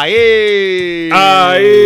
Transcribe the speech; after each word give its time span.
Aê! 0.00 1.10
Aê! 1.12 1.84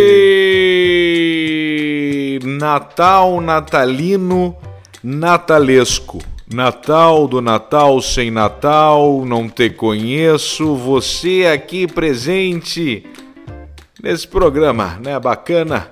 Natal 2.45 3.41
natalino 3.41 4.55
natalesco. 5.03 6.19
Natal 6.49 7.27
do 7.27 7.41
Natal 7.41 8.01
sem 8.01 8.31
Natal, 8.31 9.25
não 9.25 9.49
te 9.49 9.69
conheço, 9.69 10.77
você 10.77 11.51
aqui 11.53 11.85
presente 11.87 13.05
nesse 14.01 14.25
programa, 14.25 14.97
né, 15.03 15.19
bacana, 15.19 15.89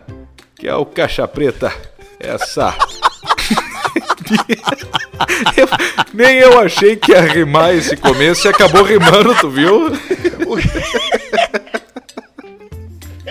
que 0.55 0.65
é 0.65 0.75
o 0.75 0.85
Caixa 0.85 1.27
Preta. 1.27 1.73
Essa 2.21 2.73
eu, 5.57 5.67
nem 6.13 6.37
eu 6.37 6.57
achei 6.59 6.95
que 6.95 7.11
ia 7.11 7.19
rimar 7.19 7.75
esse 7.75 7.97
começo 7.97 8.47
e 8.47 8.49
acabou 8.49 8.83
rimando, 8.83 9.35
tu 9.35 9.49
viu? 9.49 9.91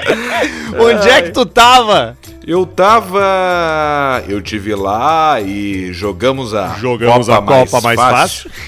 Onde 0.78 1.08
é 1.08 1.22
que 1.22 1.30
tu 1.30 1.44
tava? 1.46 2.16
Eu 2.46 2.66
tava. 2.66 4.22
Eu 4.28 4.40
tive 4.42 4.74
lá 4.74 5.40
e 5.40 5.92
jogamos 5.92 6.54
a 6.54 6.74
Jogamos 6.78 7.28
a 7.28 7.40
Copa 7.40 7.80
mais 7.80 7.98
fácil. 8.00 8.50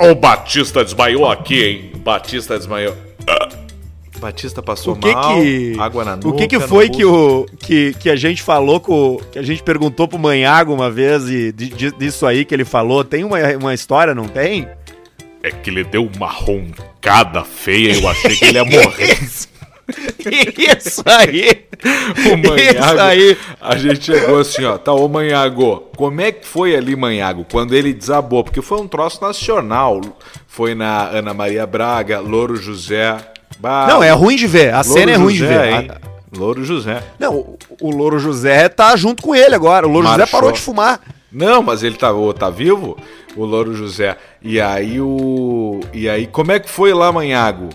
O 0.00 0.14
Batista 0.16 0.82
desmaiou 0.82 1.30
aqui, 1.30 1.62
hein? 1.64 1.92
Batista 1.98 2.58
desmaiou. 2.58 2.96
Batista 4.18 4.60
passou 4.62 4.94
O 4.94 4.96
que 4.96 5.12
mal, 5.12 5.34
que 5.40 5.76
água 5.78 6.04
na 6.04 6.16
nuca. 6.16 6.28
O 6.28 6.32
que 6.32 6.46
que 6.48 6.58
foi 6.58 6.88
que 6.88 7.04
o 7.04 7.46
que, 7.58 7.92
que 7.94 8.10
a 8.10 8.16
gente 8.16 8.42
falou 8.42 8.80
com 8.80 9.20
que 9.30 9.38
a 9.38 9.42
gente 9.42 9.62
perguntou 9.62 10.08
pro 10.08 10.18
Manhago 10.18 10.72
uma 10.72 10.90
vez 10.90 11.28
e 11.28 11.52
di- 11.52 11.68
di- 11.68 11.92
disso 11.92 12.26
aí 12.26 12.44
que 12.44 12.54
ele 12.54 12.64
falou, 12.64 13.04
tem 13.04 13.22
uma, 13.22 13.38
uma 13.60 13.74
história, 13.74 14.14
não 14.14 14.26
tem? 14.26 14.66
É 15.42 15.50
que 15.50 15.70
ele 15.70 15.84
deu 15.84 16.08
uma 16.16 16.28
roncada 16.30 17.44
feia, 17.44 17.94
eu 17.94 18.08
achei 18.08 18.34
que 18.34 18.44
ele 18.46 18.58
ia 18.58 18.64
morrer. 18.64 19.18
Isso 20.78 21.02
aí. 21.06 21.66
O 22.32 22.36
Manhago, 22.36 22.86
Isso 22.86 23.00
aí. 23.00 23.38
a 23.60 23.76
gente 23.76 24.04
chegou 24.04 24.38
assim, 24.38 24.64
ó, 24.64 24.78
tá, 24.78 24.92
ô 24.92 25.08
Manhago, 25.08 25.90
como 25.96 26.20
é 26.20 26.32
que 26.32 26.46
foi 26.46 26.74
ali, 26.76 26.94
Manhago, 26.94 27.46
quando 27.50 27.74
ele 27.74 27.92
desabou? 27.92 28.44
Porque 28.44 28.62
foi 28.62 28.80
um 28.80 28.88
troço 28.88 29.20
nacional, 29.22 30.00
foi 30.46 30.74
na 30.74 31.08
Ana 31.08 31.34
Maria 31.34 31.66
Braga, 31.66 32.20
Louro 32.20 32.56
José... 32.56 33.16
Bah, 33.58 33.86
Não, 33.86 34.02
é 34.02 34.10
ruim 34.10 34.34
de 34.34 34.46
ver. 34.46 34.72
A 34.72 34.78
Louro 34.82 34.92
cena 34.92 35.12
é 35.12 35.14
ruim 35.16 35.34
de 35.34 35.46
ver. 35.46 35.72
hein? 35.72 35.90
Louro 36.36 36.64
José. 36.64 37.02
Não, 37.18 37.36
o, 37.36 37.58
o 37.80 37.90
Louro 37.90 38.18
José 38.18 38.68
tá 38.68 38.96
junto 38.96 39.22
com 39.22 39.34
ele 39.34 39.54
agora. 39.54 39.86
O 39.86 39.90
Louro 39.90 40.08
José 40.08 40.26
parou 40.26 40.50
de 40.50 40.60
fumar. 40.60 41.00
Não, 41.30 41.62
mas 41.62 41.82
ele 41.82 41.96
tá, 41.96 42.08
tá 42.38 42.50
vivo, 42.50 42.96
o 43.36 43.44
Louro 43.44 43.74
José. 43.74 44.16
E 44.40 44.60
aí 44.60 45.00
o... 45.00 45.80
E 45.92 46.08
aí, 46.08 46.26
como 46.26 46.50
é 46.50 46.58
que 46.58 46.68
foi 46.68 46.92
lá, 46.92 47.12
Manhago? 47.12 47.68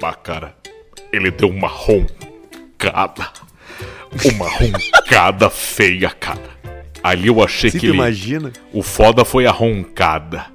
Bah, 0.00 0.14
cara, 0.14 0.54
ele 1.12 1.30
deu 1.30 1.48
uma 1.48 1.68
roncada. 1.68 3.28
Uma 4.24 4.48
roncada 4.48 5.50
feia, 5.50 6.10
cara. 6.10 6.58
Ali 7.02 7.28
eu 7.28 7.42
achei 7.42 7.70
Se 7.70 7.78
que 7.78 7.86
ele... 7.86 7.94
imagina. 7.94 8.52
O 8.72 8.82
foda 8.82 9.24
foi 9.24 9.46
a 9.46 9.50
roncada. 9.50 10.46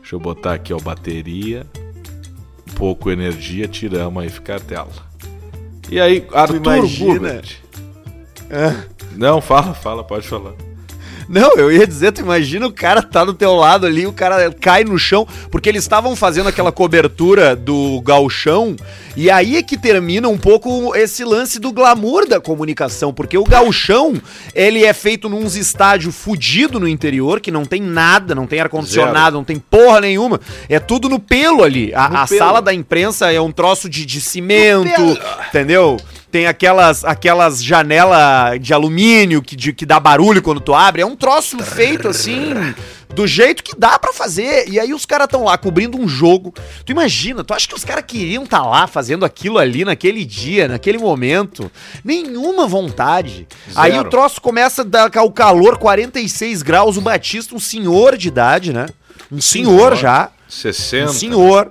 Deixa 0.00 0.14
eu 0.14 0.20
botar 0.20 0.54
aqui, 0.54 0.72
ó, 0.72 0.78
bateria. 0.78 1.66
Um 2.68 2.74
pouco 2.74 3.10
energia, 3.10 3.66
tiramos 3.68 4.22
aí, 4.22 4.28
fica 4.28 4.56
a 4.56 4.60
tela. 4.60 4.92
E 5.90 6.00
aí, 6.00 6.26
Arthur 6.32 6.56
imagina? 6.56 7.14
Gubert. 7.14 7.56
Não, 9.16 9.40
fala, 9.40 9.74
fala, 9.74 10.04
pode 10.04 10.26
falar. 10.26 10.54
Não, 11.28 11.54
eu 11.56 11.72
ia 11.72 11.86
dizer, 11.86 12.12
tu 12.12 12.20
imagina 12.20 12.66
o 12.66 12.72
cara 12.72 13.02
tá 13.02 13.24
do 13.24 13.34
teu 13.34 13.54
lado 13.54 13.86
ali, 13.86 14.06
o 14.06 14.12
cara 14.12 14.52
cai 14.52 14.84
no 14.84 14.98
chão, 14.98 15.26
porque 15.50 15.68
eles 15.68 15.82
estavam 15.82 16.14
fazendo 16.14 16.48
aquela 16.48 16.70
cobertura 16.70 17.56
do 17.56 18.00
gauchão, 18.02 18.76
e 19.16 19.30
aí 19.30 19.56
é 19.56 19.62
que 19.62 19.76
termina 19.76 20.28
um 20.28 20.38
pouco 20.38 20.94
esse 20.94 21.24
lance 21.24 21.58
do 21.58 21.72
glamour 21.72 22.28
da 22.28 22.40
comunicação, 22.40 23.12
porque 23.12 23.36
o 23.36 23.44
gauchão, 23.44 24.14
ele 24.54 24.84
é 24.84 24.92
feito 24.92 25.28
num 25.28 25.46
estádios 25.46 26.14
fudido 26.14 26.78
no 26.78 26.86
interior, 26.86 27.40
que 27.40 27.50
não 27.50 27.64
tem 27.64 27.80
nada, 27.80 28.34
não 28.34 28.46
tem 28.46 28.60
ar-condicionado, 28.60 29.36
não 29.36 29.44
tem 29.44 29.58
porra 29.58 30.00
nenhuma, 30.00 30.40
é 30.68 30.78
tudo 30.78 31.08
no 31.08 31.18
pelo 31.18 31.62
ali. 31.62 31.92
A, 31.94 32.22
a 32.22 32.26
pelo. 32.26 32.38
sala 32.38 32.62
da 32.62 32.72
imprensa 32.72 33.32
é 33.32 33.40
um 33.40 33.50
troço 33.50 33.88
de, 33.88 34.04
de 34.04 34.20
cimento, 34.20 35.18
entendeu? 35.48 35.96
Tem 36.30 36.46
aquelas, 36.46 37.04
aquelas 37.04 37.62
janelas 37.64 38.60
de 38.60 38.74
alumínio 38.74 39.40
que, 39.40 39.54
de- 39.56 39.72
que 39.72 39.86
dá 39.86 39.98
barulho 40.00 40.42
quando 40.42 40.60
tu 40.60 40.74
abre. 40.74 41.00
É 41.02 41.06
um 41.06 41.16
troço 41.16 41.56
feito 41.62 42.08
assim, 42.08 42.52
do 43.14 43.26
jeito 43.26 43.62
que 43.62 43.74
dá 43.78 43.98
pra 43.98 44.12
fazer. 44.12 44.68
E 44.68 44.78
aí 44.78 44.92
os 44.92 45.06
caras 45.06 45.26
estão 45.26 45.44
lá 45.44 45.56
cobrindo 45.56 45.96
um 45.98 46.06
jogo. 46.06 46.52
Tu 46.84 46.92
imagina, 46.92 47.42
tu 47.44 47.54
acha 47.54 47.66
que 47.68 47.74
os 47.74 47.84
caras 47.84 48.04
queriam 48.06 48.42
estar 48.44 48.62
lá 48.62 48.86
fazendo 48.86 49.24
aquilo 49.24 49.56
ali 49.56 49.84
naquele 49.84 50.24
dia, 50.24 50.68
naquele 50.68 50.98
momento? 50.98 51.70
Nenhuma 52.04 52.66
vontade. 52.66 53.46
Aí 53.74 53.92
Zero. 53.92 54.06
o 54.06 54.10
troço 54.10 54.40
começa 54.40 54.82
a 54.82 54.84
dar 54.84 55.10
o 55.24 55.30
calor, 55.30 55.78
46 55.78 56.62
graus. 56.62 56.96
O 56.96 57.00
Batista, 57.00 57.54
um 57.54 57.60
senhor 57.60 58.16
de 58.16 58.28
idade, 58.28 58.72
né? 58.72 58.86
Um 59.32 59.40
senhor, 59.40 59.70
Senhor. 59.92 59.96
já. 59.96 60.30
60. 60.48 61.10
Um 61.10 61.14
senhor. 61.14 61.70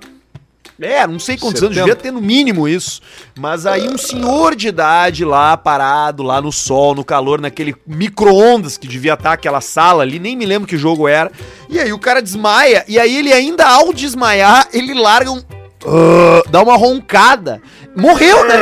É, 0.80 1.06
não 1.06 1.18
sei 1.18 1.38
quantos 1.38 1.62
anos, 1.62 1.74
70. 1.74 1.86
devia 1.86 1.96
ter 1.96 2.10
no 2.10 2.20
mínimo 2.20 2.68
isso. 2.68 3.00
Mas 3.38 3.64
aí 3.64 3.88
um 3.88 3.96
senhor 3.96 4.54
de 4.54 4.68
idade 4.68 5.24
lá, 5.24 5.56
parado, 5.56 6.22
lá 6.22 6.40
no 6.40 6.52
sol, 6.52 6.94
no 6.94 7.04
calor, 7.04 7.40
naquele 7.40 7.74
micro-ondas 7.86 8.76
que 8.76 8.86
devia 8.86 9.14
estar 9.14 9.32
aquela 9.32 9.60
sala 9.62 10.02
ali, 10.02 10.18
nem 10.18 10.36
me 10.36 10.44
lembro 10.44 10.68
que 10.68 10.76
jogo 10.76 11.08
era. 11.08 11.32
E 11.68 11.80
aí 11.80 11.92
o 11.92 11.98
cara 11.98 12.20
desmaia, 12.20 12.84
e 12.86 12.98
aí 12.98 13.16
ele 13.16 13.32
ainda 13.32 13.66
ao 13.66 13.92
desmaiar, 13.92 14.68
ele 14.72 14.92
larga 14.92 15.32
um... 15.32 15.42
ah, 15.86 16.42
dá 16.50 16.62
uma 16.62 16.76
roncada. 16.76 17.62
Morreu, 17.96 18.46
né? 18.46 18.54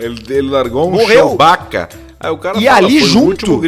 Ele, 0.00 0.22
ele 0.28 0.48
largou 0.50 0.88
um 0.88 0.92
Morreu. 0.92 1.30
Chewbacca. 1.30 1.88
Aí 2.20 2.30
o 2.30 2.38
cara 2.38 2.58
E 2.58 2.68
ali 2.68 3.00
foi 3.00 3.08
o 3.08 3.10
junto-. 3.10 3.60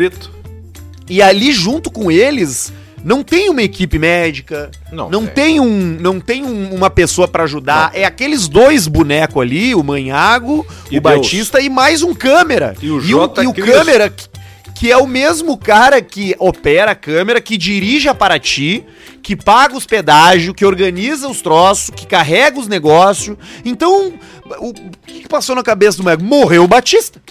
E 1.09 1.21
ali 1.21 1.53
junto 1.53 1.91
com 1.91 2.11
eles 2.11 2.73
não 3.07 3.23
tem 3.23 3.49
uma 3.49 3.63
equipe 3.63 3.99
médica, 4.01 4.69
Não 4.91 5.09
não, 5.09 5.25
tem. 5.27 5.35
tem. 5.45 5.61
um, 5.61 5.97
não 6.01 6.19
tem 6.19 6.45
um- 6.45 6.75
uma 6.75 6.91
pessoa 6.91 7.29
pra 7.29 7.45
ajudar. 7.45 7.93
É 7.95 8.05
aqueles 8.05 8.49
dois 8.49 8.89
bonecos 8.89 9.41
ali, 9.41 9.75
o 9.77 9.83
Manhago, 9.85 10.67
E 10.91 10.99
o 10.99 11.01
Deus. 11.01 11.15
Batista 11.17 11.61
e 11.61 11.69
mais 11.71 12.03
um 12.03 12.13
câmera. 12.13 12.75
E 12.83 12.91
o 12.91 12.99
e 12.99 13.03
J. 13.03 13.45
e 13.45 13.47
o 13.47 13.53
Cristo. 13.55 13.71
câmera 13.73 14.11
que, 14.11 14.27
que 14.75 14.91
é 14.91 14.97
o 14.97 15.07
mesmo 15.07 15.57
cara 15.57 16.03
que 16.03 16.35
opera 16.41 16.91
a 16.91 16.95
câmera, 16.97 17.41
que 17.41 17.57
dirige 17.57 18.09
a 18.09 18.15
Paraty, 18.15 18.85
que 19.23 19.37
paga 19.37 19.77
os 19.77 19.87
pedágios, 19.87 20.53
que 20.57 20.65
organiza 20.65 21.29
os 21.29 21.41
troços, 21.41 21.91
que 21.91 22.07
carrega 22.07 22.59
os 22.59 22.67
negócios. 22.69 23.37
Então, 23.65 24.13
o, 24.59 24.69
o 24.71 24.75
que 25.07 25.21
que 25.21 25.29
passou 25.29 25.55
na 25.55 25.63
cabeça 25.63 25.97
do 25.99 26.03
Manhago? 26.05 26.25
Morreu 26.25 26.65
o 26.65 26.69
Batista. 26.69 27.23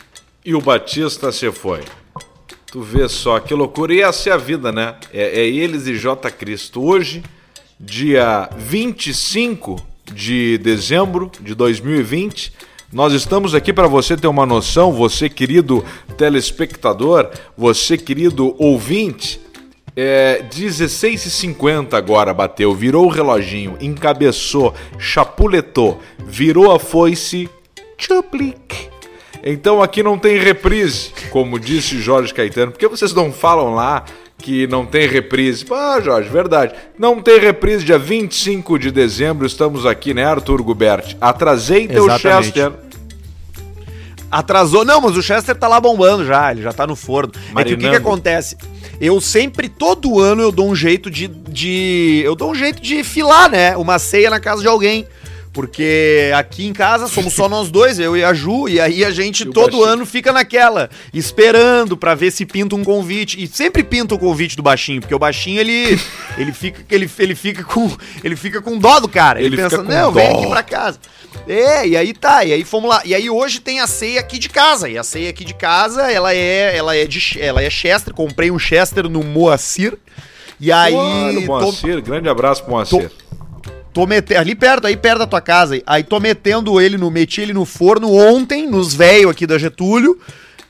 E 0.43 0.55
o 0.55 0.61
Batista 0.61 1.31
se 1.33 1.51
foi. 1.51 1.81
Tu 2.75 2.81
vê 2.81 3.07
só 3.07 3.39
que 3.39 3.53
loucura. 3.53 3.93
E 3.93 4.01
essa 4.01 4.29
é 4.29 4.33
a 4.33 4.37
vida, 4.37 4.69
né? 4.69 4.95
É, 5.13 5.39
é 5.39 5.47
eles 5.47 5.87
e 5.87 5.95
J. 5.95 6.29
Cristo. 6.29 6.83
Hoje, 6.83 7.23
dia 7.79 8.49
25 8.57 9.81
de 10.13 10.57
dezembro 10.57 11.31
de 11.39 11.55
2020, 11.55 12.51
nós 12.91 13.13
estamos 13.13 13.55
aqui 13.55 13.71
para 13.71 13.87
você 13.87 14.17
ter 14.17 14.27
uma 14.27 14.45
noção, 14.45 14.91
você 14.91 15.29
querido 15.29 15.85
telespectador, 16.17 17.31
você 17.57 17.97
querido 17.97 18.53
ouvinte. 18.59 19.39
É 19.95 20.43
16h50 20.53 21.93
agora 21.93 22.33
bateu, 22.33 22.75
virou 22.75 23.05
o 23.05 23.09
reloginho, 23.09 23.77
encabeçou, 23.79 24.73
chapuletou, 24.99 26.01
virou 26.27 26.73
a 26.73 26.77
foice, 26.77 27.49
chuplique. 27.97 28.94
Então 29.47 29.79
aqui 29.79 30.01
não 30.01 30.17
tem 30.17 30.39
reprise, 30.39 31.11
como 31.29 31.59
disse 31.59 32.01
Jorge 32.01 32.33
Caetano. 32.33 32.71
Por 32.71 32.79
que 32.79 32.87
vocês 32.87 33.13
não 33.13 33.31
falam 33.31 33.75
lá 33.75 34.03
que 34.39 34.65
não 34.65 34.87
tem 34.87 35.07
reprise? 35.07 35.63
Ah, 35.71 36.01
Jorge, 36.03 36.27
verdade. 36.27 36.73
Não 36.97 37.21
tem 37.21 37.39
reprise 37.39 37.85
dia 37.85 37.99
25 37.99 38.79
de 38.79 38.89
dezembro. 38.89 39.45
Estamos 39.45 39.85
aqui, 39.85 40.15
né, 40.15 40.25
Arthur 40.25 40.63
Gubert? 40.63 41.15
Atrasei 41.21 41.87
teu 41.87 42.05
Exatamente. 42.05 42.45
Chester. 42.45 42.71
Atrasou. 44.31 44.83
Não, 44.83 44.99
mas 44.99 45.15
o 45.15 45.21
Chester 45.21 45.55
tá 45.55 45.67
lá 45.67 45.79
bombando 45.79 46.25
já, 46.25 46.51
ele 46.51 46.63
já 46.63 46.73
tá 46.73 46.87
no 46.87 46.95
forno. 46.95 47.31
É 47.35 47.37
que 47.37 47.41
o 47.41 47.51
que, 47.51 47.53
Marinando. 47.53 47.89
que 47.91 47.95
acontece? 47.95 48.57
Eu 48.99 49.21
sempre, 49.21 49.69
todo 49.69 50.19
ano, 50.19 50.41
eu 50.41 50.51
dou 50.51 50.67
um 50.67 50.75
jeito 50.75 51.11
de, 51.11 51.27
de. 51.27 52.23
Eu 52.25 52.33
dou 52.33 52.49
um 52.49 52.55
jeito 52.55 52.81
de 52.81 53.03
filar, 53.03 53.47
né? 53.51 53.77
Uma 53.77 53.99
ceia 53.99 54.31
na 54.31 54.39
casa 54.39 54.63
de 54.63 54.67
alguém. 54.67 55.05
Porque 55.55 56.31
aqui 56.35 56.65
em 56.67 56.73
casa 56.73 57.07
somos 57.07 57.33
só 57.33 57.47
nós 57.47 57.71
dois, 57.71 57.97
eu 57.97 58.15
e 58.17 58.25
a 58.25 58.33
Ju, 58.33 58.67
e 58.67 58.77
aí 58.77 59.05
a 59.05 59.09
gente 59.09 59.45
todo 59.45 59.71
baixinho. 59.71 59.83
ano 59.85 60.05
fica 60.05 60.33
naquela, 60.33 60.89
esperando 61.13 61.95
pra 61.95 62.13
ver 62.13 62.29
se 62.31 62.45
pinta 62.45 62.75
um 62.75 62.83
convite. 62.83 63.41
E 63.41 63.47
sempre 63.47 63.81
pinta 63.81 64.13
o 64.13 64.19
convite 64.19 64.57
do 64.57 64.61
baixinho, 64.61 64.99
porque 64.99 65.15
o 65.15 65.19
baixinho 65.19 65.61
ele 65.61 65.97
ele 66.37 66.51
fica 66.51 66.81
ele, 66.93 67.09
ele 67.17 67.35
fica 67.35 67.63
com 67.63 67.89
ele 68.21 68.35
fica 68.35 68.61
com 68.61 68.77
dó 68.77 68.99
do 68.99 69.07
cara. 69.07 69.39
Ele, 69.39 69.55
Ele 69.55 69.57
pensa: 69.63 69.81
"Não, 69.81 70.11
vem 70.11 70.29
dó." 70.29 70.39
aqui 70.39 70.49
pra 70.49 70.61
casa". 70.61 70.99
É, 71.47 71.87
e 71.87 71.95
aí 71.95 72.11
tá, 72.13 72.43
e 72.43 72.51
aí 72.51 72.63
fomos 72.65 72.89
lá. 72.89 73.01
E 73.05 73.15
aí 73.15 73.29
hoje 73.29 73.61
tem 73.61 73.79
a 73.79 73.87
ceia 73.87 74.19
aqui 74.19 74.37
de 74.37 74.49
casa. 74.49 74.89
E 74.89 74.97
a 74.97 75.03
ceia 75.03 75.29
aqui 75.29 75.45
de 75.45 75.53
casa, 75.53 76.11
ela 76.11 76.33
é, 76.35 76.75
ela 76.75 76.95
é 76.97 77.05
de 77.05 77.37
ela 77.39 77.61
é 77.63 77.69
Chester, 77.69 78.13
comprei 78.13 78.51
um 78.51 78.59
Chester 78.59 79.07
no 79.09 79.23
Moacir. 79.23 79.97
E 80.59 80.71
aí 80.71 80.93
Olha 80.93 81.39
o 81.39 81.41
tô- 81.45 81.47
Moacir, 81.47 82.01
grande 82.01 82.27
abraço 82.29 82.61
pro 82.63 82.71
Moacir. 82.71 83.09
tô 83.09 83.24
metendo. 84.03 84.39
Ali 84.39 84.55
perto, 84.55 84.87
aí 84.87 84.97
perto 84.97 85.19
da 85.19 85.27
tua 85.27 85.41
casa. 85.41 85.79
Aí 85.85 86.03
tô 86.03 86.19
metendo 86.19 86.81
ele 86.81 86.97
no. 86.97 87.11
Meti 87.11 87.41
ele 87.41 87.53
no 87.53 87.65
forno 87.65 88.11
ontem, 88.11 88.67
nos 88.67 88.95
velhos 88.95 89.29
aqui 89.29 89.45
da 89.45 89.59
Getúlio, 89.59 90.19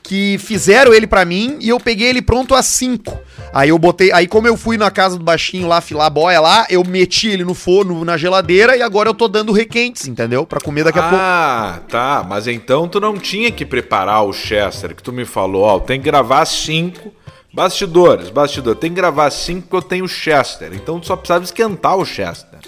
que 0.02 0.36
fizeram 0.38 0.92
ele 0.92 1.06
pra 1.06 1.24
mim 1.24 1.56
e 1.60 1.70
eu 1.70 1.80
peguei 1.80 2.08
ele 2.08 2.20
pronto 2.20 2.54
às 2.54 2.66
5. 2.66 3.18
Aí 3.52 3.70
eu 3.70 3.78
botei. 3.78 4.12
Aí, 4.12 4.26
como 4.26 4.46
eu 4.46 4.54
fui 4.54 4.76
na 4.76 4.90
casa 4.90 5.16
do 5.16 5.24
baixinho 5.24 5.66
lá, 5.66 5.80
filar 5.80 6.10
boia 6.10 6.40
lá, 6.40 6.66
eu 6.68 6.84
meti 6.84 7.28
ele 7.28 7.42
no 7.42 7.54
forno, 7.54 8.04
na 8.04 8.16
geladeira, 8.18 8.76
e 8.76 8.82
agora 8.82 9.08
eu 9.08 9.14
tô 9.14 9.28
dando 9.28 9.50
requentes, 9.50 10.06
entendeu? 10.06 10.44
Pra 10.44 10.60
comer 10.60 10.84
daqui 10.84 10.98
a 10.98 11.02
pouco. 11.02 11.16
Ah, 11.18 11.80
tá. 11.88 12.26
Mas 12.28 12.46
então 12.46 12.86
tu 12.86 13.00
não 13.00 13.16
tinha 13.16 13.50
que 13.50 13.64
preparar 13.64 14.24
o 14.24 14.32
Chester, 14.32 14.94
que 14.94 15.02
tu 15.02 15.10
me 15.10 15.24
falou, 15.24 15.62
ó, 15.62 15.80
tem 15.80 15.98
que 15.98 16.04
gravar 16.04 16.44
cinco. 16.44 17.12
Bastidores, 17.52 18.28
bastidores. 18.28 18.78
Tem 18.78 18.90
que 18.90 18.96
gravar 18.96 19.30
cinco 19.30 19.62
porque 19.62 19.76
eu 19.76 19.82
tenho 19.88 20.04
o 20.04 20.08
Chester. 20.08 20.72
Então 20.74 21.00
tu 21.00 21.06
só 21.06 21.16
precisava 21.16 21.42
esquentar 21.42 21.96
o 21.96 22.04
Chester. 22.04 22.58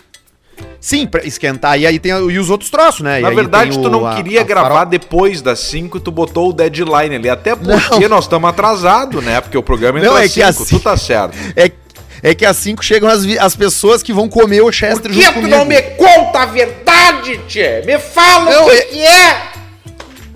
Sim, 0.81 1.07
pra 1.07 1.25
esquentar. 1.25 1.79
E 1.79 1.87
aí 1.87 1.99
tem 1.99 2.13
e 2.13 2.39
os 2.39 2.51
outros 2.51 2.71
troços, 2.71 3.01
né? 3.01 3.21
Na 3.21 3.31
verdade, 3.31 3.73
tu 3.73 3.89
o- 3.89 3.91
não 3.91 4.07
a- 4.07 4.15
queria 4.15 4.41
a 4.41 4.45
gravar 4.45 4.69
farofa- 4.69 4.85
depois 4.87 5.43
das 5.43 5.59
5 5.61 5.97
e 5.99 6.01
tu 6.01 6.11
botou 6.11 6.51
o 6.51 6.53
deadline 6.53 7.17
ali. 7.17 7.29
Até 7.29 7.57
porque 7.57 8.01
Não. 8.01 8.09
nós 8.09 8.25
estamos 8.25 8.49
atrasados, 8.49 9.23
né? 9.25 9.41
Porque 9.41 9.59
o 9.59 9.63
programa 9.63 9.99
entra 9.99 10.11
Não, 10.11 10.19
é 10.19 10.25
às 10.25 10.33
que 10.33 10.41
5, 10.41 10.49
assim- 10.63 10.77
tu 10.79 10.83
tá 10.83 10.97
certo. 10.97 11.37
É, 11.57 11.71
é 12.23 12.35
que 12.35 12.47
às 12.47 12.57
5 12.57 12.85
chegam 12.85 13.09
as, 13.09 13.25
as 13.39 13.57
pessoas 13.57 14.03
que 14.03 14.13
vão 14.13 14.29
comer 14.29 14.61
o 14.63 14.71
Chester 14.71 15.11
Por 15.13 15.21
que 15.21 15.33
tu 15.33 15.49
não 15.49 15.65
me 15.65 15.81
conta 15.83 16.41
a 16.41 16.47
verdade, 16.47 17.39
tchê? 17.49 17.83
Me 17.85 17.99
fala 17.99 18.51
Não, 18.51 18.67
o 18.67 18.71
que, 18.71 18.77
é- 18.77 18.83
que 18.83 19.03
é! 19.03 19.43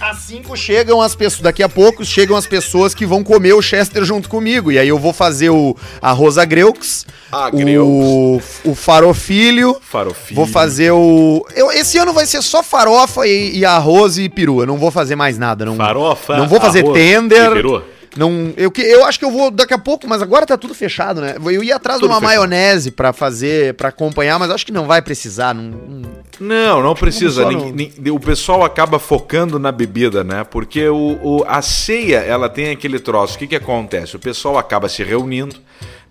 Às 0.02 0.18
5 0.18 0.56
chegam 0.56 1.00
as 1.00 1.14
pessoas, 1.14 1.42
daqui 1.42 1.62
a 1.62 1.68
pouco 1.68 2.04
chegam 2.04 2.36
as 2.36 2.44
pessoas 2.46 2.92
que 2.92 3.06
vão 3.06 3.22
comer 3.22 3.52
o 3.52 3.62
Chester 3.62 4.04
junto 4.04 4.28
comigo. 4.28 4.72
E 4.72 4.78
aí 4.78 4.88
eu 4.88 4.98
vou 4.98 5.12
fazer 5.12 5.50
o 5.50 5.76
arroz 6.00 6.38
agreux, 6.38 7.06
Ah, 7.30 7.48
o, 7.80 8.40
o 8.64 8.74
farofilho, 8.74 9.76
Farofilho. 9.80 10.34
vou 10.36 10.46
fazer 10.46 10.90
o... 10.90 11.46
Eu, 11.54 11.70
esse 11.70 11.98
ano 11.98 12.12
vai 12.12 12.26
ser 12.26 12.42
só 12.42 12.62
farofa 12.62 13.26
e, 13.26 13.58
e 13.58 13.64
arroz 13.64 14.18
e 14.18 14.28
peru, 14.28 14.60
eu 14.60 14.66
não 14.66 14.76
vou 14.76 14.90
fazer 14.90 15.14
mais 15.14 15.38
nada. 15.38 15.64
Não, 15.64 15.76
Farofa, 15.76 16.36
Não 16.36 16.48
vou 16.48 16.60
fazer 16.60 16.80
arroz 16.80 16.98
tender. 16.98 17.50
e 17.50 17.54
peru. 17.54 17.84
Não, 18.16 18.52
eu, 18.58 18.70
que- 18.70 18.82
eu 18.82 19.04
acho 19.06 19.18
que 19.18 19.24
eu 19.24 19.30
vou 19.30 19.50
daqui 19.50 19.72
a 19.72 19.78
pouco, 19.78 20.06
mas 20.06 20.20
agora 20.20 20.44
tá 20.44 20.58
tudo 20.58 20.74
fechado, 20.74 21.20
né? 21.20 21.36
Eu 21.42 21.62
ia 21.64 21.76
atrás 21.76 21.98
Tudo 21.98 22.08
de 22.10 22.14
uma 22.14 22.20
fechado. 22.20 22.36
maionese 22.36 22.90
pra 22.90 23.12
fazer, 23.12 23.74
pra 23.74 23.88
acompanhar, 23.88 24.38
mas 24.38 24.50
acho 24.50 24.66
que 24.66 24.72
não 24.72 24.86
vai 24.86 25.00
precisar. 25.00 25.54
Não, 25.54 25.62
não- 25.64 26.12
Não, 26.40 26.82
não 26.82 26.94
precisa. 26.94 27.46
Nin- 27.50 27.92
o 28.10 28.20
pessoal 28.20 28.64
acaba 28.64 28.98
focando 28.98 29.58
na 29.58 29.72
bebida, 29.72 30.22
né? 30.22 30.44
Porque 30.44 30.86
o, 30.88 31.18
o- 31.22 31.44
a 31.46 31.62
ceia, 31.62 32.18
ela 32.18 32.48
tem 32.48 32.70
aquele 32.70 32.98
troço. 32.98 33.36
O 33.36 33.38
que, 33.38 33.46
que 33.46 33.56
acontece? 33.56 34.14
O 34.16 34.18
pessoal 34.18 34.58
acaba 34.58 34.88
se 34.90 35.02
reunindo, 35.02 35.56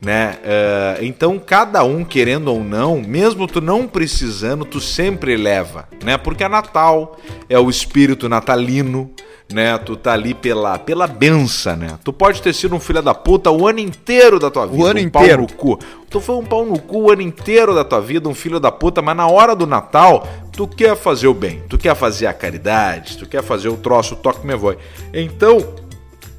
né? 0.01 0.37
Eh, 0.43 0.99
então, 1.01 1.37
cada 1.37 1.83
um, 1.83 2.03
querendo 2.03 2.47
ou 2.47 2.63
não, 2.63 2.99
mesmo 3.01 3.45
tu 3.45 3.61
não 3.61 3.87
precisando, 3.87 4.65
tu 4.65 4.79
sempre 4.81 5.35
leva, 5.37 5.87
né? 6.03 6.17
Porque 6.17 6.43
é 6.43 6.49
Natal, 6.49 7.17
é 7.47 7.59
o 7.59 7.69
espírito 7.69 8.27
natalino, 8.27 9.11
né? 9.51 9.77
Tu 9.77 9.95
tá 9.95 10.13
ali 10.13 10.33
pela, 10.33 10.77
pela 10.79 11.07
benção, 11.07 11.75
né? 11.75 11.97
Tu 12.03 12.11
pode 12.11 12.41
ter 12.41 12.53
sido 12.53 12.75
um 12.75 12.79
filho 12.79 13.01
da 13.01 13.13
puta 13.13 13.51
o 13.51 13.67
ano 13.67 13.79
inteiro 13.79 14.39
da 14.39 14.49
tua 14.49 14.65
vida. 14.65 14.89
ano 14.89 14.99
um 14.99 15.09
pau 15.09 15.23
inteiro. 15.23 15.41
no 15.43 15.53
cu. 15.53 15.79
Tu 16.09 16.19
foi 16.19 16.35
um 16.35 16.43
pau 16.43 16.65
no 16.65 16.79
cu 16.79 17.03
o 17.03 17.11
ano 17.11 17.21
inteiro 17.21 17.73
da 17.73 17.83
tua 17.83 18.01
vida, 18.01 18.27
um 18.27 18.35
filho 18.35 18.59
da 18.59 18.71
puta, 18.71 19.01
mas 19.01 19.15
na 19.15 19.27
hora 19.27 19.55
do 19.55 19.65
Natal, 19.65 20.27
tu 20.51 20.67
quer 20.67 20.95
fazer 20.95 21.27
o 21.27 21.33
bem, 21.33 21.63
tu 21.69 21.77
quer 21.77 21.95
fazer 21.95 22.27
a 22.27 22.33
caridade, 22.33 23.17
tu 23.17 23.25
quer 23.25 23.41
fazer 23.41 23.69
o 23.69 23.77
troço, 23.77 24.15
o 24.15 24.17
toque 24.17 24.45
me 24.45 24.55
voe. 24.55 24.77
Então, 25.13 25.75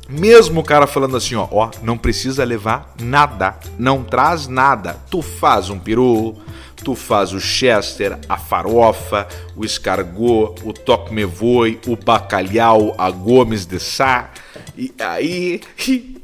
mesmo 0.08 0.60
o 0.60 0.64
cara 0.64 0.86
falando 0.86 1.16
assim, 1.16 1.34
ó, 1.34 1.48
ó, 1.50 1.70
não 1.82 1.96
precisa 1.96 2.44
levar 2.44 2.94
nada, 3.00 3.56
não 3.78 4.02
traz 4.02 4.46
nada. 4.46 4.96
Tu 5.10 5.22
faz 5.22 5.70
um 5.70 5.78
peru, 5.78 6.36
tu 6.82 6.94
faz 6.94 7.32
o 7.32 7.40
chester, 7.40 8.18
a 8.28 8.36
farofa, 8.36 9.26
o 9.56 9.64
escargot, 9.64 10.56
o 10.64 10.72
toque 10.72 11.14
me 11.14 11.24
voe, 11.24 11.80
o 11.86 11.96
bacalhau, 11.96 12.94
a 12.98 13.10
gomes 13.10 13.64
de 13.64 13.78
sá. 13.78 14.30
E 14.82 14.92
aí, 14.98 15.60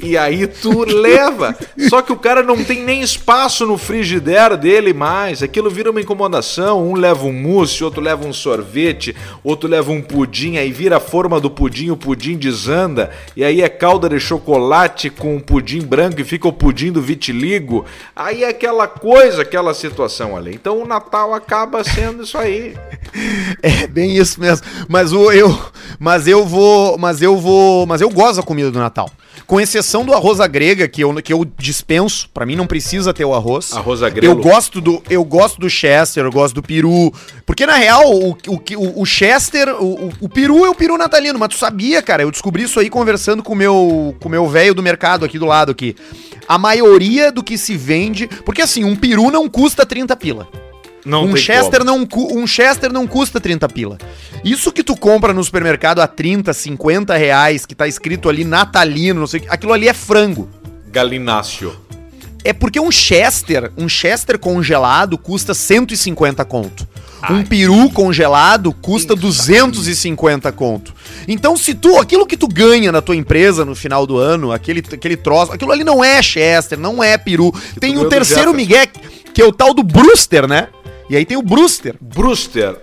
e 0.00 0.18
aí 0.18 0.48
tu 0.48 0.84
leva. 0.84 1.56
Só 1.88 2.02
que 2.02 2.12
o 2.12 2.16
cara 2.16 2.42
não 2.42 2.64
tem 2.64 2.82
nem 2.82 3.02
espaço 3.02 3.64
no 3.64 3.78
frigideiro 3.78 4.56
dele 4.56 4.92
mais. 4.92 5.44
Aquilo 5.44 5.70
vira 5.70 5.92
uma 5.92 6.00
incomodação. 6.00 6.88
Um 6.88 6.94
leva 6.94 7.24
um 7.24 7.32
mousse, 7.32 7.84
outro 7.84 8.00
leva 8.00 8.26
um 8.26 8.32
sorvete, 8.32 9.14
outro 9.44 9.68
leva 9.68 9.92
um 9.92 10.02
pudim, 10.02 10.56
aí 10.56 10.72
vira 10.72 10.96
a 10.96 11.00
forma 11.00 11.40
do 11.40 11.48
pudim, 11.48 11.90
o 11.90 11.96
pudim 11.96 12.36
desanda, 12.36 13.10
e 13.36 13.44
aí 13.44 13.62
é 13.62 13.68
calda 13.68 14.08
de 14.08 14.18
chocolate 14.18 15.08
com 15.08 15.36
um 15.36 15.40
pudim 15.40 15.82
branco 15.82 16.20
e 16.20 16.24
fica 16.24 16.48
o 16.48 16.52
pudim 16.52 16.90
do 16.90 17.00
vitiligo. 17.00 17.84
Aí 18.16 18.42
é 18.42 18.48
aquela 18.48 18.88
coisa, 18.88 19.42
aquela 19.42 19.72
situação 19.72 20.36
ali. 20.36 20.52
Então 20.52 20.82
o 20.82 20.86
Natal 20.86 21.32
acaba 21.32 21.84
sendo 21.84 22.24
isso 22.24 22.36
aí. 22.36 22.74
É 23.62 23.86
bem 23.86 24.16
isso 24.16 24.40
mesmo. 24.40 24.66
Mas 24.88 25.12
o 25.12 25.32
eu, 25.32 25.58
mas 25.98 26.28
eu 26.28 26.44
vou, 26.44 26.96
mas 26.96 27.20
eu 27.20 27.36
vou, 27.36 27.86
mas 27.86 28.00
eu 28.00 28.08
gosto 28.08 28.42
comida 28.48 28.70
do 28.70 28.78
Natal. 28.78 29.10
Com 29.46 29.60
exceção 29.60 30.04
do 30.04 30.14
arroz 30.14 30.40
à 30.40 30.46
grega 30.46 30.88
que 30.88 31.04
eu, 31.04 31.14
que 31.22 31.32
eu 31.32 31.44
dispenso, 31.58 32.28
pra 32.30 32.46
mim 32.46 32.56
não 32.56 32.66
precisa 32.66 33.12
ter 33.12 33.24
o 33.24 33.34
arroz. 33.34 33.74
Arroz 33.74 34.02
à 34.02 34.08
grego. 34.08 34.26
Eu 34.26 34.36
gosto 34.42 34.80
do 34.80 35.02
eu 35.10 35.22
gosto 35.22 35.60
do 35.60 35.68
chester, 35.68 36.24
eu 36.24 36.32
gosto 36.32 36.54
do 36.54 36.62
peru, 36.62 37.12
porque 37.44 37.66
na 37.66 37.74
real 37.74 38.10
o, 38.10 38.30
o, 38.30 39.02
o, 39.02 39.04
chester, 39.04 39.68
o, 39.68 40.06
o, 40.06 40.12
o 40.22 40.28
peru 40.28 40.64
é 40.64 40.70
o 40.70 40.74
peru 40.74 40.96
natalino, 40.96 41.38
mas 41.38 41.50
tu 41.50 41.58
sabia, 41.58 42.02
cara? 42.02 42.22
Eu 42.22 42.30
descobri 42.30 42.62
isso 42.62 42.80
aí 42.80 42.88
conversando 42.88 43.42
com 43.42 43.52
o 43.52 43.56
meu 43.56 44.16
com 44.18 44.28
o 44.28 44.30
meu 44.30 44.48
velho 44.48 44.74
do 44.74 44.82
mercado 44.82 45.24
aqui 45.24 45.38
do 45.38 45.46
lado 45.46 45.70
aqui. 45.70 45.94
A 46.48 46.56
maioria 46.56 47.30
do 47.30 47.42
que 47.42 47.58
se 47.58 47.76
vende, 47.76 48.26
porque 48.46 48.62
assim, 48.62 48.82
um 48.82 48.96
peru 48.96 49.30
não 49.30 49.48
custa 49.48 49.84
30 49.84 50.16
pila 50.16 50.48
Não 51.08 51.24
um 51.24 51.36
Chester, 51.36 51.82
como. 51.84 52.06
não, 52.06 52.42
um 52.42 52.46
Chester 52.46 52.92
não 52.92 53.06
custa 53.06 53.40
30 53.40 53.66
pila. 53.70 53.96
Isso 54.44 54.70
que 54.70 54.84
tu 54.84 54.94
compra 54.94 55.32
no 55.32 55.42
supermercado 55.42 56.00
a 56.00 56.06
30, 56.06 56.52
50 56.52 57.16
reais, 57.16 57.64
que 57.64 57.74
tá 57.74 57.88
escrito 57.88 58.28
ali 58.28 58.44
natalino, 58.44 59.20
não 59.20 59.26
sei 59.26 59.40
o 59.40 59.42
que, 59.44 59.48
aquilo 59.48 59.72
ali 59.72 59.88
é 59.88 59.94
frango. 59.94 60.50
Galináceo. 60.92 61.74
É 62.44 62.52
porque 62.52 62.78
um 62.78 62.90
Chester, 62.90 63.72
um 63.76 63.88
Chester 63.88 64.38
congelado 64.38 65.16
custa 65.16 65.54
150 65.54 66.44
conto. 66.44 66.86
Um 67.30 67.42
peru 67.42 67.90
congelado 67.90 68.72
custa 68.72 69.16
250 69.16 70.52
conto. 70.52 70.94
Então, 71.26 71.56
se 71.56 71.74
tu, 71.74 71.98
aquilo 71.98 72.26
que 72.26 72.36
tu 72.36 72.46
ganha 72.46 72.92
na 72.92 73.00
tua 73.00 73.16
empresa 73.16 73.64
no 73.64 73.74
final 73.74 74.06
do 74.06 74.18
ano, 74.18 74.52
aquele, 74.52 74.80
aquele 74.92 75.16
troço, 75.16 75.52
aquilo 75.52 75.72
ali 75.72 75.82
não 75.82 76.04
é 76.04 76.22
Chester, 76.22 76.78
não 76.78 77.02
é 77.02 77.18
peru. 77.18 77.52
Tem 77.80 77.98
o 77.98 78.08
terceiro. 78.08 78.54
Miguel, 78.54 78.86
que 79.34 79.42
é 79.42 79.44
o 79.44 79.52
tal 79.52 79.74
do 79.74 79.82
Brewster, 79.82 80.46
né? 80.46 80.68
E 81.08 81.16
aí 81.16 81.24
tem 81.24 81.36
o 81.36 81.42
Brewster. 81.42 81.96
Brewster. 82.00 82.76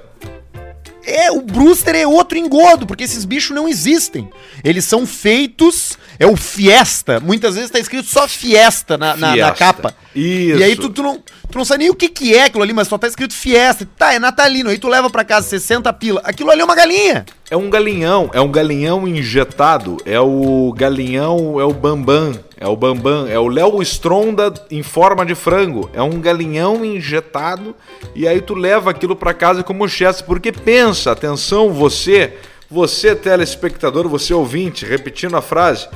É, 1.07 1.31
o 1.31 1.41
Brewster 1.41 1.95
é 1.95 2.07
outro 2.07 2.35
engodo, 2.37 2.87
porque 2.87 3.03
esses 3.03 3.25
bichos 3.25 3.55
não 3.55 3.67
existem. 3.67 4.27
Eles 4.63 4.85
são 4.85 5.05
feitos, 5.05 5.99
é 6.17 6.25
o 6.25 6.35
Fiesta. 6.35 7.19
Muitas 7.19 7.53
vezes 7.55 7.69
tá 7.69 7.77
escrito 7.77 8.09
só 8.09 8.27
Fiesta 8.27 8.97
na, 8.97 9.15
na- 9.15 9.27
na 9.27 9.33
Fiesta. 9.33 9.53
capa. 9.55 9.95
Isso. 10.15 10.59
E 10.59 10.63
aí 10.63 10.75
tu, 10.75 10.89
tu 10.89 11.03
não, 11.03 11.17
tu 11.51 11.57
não 11.57 11.65
sabe 11.65 11.83
nem 11.83 11.89
o 11.89 11.95
que 11.95 12.07
que 12.07 12.33
é 12.33 12.45
aquilo 12.45 12.63
ali, 12.63 12.71
mas 12.71 12.87
só 12.87 12.97
tá 12.97 13.07
escrito 13.07 13.33
Fiesta. 13.33 13.87
Tá, 13.97 14.13
é 14.13 14.19
natalino. 14.19 14.69
Aí 14.69 14.77
tu 14.77 14.87
leva 14.87 15.09
pra 15.09 15.25
casa 15.25 15.47
60 15.47 15.91
pila. 15.93 16.21
Aquilo 16.23 16.49
ali 16.49 16.61
é 16.61 16.65
uma 16.65 16.75
galinha. 16.75 17.25
É 17.51 17.55
um 17.55 17.69
galinhão, 17.69 18.31
é 18.33 18.41
um 18.41 18.49
galinhão 18.49 19.07
injetado, 19.07 19.97
é 20.03 20.19
o 20.19 20.73
galinhão, 20.75 21.59
é 21.59 21.63
o 21.63 21.71
bambam, 21.71 22.33
é 22.57 22.67
o 22.67 22.75
bambam, 22.75 23.27
é 23.27 23.37
o 23.37 23.47
Léo 23.47 23.83
Stronda 23.83 24.51
em 24.71 24.81
forma 24.81 25.23
de 25.23 25.35
frango, 25.35 25.87
é 25.93 26.01
um 26.01 26.19
galinhão 26.19 26.83
injetado 26.83 27.75
e 28.15 28.27
aí 28.27 28.41
tu 28.41 28.55
leva 28.55 28.89
aquilo 28.89 29.15
pra 29.15 29.31
casa 29.31 29.61
como 29.61 29.87
Chester, 29.87 30.25
porque 30.25 30.51
pensa, 30.51 31.11
atenção 31.11 31.71
você, 31.71 32.33
você 32.67 33.15
telespectador, 33.15 34.09
você 34.09 34.33
ouvinte, 34.33 34.83
repetindo 34.83 35.37
a 35.37 35.41
frase, 35.41 35.87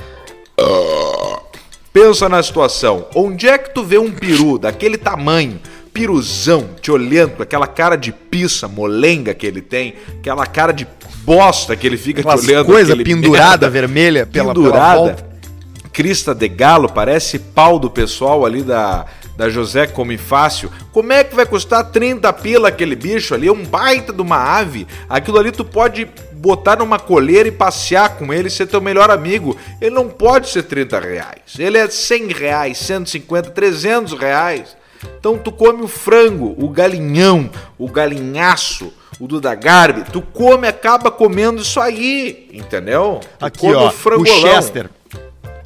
Pensa 1.92 2.28
na 2.28 2.42
situação. 2.42 3.06
Onde 3.14 3.48
é 3.48 3.58
que 3.58 3.74
tu 3.74 3.82
vê 3.82 3.98
um 3.98 4.10
peru 4.12 4.58
daquele 4.58 4.96
tamanho, 4.96 5.60
piruzão, 5.92 6.70
te 6.80 6.90
olhando 6.90 7.36
com 7.36 7.42
aquela 7.42 7.66
cara 7.66 7.96
de 7.96 8.12
pizza, 8.12 8.68
molenga 8.68 9.34
que 9.34 9.46
ele 9.46 9.60
tem, 9.60 9.94
aquela 10.18 10.46
cara 10.46 10.72
de 10.72 10.86
bosta 11.24 11.74
que 11.74 11.86
ele 11.86 11.96
fica 11.96 12.20
Aquelas 12.20 12.40
te 12.40 12.46
olhando. 12.46 12.66
coisa 12.66 12.96
pendurada, 12.96 13.48
merda, 13.48 13.70
vermelha, 13.70 14.26
pela, 14.26 14.52
pela 14.52 14.54
pendurada, 14.54 14.96
volta. 14.98 15.26
crista 15.92 16.34
de 16.34 16.48
galo, 16.48 16.88
parece 16.88 17.38
pau 17.38 17.78
do 17.78 17.90
pessoal 17.90 18.46
ali 18.46 18.62
da, 18.62 19.06
da 19.36 19.48
José 19.50 19.86
Come 19.86 20.16
Fácil. 20.16 20.70
Como 20.92 21.12
é 21.12 21.24
que 21.24 21.34
vai 21.34 21.44
custar 21.46 21.84
30 21.90 22.32
pila 22.34 22.68
aquele 22.68 22.94
bicho 22.94 23.34
ali? 23.34 23.48
É 23.48 23.52
um 23.52 23.64
baita 23.64 24.12
de 24.12 24.22
uma 24.22 24.36
ave. 24.36 24.86
Aquilo 25.08 25.38
ali 25.38 25.50
tu 25.50 25.64
pode 25.64 26.06
botar 26.40 26.76
numa 26.76 26.98
colheira 26.98 27.48
e 27.48 27.52
passear 27.52 28.16
com 28.16 28.32
ele, 28.32 28.48
ser 28.48 28.66
teu 28.66 28.80
melhor 28.80 29.10
amigo. 29.10 29.56
Ele 29.80 29.94
não 29.94 30.08
pode 30.08 30.48
ser 30.48 30.62
30 30.62 30.98
reais. 30.98 31.40
Ele 31.58 31.76
é 31.78 31.88
100 31.88 32.28
reais, 32.32 32.78
150, 32.78 33.50
300 33.50 34.12
reais. 34.14 34.76
Então 35.18 35.38
tu 35.38 35.52
come 35.52 35.82
o 35.82 35.88
frango, 35.88 36.54
o 36.58 36.68
galinhão, 36.68 37.50
o 37.78 37.88
galinhaço, 37.88 38.92
o 39.18 39.26
Duda 39.26 39.54
Garbi, 39.54 40.02
tu 40.10 40.20
come, 40.20 40.66
acaba 40.66 41.10
comendo 41.10 41.62
isso 41.62 41.80
aí, 41.80 42.48
entendeu? 42.52 43.20
Tu 43.38 43.44
Aqui, 43.44 43.58
come 43.60 43.74
ó, 43.76 43.88
o 43.88 43.90
frangolão. 43.90 44.40
Chester. 44.40 44.90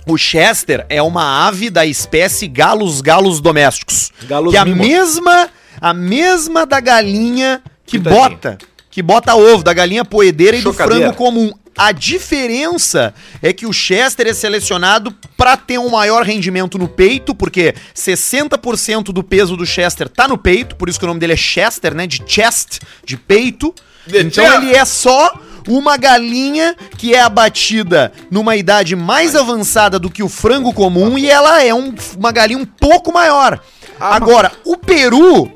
O 0.06 0.18
Chester 0.18 0.84
é 0.88 1.00
uma 1.02 1.46
ave 1.46 1.70
da 1.70 1.86
espécie 1.86 2.46
galos 2.46 3.00
galos 3.00 3.40
domésticos. 3.40 4.12
Galos 4.24 4.50
que 4.52 4.56
é 4.56 4.60
a 4.60 4.64
mesma 4.66 5.48
a 5.80 5.94
mesma 5.94 6.66
da 6.66 6.78
galinha 6.78 7.62
que 7.86 7.98
Pitadinha. 7.98 8.28
bota, 8.30 8.58
que 8.94 9.02
bota 9.02 9.34
ovo, 9.34 9.64
da 9.64 9.72
galinha 9.72 10.04
poedeira 10.04 10.56
e 10.56 10.62
do 10.62 10.72
frango 10.72 11.16
comum. 11.16 11.52
A 11.76 11.90
diferença 11.90 13.12
é 13.42 13.52
que 13.52 13.66
o 13.66 13.72
Chester 13.72 14.28
é 14.28 14.32
selecionado 14.32 15.12
para 15.36 15.56
ter 15.56 15.76
um 15.80 15.88
maior 15.90 16.22
rendimento 16.24 16.78
no 16.78 16.86
peito, 16.86 17.34
porque 17.34 17.74
60% 17.92 19.06
do 19.12 19.24
peso 19.24 19.56
do 19.56 19.66
Chester 19.66 20.08
tá 20.08 20.28
no 20.28 20.38
peito, 20.38 20.76
por 20.76 20.88
isso 20.88 21.00
que 21.00 21.04
o 21.04 21.08
nome 21.08 21.18
dele 21.18 21.32
é 21.32 21.36
Chester, 21.36 21.92
né? 21.92 22.06
De 22.06 22.22
chest, 22.24 22.78
de 23.04 23.16
peito. 23.16 23.74
De 24.06 24.20
então 24.20 24.44
chest. 24.44 24.56
ele 24.62 24.72
é 24.76 24.84
só 24.84 25.36
uma 25.66 25.96
galinha 25.96 26.76
que 26.96 27.12
é 27.14 27.20
abatida 27.20 28.12
numa 28.30 28.54
idade 28.54 28.94
mais 28.94 29.34
avançada 29.34 29.98
do 29.98 30.08
que 30.08 30.22
o 30.22 30.28
frango 30.28 30.72
comum 30.72 31.18
e 31.18 31.28
ela 31.28 31.60
é 31.64 31.74
um- 31.74 31.92
uma 32.16 32.30
galinha 32.30 32.60
um 32.60 32.66
pouco 32.66 33.12
maior. 33.12 33.58
Ah, 33.98 34.14
Agora, 34.14 34.52
o 34.64 34.76
peru, 34.76 35.50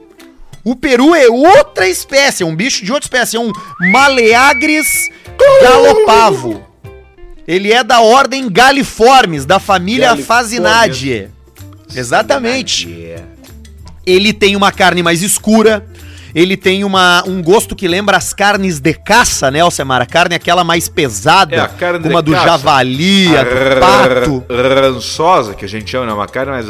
o 0.70 0.76
peru 0.76 1.14
é 1.14 1.26
outra 1.28 1.88
espécie, 1.88 2.42
é 2.42 2.46
um 2.46 2.54
bicho 2.54 2.84
de 2.84 2.92
outra 2.92 3.06
espécie, 3.06 3.36
é 3.36 3.40
um 3.40 3.52
Maleagris 3.80 5.08
galopavo. 5.62 6.62
Ele 7.46 7.72
é 7.72 7.82
da 7.82 8.00
ordem 8.00 8.50
Galiformes, 8.50 9.46
da 9.46 9.58
família. 9.58 10.14
Fasinae. 10.16 11.28
Exatamente. 11.94 13.14
Ele 14.06 14.32
tem 14.34 14.54
uma 14.56 14.70
carne 14.70 15.02
mais 15.02 15.22
escura. 15.22 15.86
Ele 16.34 16.58
tem 16.58 16.84
uma, 16.84 17.24
um 17.26 17.42
gosto 17.42 17.74
que 17.74 17.88
lembra 17.88 18.16
as 18.18 18.34
carnes 18.34 18.78
de 18.78 18.92
caça, 18.92 19.50
né, 19.50 19.60
Alcemar? 19.60 20.02
A 20.02 20.06
carne 20.06 20.34
aquela 20.34 20.62
mais 20.62 20.86
pesada, 20.86 21.56
É, 21.56 21.60
a 21.60 21.68
carne 21.68 22.00
como 22.00 22.18
a 22.18 22.20
do 22.20 22.32
caça. 22.32 22.44
javali, 22.44 23.34
a 23.34 23.42
do 23.42 23.80
pato. 23.80 24.44
Rançosa, 24.50 25.54
que 25.54 25.64
a 25.64 25.68
gente 25.68 25.90
chama, 25.90 26.04
né? 26.04 26.12
Uma 26.12 26.28
carne 26.28 26.52
mais. 26.52 26.66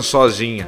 Rançosinha. 0.00 0.66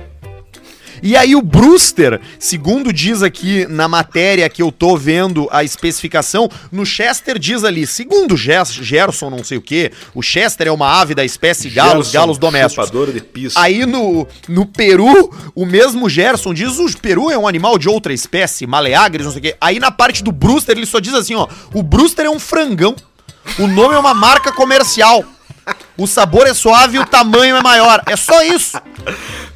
E 1.03 1.17
aí 1.17 1.35
o 1.35 1.43
Brewster, 1.43 2.21
segundo 2.39 2.93
diz 2.93 3.25
aqui 3.25 3.67
na 3.67 3.89
matéria 3.89 4.49
que 4.49 4.62
eu 4.62 4.71
tô 4.71 4.97
vendo 4.97 5.49
a 5.51 5.65
especificação, 5.65 6.49
no 6.71 6.87
Chester 6.87 7.41
diz 7.41 7.65
ali, 7.65 7.89
segundo 7.89 8.37
Gerson 8.37 9.29
não 9.29 9.43
sei 9.43 9.59
o 9.59 9.62
que, 9.62 9.91
o 10.15 10.23
Chester 10.23 10.69
é 10.69 10.71
uma 10.71 11.01
ave 11.01 11.12
da 11.12 11.25
espécie 11.25 11.69
galos, 11.69 12.07
Gerson, 12.07 12.19
galos 12.21 12.39
domésticos. 12.39 12.85
de. 13.12 13.59
Aí 13.59 13.85
no, 13.85 14.29
no 14.47 14.65
Peru, 14.65 15.35
o 15.57 15.67
mesmo 15.67 16.09
Gerson 16.09 16.55
diz 16.55 16.79
o 16.79 16.97
Peru 16.99 17.33
é 17.33 17.39
um 17.39 17.49
animal 17.49 17.79
de 17.79 17.89
outra 17.89 18.12
espécie, 18.12 18.65
maleagres, 18.65 19.25
não 19.27 19.33
sei 19.33 19.41
o 19.41 19.43
quê. 19.43 19.57
Aí 19.61 19.81
na 19.81 19.91
parte 19.91 20.23
do 20.23 20.31
Brewster 20.31 20.77
ele 20.77 20.87
só 20.87 21.01
diz 21.01 21.15
assim, 21.15 21.35
ó, 21.35 21.49
o 21.75 21.83
Brewster 21.83 22.27
é 22.27 22.31
um 22.31 22.39
frangão. 22.39 22.95
O 23.59 23.67
nome 23.67 23.95
é 23.95 23.99
uma 23.99 24.15
marca 24.15 24.53
comercial. 24.53 25.25
O 26.02 26.06
sabor 26.09 26.49
é 26.49 26.52
suave 26.52 26.97
e 26.97 26.99
o 26.99 27.06
tamanho 27.06 27.54
é 27.54 27.62
maior. 27.62 28.02
É 28.09 28.16
só 28.16 28.42
isso. 28.42 28.76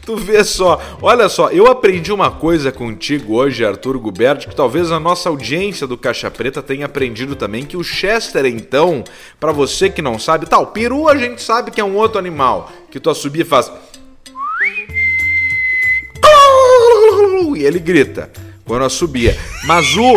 Tu 0.02 0.16
vê 0.16 0.44
só, 0.44 0.80
olha 1.02 1.28
só, 1.28 1.48
eu 1.48 1.66
aprendi 1.66 2.12
uma 2.12 2.30
coisa 2.30 2.70
contigo 2.70 3.34
hoje, 3.34 3.64
Arthur 3.64 3.98
Guberti, 3.98 4.46
que 4.46 4.54
talvez 4.54 4.92
a 4.92 5.00
nossa 5.00 5.28
audiência 5.28 5.88
do 5.88 5.98
Caixa 5.98 6.30
Preta 6.30 6.62
tenha 6.62 6.86
aprendido 6.86 7.34
também, 7.34 7.64
que 7.64 7.76
o 7.76 7.82
Chester, 7.82 8.46
então, 8.46 9.02
pra 9.40 9.50
você 9.50 9.90
que 9.90 10.00
não 10.00 10.20
sabe, 10.20 10.46
tá, 10.46 10.56
o 10.56 10.68
peru 10.68 11.08
a 11.08 11.16
gente 11.16 11.42
sabe 11.42 11.72
que 11.72 11.80
é 11.80 11.84
um 11.84 11.96
outro 11.96 12.16
animal, 12.16 12.70
que 12.92 13.00
tu 13.00 13.10
assobia 13.10 13.42
e 13.42 13.44
faz... 13.44 13.72
E 17.56 17.64
ele 17.64 17.80
grita 17.80 18.30
quando 18.64 18.84
assobia. 18.84 19.36
Mas 19.64 19.96
o... 19.96 20.14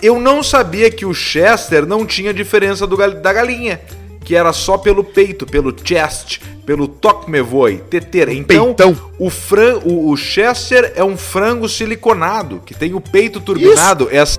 Eu 0.00 0.18
não 0.18 0.42
sabia 0.42 0.90
que 0.90 1.04
o 1.04 1.12
Chester 1.12 1.84
não 1.84 2.06
tinha 2.06 2.32
diferença 2.32 2.86
do 2.86 2.96
da 2.96 3.32
galinha. 3.34 3.82
Que 4.28 4.36
era 4.36 4.52
só 4.52 4.76
pelo 4.76 5.02
peito, 5.02 5.46
pelo 5.46 5.74
chest, 5.82 6.42
pelo 6.66 6.86
toque 6.86 7.30
me 7.30 7.40
voe, 7.40 7.78
teter. 7.78 8.28
Então, 8.28 8.74
peitão. 8.74 9.10
o, 9.18 9.30
fran... 9.30 9.78
o, 9.78 10.10
o 10.10 10.16
Chester 10.18 10.92
é 10.94 11.02
um 11.02 11.16
frango 11.16 11.66
siliconado, 11.66 12.62
que 12.66 12.74
tem 12.74 12.92
o 12.92 13.00
peito 13.00 13.40
turbinado. 13.40 14.06
Essa... 14.12 14.38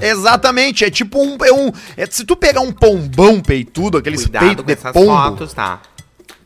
Exatamente, 0.00 0.84
é 0.84 0.90
tipo 0.90 1.20
um. 1.20 1.36
É 1.44 1.52
um 1.52 1.72
é- 1.96 2.06
se 2.06 2.24
tu 2.24 2.36
pegar 2.36 2.60
um 2.60 2.70
pombão 2.70 3.40
peitudo, 3.40 3.98
aqueles 3.98 4.24
peitos 4.28 4.64
de 4.64 4.76
pombo, 4.92 5.46
tá? 5.48 5.82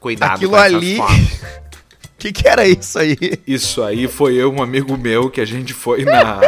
Cuidado 0.01 0.37
aquilo 0.37 0.57
ali. 0.57 0.97
O 2.19 2.21
que, 2.21 2.33
que 2.33 2.49
era 2.49 2.67
isso 2.67 2.99
aí? 2.99 3.17
Isso 3.47 3.81
aí 3.81 4.09
foi 4.09 4.35
eu, 4.35 4.53
um 4.53 4.61
amigo 4.61 4.99
meu, 4.99 5.31
que 5.31 5.41
a 5.41 5.45
gente 5.45 5.73
foi 5.73 6.05
na 6.05 6.41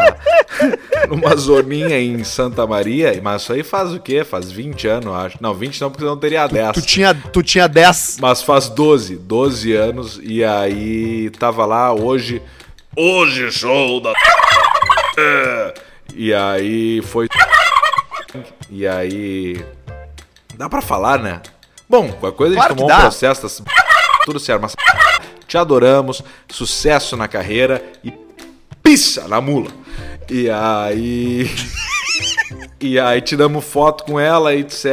numa 1.09 1.37
zoninha 1.37 1.97
em 1.97 2.25
Santa 2.25 2.67
Maria, 2.67 3.21
mas 3.23 3.43
isso 3.43 3.53
aí 3.53 3.63
faz 3.63 3.93
o 3.93 4.01
quê? 4.01 4.25
Faz 4.25 4.51
20 4.51 4.89
anos, 4.89 5.15
acho. 5.15 5.39
Não, 5.41 5.55
20 5.55 5.81
não, 5.81 5.89
porque 5.89 6.05
não 6.05 6.17
teria 6.17 6.49
10. 6.49 6.73
Tu 6.73 6.83
tinha, 6.83 7.15
tu 7.15 7.41
tinha 7.41 7.69
10. 7.69 8.19
Mas 8.21 8.43
faz 8.43 8.69
12, 8.69 9.15
12 9.15 9.73
anos, 9.73 10.21
e 10.21 10.43
aí 10.43 11.31
tava 11.39 11.65
lá 11.65 11.93
hoje. 11.93 12.43
Hoje, 12.97 13.53
show 13.53 14.01
da. 14.01 14.13
E 16.13 16.35
aí 16.35 17.01
foi. 17.03 17.29
E 18.69 18.89
aí. 18.89 19.65
Dá 20.57 20.69
pra 20.69 20.81
falar, 20.81 21.21
né? 21.21 21.41
Bom, 21.89 22.11
qualquer 22.11 22.37
coisa 22.37 22.55
a 22.55 22.57
gente 22.57 22.67
Claro 22.67 22.75
que 22.75 22.81
tomou 22.81 22.97
um 22.97 23.01
processo, 23.01 23.49
tá 23.49 23.65
tudo 24.25 24.41
certo, 24.41 24.63
mas. 24.63 24.75
Te 25.51 25.59
adoramos, 25.59 26.23
sucesso 26.49 27.17
na 27.17 27.27
carreira 27.27 27.83
e 28.05 28.13
pissa 28.81 29.27
na 29.27 29.41
mula. 29.41 29.71
E 30.31 30.49
aí. 30.49 31.51
E 32.83 32.99
aí 32.99 33.21
tiramos 33.21 33.63
foto 33.63 34.05
com 34.05 34.19
ela, 34.19 34.55
etc. 34.55 34.87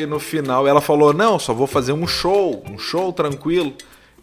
E 0.00 0.06
no 0.06 0.18
final 0.18 0.66
ela 0.66 0.80
falou: 0.80 1.12
Não, 1.12 1.38
só 1.38 1.52
vou 1.52 1.66
fazer 1.66 1.92
um 1.92 2.06
show, 2.06 2.64
um 2.68 2.78
show 2.78 3.12
tranquilo. 3.12 3.74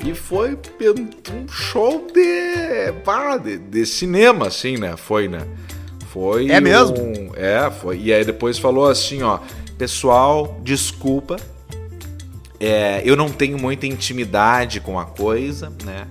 E 0.03 0.15
foi 0.15 0.57
um 0.81 1.47
show 1.47 2.07
de, 2.11 2.91
pá, 3.03 3.37
de, 3.37 3.59
de 3.59 3.85
cinema, 3.85 4.47
assim, 4.47 4.77
né? 4.77 4.95
Foi, 4.97 5.27
né? 5.27 5.45
Foi. 6.11 6.49
É 6.49 6.59
mesmo? 6.59 6.97
um- 6.99 7.31
é, 7.35 7.69
foi. 7.69 7.99
E 7.99 8.11
aí 8.11 8.25
depois 8.25 8.57
falou 8.57 8.89
assim: 8.89 9.21
Ó, 9.21 9.37
pessoal, 9.77 10.59
desculpa. 10.63 11.37
É, 12.59 13.01
eu 13.03 13.15
não 13.15 13.29
tenho 13.29 13.57
muita 13.57 13.85
intimidade 13.85 14.79
com 14.79 14.99
a 14.99 15.05
coisa, 15.05 15.71
né? 15.83 16.07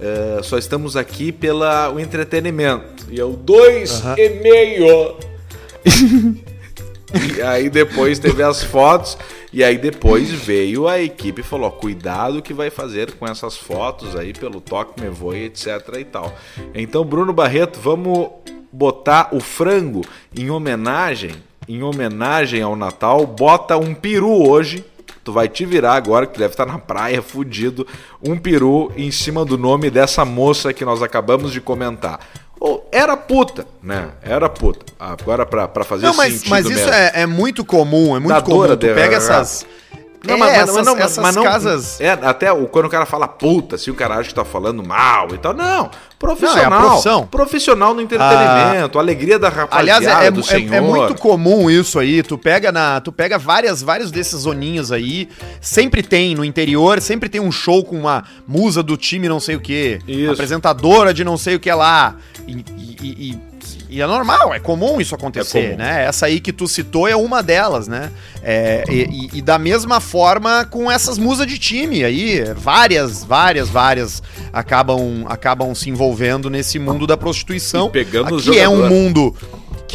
É, 0.00 0.42
só 0.42 0.58
estamos 0.58 0.96
aqui 0.96 1.30
pela 1.30 1.90
o 1.90 2.00
entretenimento. 2.00 3.06
E 3.10 3.18
eu, 3.18 3.32
dois 3.32 4.02
e 4.16 4.28
meio. 4.40 5.16
e 7.36 7.42
aí 7.42 7.70
depois 7.70 8.18
teve 8.18 8.42
as 8.42 8.62
fotos. 8.62 9.16
E 9.52 9.62
aí 9.62 9.78
depois 9.78 10.30
veio 10.30 10.88
a 10.88 11.00
equipe 11.00 11.40
e 11.40 11.44
falou: 11.44 11.70
cuidado 11.70 12.42
que 12.42 12.52
vai 12.52 12.70
fazer 12.70 13.12
com 13.12 13.26
essas 13.26 13.56
fotos 13.56 14.16
aí 14.16 14.32
pelo 14.32 14.60
toque 14.60 15.00
me 15.00 15.08
voe, 15.08 15.44
etc 15.44 15.80
e 15.96 16.04
tal. 16.04 16.36
Então, 16.74 17.04
Bruno 17.04 17.32
Barreto, 17.32 17.78
vamos 17.78 18.30
botar 18.72 19.28
o 19.30 19.38
frango 19.38 20.02
em 20.36 20.50
homenagem, 20.50 21.30
em 21.68 21.84
homenagem 21.84 22.60
ao 22.60 22.74
Natal, 22.74 23.24
bota 23.24 23.76
um 23.76 23.94
peru 23.94 24.48
hoje. 24.48 24.84
Tu 25.24 25.32
vai 25.32 25.48
te 25.48 25.64
virar 25.64 25.94
agora, 25.94 26.26
que 26.26 26.38
deve 26.38 26.52
estar 26.52 26.66
na 26.66 26.78
praia, 26.78 27.22
fudido, 27.22 27.86
um 28.22 28.36
peru 28.36 28.92
em 28.94 29.10
cima 29.10 29.44
do 29.44 29.56
nome 29.56 29.88
dessa 29.90 30.22
moça 30.24 30.72
que 30.72 30.84
nós 30.84 31.02
acabamos 31.02 31.50
de 31.50 31.60
comentar. 31.62 32.20
Ou 32.60 32.86
era 32.92 33.16
puta, 33.16 33.66
né? 33.82 34.10
Era 34.22 34.48
puta. 34.48 34.84
Agora 35.00 35.44
pra, 35.46 35.66
pra 35.66 35.82
fazer 35.82 36.06
Não, 36.06 36.14
mas, 36.14 36.34
sentido 36.34 36.50
mas 36.50 36.66
isso 36.66 36.88
é, 36.90 37.12
é 37.22 37.26
muito 37.26 37.64
comum, 37.64 38.14
é 38.16 38.20
muito 38.20 38.28
Dadora 38.28 38.68
comum. 38.68 38.76
Tu 38.76 38.86
de- 38.86 38.94
pega 38.94 39.16
essas. 39.16 39.66
Não, 40.26 40.34
é, 40.34 40.38
mas, 40.38 40.52
essas, 40.54 40.74
mas 40.76 40.86
não, 40.86 40.94
mas- 40.94 41.04
essas 41.04 41.18
mas 41.22 41.36
não- 41.36 41.42
casas. 41.42 42.00
É, 42.00 42.10
até 42.10 42.52
o, 42.52 42.66
quando 42.66 42.86
o 42.86 42.90
cara 42.90 43.06
fala 43.06 43.28
puta, 43.28 43.76
se 43.78 43.90
o 43.90 43.94
cara 43.94 44.16
acha 44.16 44.28
que 44.28 44.34
tá 44.34 44.44
falando 44.44 44.82
mal 44.82 45.28
e 45.34 45.38
tal. 45.38 45.52
Não, 45.54 45.90
profissional. 46.18 47.02
Não, 47.04 47.22
é. 47.22 47.26
Profissional 47.26 47.94
no 47.94 48.00
entretenimento, 48.00 48.98
alegria 48.98 49.38
da 49.38 49.48
rapaziada, 49.48 49.78
Aliás, 49.78 50.06
é, 50.24 50.26
é, 50.26 50.30
do 50.30 50.40
é- 50.40 50.42
senhor. 50.42 50.74
é 50.74 50.80
muito 50.80 51.14
comum 51.16 51.70
isso 51.70 51.98
aí. 51.98 52.22
Tu 52.22 52.36
pega 52.38 52.72
na, 52.72 53.00
tu 53.00 53.12
pega 53.12 53.38
várias, 53.38 53.82
vários 53.82 54.10
desses 54.10 54.40
zoninhos 54.40 54.90
aí. 54.90 55.28
Sempre 55.60 56.02
tem 56.02 56.34
no 56.34 56.44
interior, 56.44 57.00
sempre 57.00 57.28
tem 57.28 57.40
um 57.40 57.52
show 57.52 57.84
com 57.84 57.98
uma 57.98 58.24
musa 58.46 58.82
do 58.82 58.96
time 58.96 59.28
não 59.28 59.40
sei 59.40 59.56
o 59.56 59.60
que, 59.60 59.98
Isso. 60.06 60.32
apresentadora 60.32 61.12
de 61.12 61.24
não 61.24 61.36
sei 61.36 61.56
o 61.56 61.60
que 61.60 61.72
lá. 61.72 62.16
E, 62.46 62.52
e- 62.52 63.30
e- 63.30 63.53
e- 63.88 64.00
é 64.00 64.06
normal, 64.06 64.52
é 64.54 64.58
comum 64.60 65.00
isso 65.00 65.14
acontecer, 65.14 65.66
comum. 65.68 65.76
né? 65.78 66.04
Essa 66.04 66.26
aí 66.26 66.40
que 66.40 66.52
tu 66.52 66.66
citou 66.66 67.06
é 67.08 67.16
uma 67.16 67.42
delas, 67.42 67.86
né? 67.88 68.10
É, 68.42 68.84
e, 68.88 69.02
e- 69.02 69.30
e 69.38 69.42
da 69.42 69.58
mesma 69.58 70.00
forma 70.00 70.64
com 70.66 70.90
essas 70.90 71.16
musas 71.18 71.46
de 71.46 71.58
time 71.58 72.04
aí, 72.04 72.44
várias, 72.56 73.24
várias, 73.24 73.68
várias 73.68 74.22
acabam, 74.52 75.24
acabam 75.28 75.74
se 75.74 75.88
envolvendo 75.90 76.50
nesse 76.50 76.78
mundo 76.78 77.06
da 77.06 77.16
prostituição. 77.16 77.86
E 77.88 77.90
pegando 77.90 78.36
Aqui 78.36 78.58
é 78.58 78.68
um 78.68 78.88
mundo 78.88 79.34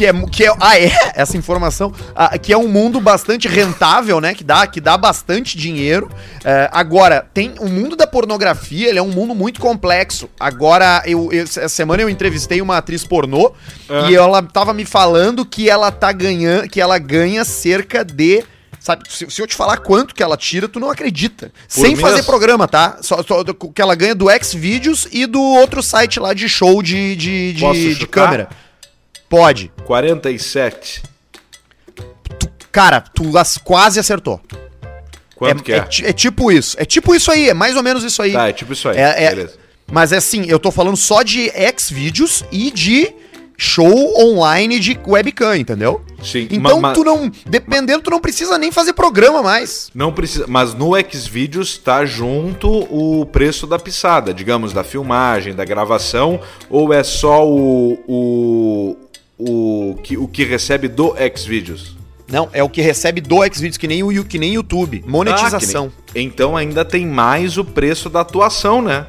que 0.00 0.06
é, 0.06 0.12
que 0.30 0.44
é, 0.46 0.54
ah, 0.58 0.78
é 0.78 0.90
essa 1.14 1.36
informação, 1.36 1.92
ah, 2.16 2.38
que 2.38 2.54
é 2.54 2.56
um 2.56 2.68
mundo 2.68 2.98
bastante 3.02 3.46
rentável, 3.46 4.18
né? 4.18 4.32
Que 4.32 4.42
dá, 4.42 4.66
que 4.66 4.80
dá 4.80 4.96
bastante 4.96 5.58
dinheiro. 5.58 6.10
É, 6.42 6.70
agora, 6.72 7.26
tem 7.34 7.52
o 7.60 7.68
mundo 7.68 7.94
da 7.94 8.06
pornografia, 8.06 8.88
ele 8.88 8.98
é 8.98 9.02
um 9.02 9.10
mundo 9.10 9.34
muito 9.34 9.60
complexo. 9.60 10.30
Agora, 10.40 11.02
eu, 11.04 11.30
eu- 11.30 11.42
essa 11.42 11.68
semana 11.68 12.00
eu 12.02 12.08
entrevistei 12.08 12.62
uma 12.62 12.78
atriz 12.78 13.04
pornô 13.04 13.52
Ah. 13.90 14.10
e 14.10 14.14
ela 14.14 14.42
tava 14.42 14.72
me 14.72 14.86
falando 14.86 15.44
que 15.44 15.68
ela 15.68 15.90
tá 15.92 16.12
ganhando, 16.12 16.66
que 16.66 16.80
ela 16.80 16.98
ganha 16.98 17.44
cerca 17.44 18.02
de 18.02 18.42
Sabe, 18.78 19.04
se, 19.10 19.30
se 19.30 19.42
eu 19.42 19.46
te 19.46 19.54
falar 19.54 19.76
quanto 19.76 20.14
que 20.14 20.22
ela 20.22 20.38
tira, 20.38 20.66
tu 20.66 20.80
não 20.80 20.90
acredita. 20.90 21.52
Sem 21.68 21.88
mês? 21.88 22.00
fazer 22.00 22.22
programa, 22.22 22.66
tá? 22.66 22.96
Só, 23.02 23.22
só 23.22 23.44
que 23.44 23.82
ela 23.82 23.94
ganha 23.94 24.14
do 24.14 24.28
Xvideos 24.42 25.06
e 25.12 25.26
do 25.26 25.42
outro 25.42 25.82
site 25.82 26.18
lá 26.18 26.32
de 26.32 26.48
show 26.48 26.82
de, 26.82 27.14
de, 27.14 27.52
de, 27.52 27.94
de 27.96 28.06
câmera. 28.06 28.48
Pode. 29.30 29.72
47. 29.86 31.02
Cara, 32.72 33.00
tu 33.00 33.38
as- 33.38 33.56
quase 33.58 33.98
acertou. 33.98 34.40
Quanto 35.36 35.62
que 35.62 35.72
é? 35.72 35.80
ti- 35.82 36.04
é 36.04 36.12
tipo 36.12 36.52
isso. 36.52 36.76
É 36.78 36.84
tipo 36.84 37.14
isso 37.14 37.30
aí, 37.30 37.48
é 37.48 37.54
mais 37.54 37.74
ou 37.76 37.82
menos 37.82 38.04
isso 38.04 38.20
aí. 38.20 38.32
Tá, 38.32 38.48
é 38.48 38.52
tipo 38.52 38.72
isso 38.72 38.88
aí. 38.88 38.98
É- 38.98 39.24
é- 39.24 39.28
Beleza. 39.30 39.54
Mas 39.90 40.12
é 40.12 40.16
assim, 40.18 40.44
eu 40.48 40.58
tô 40.58 40.70
falando 40.70 40.96
só 40.96 41.22
de 41.22 41.50
Xvideos 41.78 42.44
e 42.52 42.70
de 42.70 43.12
show 43.56 44.14
online 44.20 44.78
de 44.78 44.98
webcam, 45.06 45.56
entendeu? 45.56 46.04
Sim, 46.22 46.46
Então 46.50 46.80
tu 46.92 47.02
não, 47.04 47.30
dependendo, 47.46 48.02
tu 48.02 48.10
não 48.10 48.20
precisa 48.20 48.56
nem 48.58 48.70
fazer 48.72 48.92
programa 48.94 49.42
mais. 49.42 49.90
Não 49.94 50.12
precisa, 50.12 50.44
mas 50.48 50.74
no 50.74 50.92
Xvideos 51.10 51.76
tá 51.78 52.04
junto 52.04 52.68
o 52.68 53.24
preço 53.26 53.66
da 53.66 53.78
pisada, 53.78 54.32
digamos, 54.32 54.72
da 54.72 54.84
filmagem, 54.84 55.54
da 55.54 55.64
gravação, 55.64 56.40
ou 56.68 56.92
é 56.92 57.02
só 57.02 57.46
o 57.46 57.98
o, 58.06 58.96
o, 59.48 59.96
que, 60.02 60.16
o 60.16 60.28
que 60.28 60.44
recebe 60.44 60.88
do 60.88 61.14
Xvideos? 61.36 61.96
Não, 62.28 62.48
é 62.52 62.62
o 62.62 62.68
que 62.68 62.80
recebe 62.80 63.20
do 63.20 63.36
Xvideos, 63.52 63.76
que 63.76 63.88
nem 63.88 64.02
o 64.02 64.24
que 64.24 64.38
nem 64.38 64.54
YouTube. 64.54 65.02
Monetização. 65.06 65.90
Ah, 65.98 66.02
nem- 66.14 66.26
Então 66.26 66.56
ainda 66.56 66.84
tem 66.84 67.06
mais 67.06 67.56
o 67.58 67.64
preço 67.64 68.08
da 68.08 68.20
atuação, 68.20 68.80
né? 68.80 69.06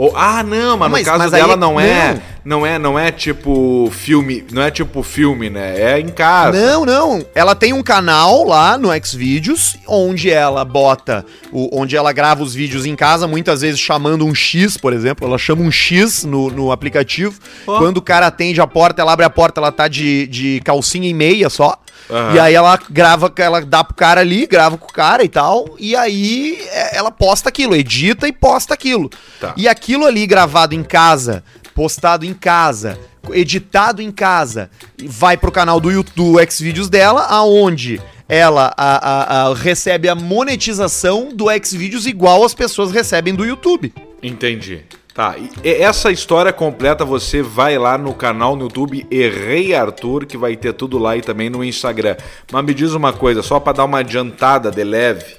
Ou, 0.00 0.16
ah, 0.16 0.42
não, 0.42 0.78
mas, 0.78 0.90
Mas- 0.90 1.00
no 1.02 1.12
caso 1.12 1.18
mas 1.24 1.30
dela 1.30 1.56
não 1.58 1.78
é, 1.78 2.14
não. 2.42 2.60
não 2.60 2.66
é, 2.66 2.78
não 2.78 2.98
é 2.98 3.12
tipo 3.12 3.90
filme, 3.92 4.42
não 4.50 4.62
é 4.62 4.70
tipo 4.70 5.02
filme, 5.02 5.50
né? 5.50 5.78
É 5.78 6.00
em 6.00 6.08
casa. 6.08 6.58
Não, 6.58 6.86
não. 6.86 7.22
Ela 7.34 7.54
tem 7.54 7.74
um 7.74 7.82
canal 7.82 8.44
lá 8.44 8.78
no 8.78 8.88
Xvideos, 9.04 9.76
onde 9.86 10.30
ela 10.30 10.64
bota, 10.64 11.22
o, 11.52 11.68
onde 11.78 11.98
ela 11.98 12.14
grava 12.14 12.42
os 12.42 12.54
vídeos 12.54 12.86
em 12.86 12.96
casa, 12.96 13.28
muitas 13.28 13.60
vezes 13.60 13.78
chamando 13.78 14.24
um 14.24 14.34
X, 14.34 14.78
por 14.78 14.94
exemplo. 14.94 15.28
Ela 15.28 15.36
chama 15.36 15.60
um 15.60 15.70
X 15.70 16.24
no, 16.24 16.48
no 16.48 16.72
aplicativo. 16.72 17.38
Ó. 17.66 17.76
Quando 17.76 17.98
o 17.98 18.02
cara 18.02 18.28
atende 18.28 18.58
a 18.58 18.66
porta, 18.66 19.02
ela 19.02 19.12
abre 19.12 19.26
a 19.26 19.30
porta, 19.30 19.60
ela 19.60 19.70
tá 19.70 19.86
de, 19.86 20.26
de 20.28 20.62
calcinha 20.64 21.10
e 21.10 21.12
meia 21.12 21.50
só. 21.50 21.76
Aham. 22.10 22.34
E 22.34 22.38
aí 22.38 22.54
ela 22.54 22.78
grava, 22.90 23.32
ela 23.36 23.60
dá 23.60 23.84
pro 23.84 23.94
cara 23.94 24.20
ali, 24.20 24.46
grava 24.46 24.76
com 24.76 24.86
o 24.88 24.92
cara 24.92 25.22
e 25.24 25.28
tal. 25.28 25.76
E 25.78 25.94
aí 25.96 26.58
é, 26.70 26.96
ela 26.96 27.10
posta 27.10 27.48
aquilo, 27.48 27.74
edita 27.76 28.26
e 28.28 28.32
posta 28.32 28.74
aquilo. 28.74 29.10
Tá. 29.40 29.54
E 29.56 29.68
aquilo 29.68 30.04
ali 30.06 30.26
gravado 30.26 30.74
em 30.74 30.82
casa, 30.82 31.42
postado 31.74 32.24
em 32.26 32.34
casa, 32.34 32.98
editado 33.32 34.02
em 34.02 34.10
casa, 34.10 34.70
vai 35.04 35.36
pro 35.36 35.52
canal 35.52 35.78
do 35.80 35.90
YouTube, 35.90 36.14
do 36.16 36.50
Xvideos 36.50 36.88
dela, 36.88 37.26
aonde 37.26 38.00
ela 38.28 38.72
a- 38.76 39.08
a- 39.10 39.48
a- 39.50 39.54
recebe 39.54 40.08
a 40.08 40.14
monetização 40.14 41.30
do 41.34 41.46
Xvideos 41.64 42.06
igual 42.06 42.44
as 42.44 42.54
pessoas 42.54 42.92
recebem 42.92 43.34
do 43.34 43.44
YouTube. 43.44 43.92
Entendi. 44.22 44.82
Tá, 45.14 45.34
essa 45.64 46.12
história 46.12 46.52
completa 46.52 47.04
você 47.04 47.42
vai 47.42 47.76
lá 47.76 47.98
no 47.98 48.14
canal 48.14 48.54
no 48.54 48.62
YouTube 48.62 49.06
Errei 49.10 49.74
Arthur, 49.74 50.24
que 50.24 50.36
vai 50.36 50.56
ter 50.56 50.72
tudo 50.72 50.98
lá 50.98 51.16
e 51.16 51.20
também 51.20 51.50
no 51.50 51.64
Instagram. 51.64 52.16
Mas 52.52 52.64
me 52.64 52.72
diz 52.72 52.92
uma 52.92 53.12
coisa, 53.12 53.42
só 53.42 53.58
pra 53.58 53.72
dar 53.72 53.84
uma 53.84 53.98
adiantada 53.98 54.70
de 54.70 54.84
leve, 54.84 55.36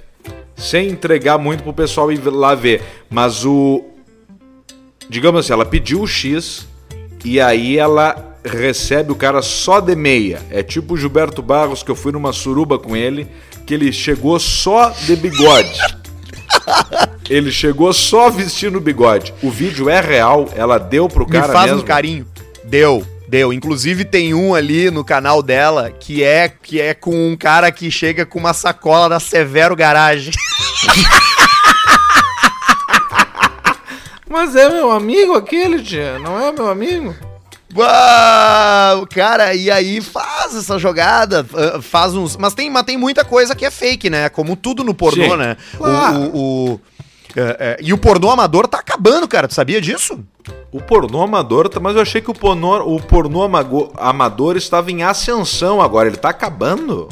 sem 0.58 0.90
entregar 0.90 1.38
muito 1.38 1.64
pro 1.64 1.74
pessoal 1.74 2.12
ir 2.12 2.22
lá 2.26 2.54
ver, 2.54 2.84
mas 3.10 3.46
o. 3.46 3.86
Digamos 5.10 5.46
assim, 5.46 5.54
ela 5.54 5.66
pediu 5.66 6.02
o 6.02 6.08
X 6.08 6.68
e 7.24 7.40
aí 7.40 7.78
ela 7.78 8.38
recebe 8.44 9.12
o 9.12 9.16
cara 9.16 9.42
só 9.42 9.80
de 9.80 9.96
meia. 9.96 10.42
É 10.50 10.62
tipo 10.64 10.96
o 10.96 10.98
Gilberto 10.98 11.42
Barros, 11.42 11.82
que 11.82 11.92
eu 11.92 11.96
fui 11.96 12.12
numa 12.12 12.34
suruba 12.34 12.78
com 12.78 12.96
ele, 12.96 13.28
que 13.66 13.74
ele 13.74 13.92
chegou 13.94 14.40
só 14.40 14.90
de 14.90 15.16
bigode. 15.16 15.80
Ele 17.32 17.50
chegou 17.50 17.94
só 17.94 18.30
vestindo 18.30 18.78
o 18.78 18.82
bigode. 18.82 19.34
O 19.42 19.50
vídeo 19.50 19.90
é 19.90 20.02
real, 20.02 20.50
ela 20.54 20.78
deu 20.78 21.08
pro 21.08 21.26
Me 21.26 21.32
cara 21.32 21.54
faz 21.54 21.68
mesmo. 21.68 21.82
um 21.82 21.86
carinho. 21.86 22.28
Deu, 22.66 23.08
deu. 23.28 23.54
Inclusive 23.54 24.04
tem 24.04 24.34
um 24.34 24.54
ali 24.54 24.92
no 24.92 25.02
canal 25.06 25.42
dela 25.42 25.90
que 25.92 26.22
é 26.24 26.50
que 26.50 26.82
é 26.82 26.94
com 26.94 27.32
um 27.32 27.38
cara 27.38 27.72
que 27.72 27.90
chega 27.90 28.26
com 28.26 28.38
uma 28.38 28.54
sacola 28.54 29.08
da 29.08 29.18
Severo 29.20 29.78
Garage. 29.78 30.32
Mas 34.30 34.56
é 34.56 34.70
meu 34.70 34.92
amigo 34.92 35.34
aquele, 35.34 35.82
tia, 35.82 36.18
não 36.20 36.40
é 36.40 36.52
meu 36.52 36.70
amigo? 36.70 37.14
Uau, 37.76 39.08
cara, 39.08 39.54
e 39.54 39.72
aí 39.72 40.02
faz 40.02 40.56
essa 40.56 40.78
jogada, 40.78 41.46
ah, 41.54 41.82
faz 41.82 42.14
uns. 42.14 42.36
Mas 42.36 42.54
tem, 42.54 42.70
mas 42.70 42.84
tem 42.84 42.98
muita 42.98 43.24
coisa 43.24 43.56
que 43.56 43.66
é 43.66 43.72
fake, 43.72 44.10
né? 44.10 44.28
Como 44.30 44.58
tudo 44.58 44.84
no 44.84 44.94
pornô, 44.94 45.24
Sim, 45.32 45.38
né? 45.38 45.56
O- 45.76 45.78
claro. 45.78 46.18
O, 46.34 46.72
o- 46.74 46.82
é, 47.36 47.58
é, 47.60 47.78
e 47.82 47.94
o 47.94 47.98
pornô 47.98 48.30
amador 48.30 48.68
tá 48.68 48.80
acabando, 48.80 49.28
cara. 49.28 49.48
Tu 49.48 49.54
sabia 49.54 49.80
disso? 49.82 50.20
O 50.72 50.82
pornô 50.82 51.22
amador, 51.22 51.70
tá- 51.70 51.80
mas 51.80 51.96
eu 51.96 52.02
achei 52.02 52.22
que 52.22 52.32
o 52.32 52.34
pornô, 52.34 52.96
o 52.96 53.02
pornô 53.02 53.44
amago- 53.44 53.92
amador 53.98 54.58
estava 54.58 54.92
em 54.92 55.04
ascensão 55.04 55.82
agora, 55.82 56.08
ele 56.08 56.18
tá 56.18 56.30
acabando? 56.30 57.08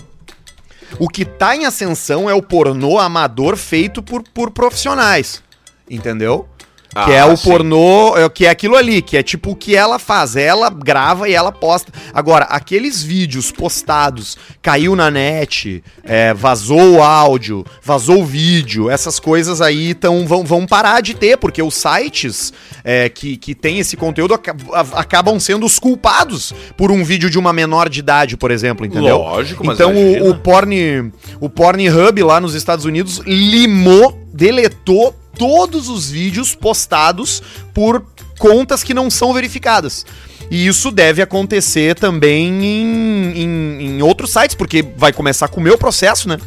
O 1.00 1.08
que 1.08 1.24
tá 1.24 1.56
em 1.56 1.66
ascensão 1.66 2.30
é 2.30 2.34
o 2.34 2.42
pornô 2.42 2.98
amador 2.98 3.56
feito 3.56 4.02
por, 4.02 4.24
por 4.34 4.52
profissionais. 4.52 5.42
Entendeu? 5.90 6.48
Que 6.90 6.96
Ah, 6.96 7.14
é 7.14 7.24
o 7.26 7.38
sim. 7.38 7.50
pornô, 7.50 8.18
é, 8.18 8.28
que 8.30 8.46
é 8.46 8.50
aquilo 8.50 8.76
ali, 8.76 9.02
que 9.02 9.16
é 9.16 9.22
tipo 9.22 9.52
o 9.52 9.56
que 9.56 9.76
ela 9.76 10.00
faz. 10.00 10.36
Ela 10.36 10.70
grava 10.70 11.30
e 11.30 11.34
ela 11.34 11.52
posta. 11.52 11.92
Agora, 12.14 12.46
aqueles 12.46 13.04
vídeos 13.04 13.52
postados, 13.52 14.38
caiu 14.62 14.96
na 14.96 15.12
net, 15.12 15.84
é, 16.04 16.34
vazou 16.34 16.96
o 16.96 17.04
áudio, 17.04 17.64
vazou 17.84 18.22
o 18.22 18.26
vídeo, 18.26 18.90
essas 18.90 19.20
coisas 19.20 19.62
aí 19.62 19.94
tão, 19.94 20.26
vão, 20.26 20.44
vão 20.44 20.66
parar 20.66 21.02
de 21.02 21.14
ter, 21.14 21.38
porque 21.38 21.62
os 21.62 21.76
sites 21.76 22.52
é, 22.84 23.08
que, 23.08 23.38
que 23.38 23.54
tem 23.54 23.78
esse 23.80 23.96
conteúdo 23.96 24.34
aca- 24.34 24.56
a- 24.74 25.00
acabam 25.02 25.40
sendo 25.40 25.66
os 25.66 25.78
culpados 25.78 26.54
por 26.76 26.92
um 26.92 27.04
vídeo 27.04 27.30
de 27.30 27.38
uma 27.38 27.54
menor 27.54 27.88
de 27.88 28.00
idade, 28.00 28.36
por 28.36 28.50
exemplo, 28.50 28.86
entendeu? 28.86 29.18
Lógico, 29.20 29.64
mas 29.66 29.76
Então 29.76 29.94
o, 29.94 30.30
o 30.32 30.36
Porn, 30.36 31.12
o 31.40 31.50
Pornhub 31.50 32.24
lá 32.24 32.42
nos 32.42 32.56
Estados 32.56 32.86
Unidos 32.86 33.20
limou, 33.26 34.18
deletou 34.34 35.16
todos 35.38 35.90
os 35.90 36.10
vídeos 36.10 36.56
postados 36.56 37.42
por 37.74 38.04
contas 38.38 38.84
que 38.84 38.94
não 38.94 39.10
são 39.10 39.34
verificadas. 39.34 40.06
E 40.50 40.66
isso 40.66 40.90
deve 40.90 41.22
acontecer 41.22 41.96
também 41.96 42.66
em, 42.66 43.32
em, 43.36 43.82
em 43.82 44.02
outros 44.02 44.32
sites, 44.32 44.56
porque 44.56 44.84
vai 44.96 45.14
começar 45.14 45.48
com 45.48 45.60
o 45.60 45.64
meu 45.64 45.78
processo, 45.78 46.28
né? 46.28 46.38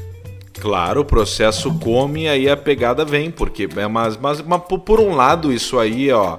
Claro, 0.61 1.01
o 1.01 1.05
processo 1.05 1.73
come 1.79 2.29
aí 2.29 2.49
a 2.49 2.57
pegada 2.57 3.05
vem, 3.05 3.31
porque 3.31 3.69
é 3.77 3.89
mas, 3.89 4.17
mas, 4.17 4.41
mas 4.43 4.63
por 4.63 5.01
um 5.01 5.15
lado 5.15 5.53
isso 5.53 5.79
aí, 5.79 6.11
ó, 6.11 6.39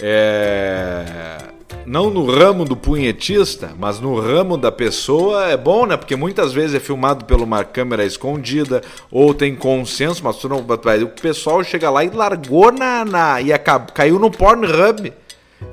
é 0.00 1.55
não 1.84 2.10
no 2.10 2.24
ramo 2.30 2.64
do 2.64 2.76
punhetista, 2.76 3.72
mas 3.78 4.00
no 4.00 4.18
ramo 4.20 4.56
da 4.56 4.70
pessoa 4.72 5.46
é 5.46 5.56
bom, 5.56 5.86
né? 5.86 5.96
Porque 5.96 6.16
muitas 6.16 6.52
vezes 6.52 6.74
é 6.76 6.80
filmado 6.80 7.24
por 7.24 7.40
uma 7.40 7.64
câmera 7.64 8.04
escondida 8.04 8.82
ou 9.10 9.32
tem 9.34 9.54
consenso, 9.54 10.22
mas 10.24 10.36
tu 10.36 10.48
não, 10.48 10.58
o 10.58 11.08
pessoal 11.20 11.62
chega 11.62 11.90
lá 11.90 12.04
e 12.04 12.10
largou 12.10 12.72
na, 12.72 13.04
na 13.04 13.40
e 13.40 13.52
acab, 13.52 13.92
caiu 13.92 14.18
no 14.18 14.30
Pornhub. 14.30 15.12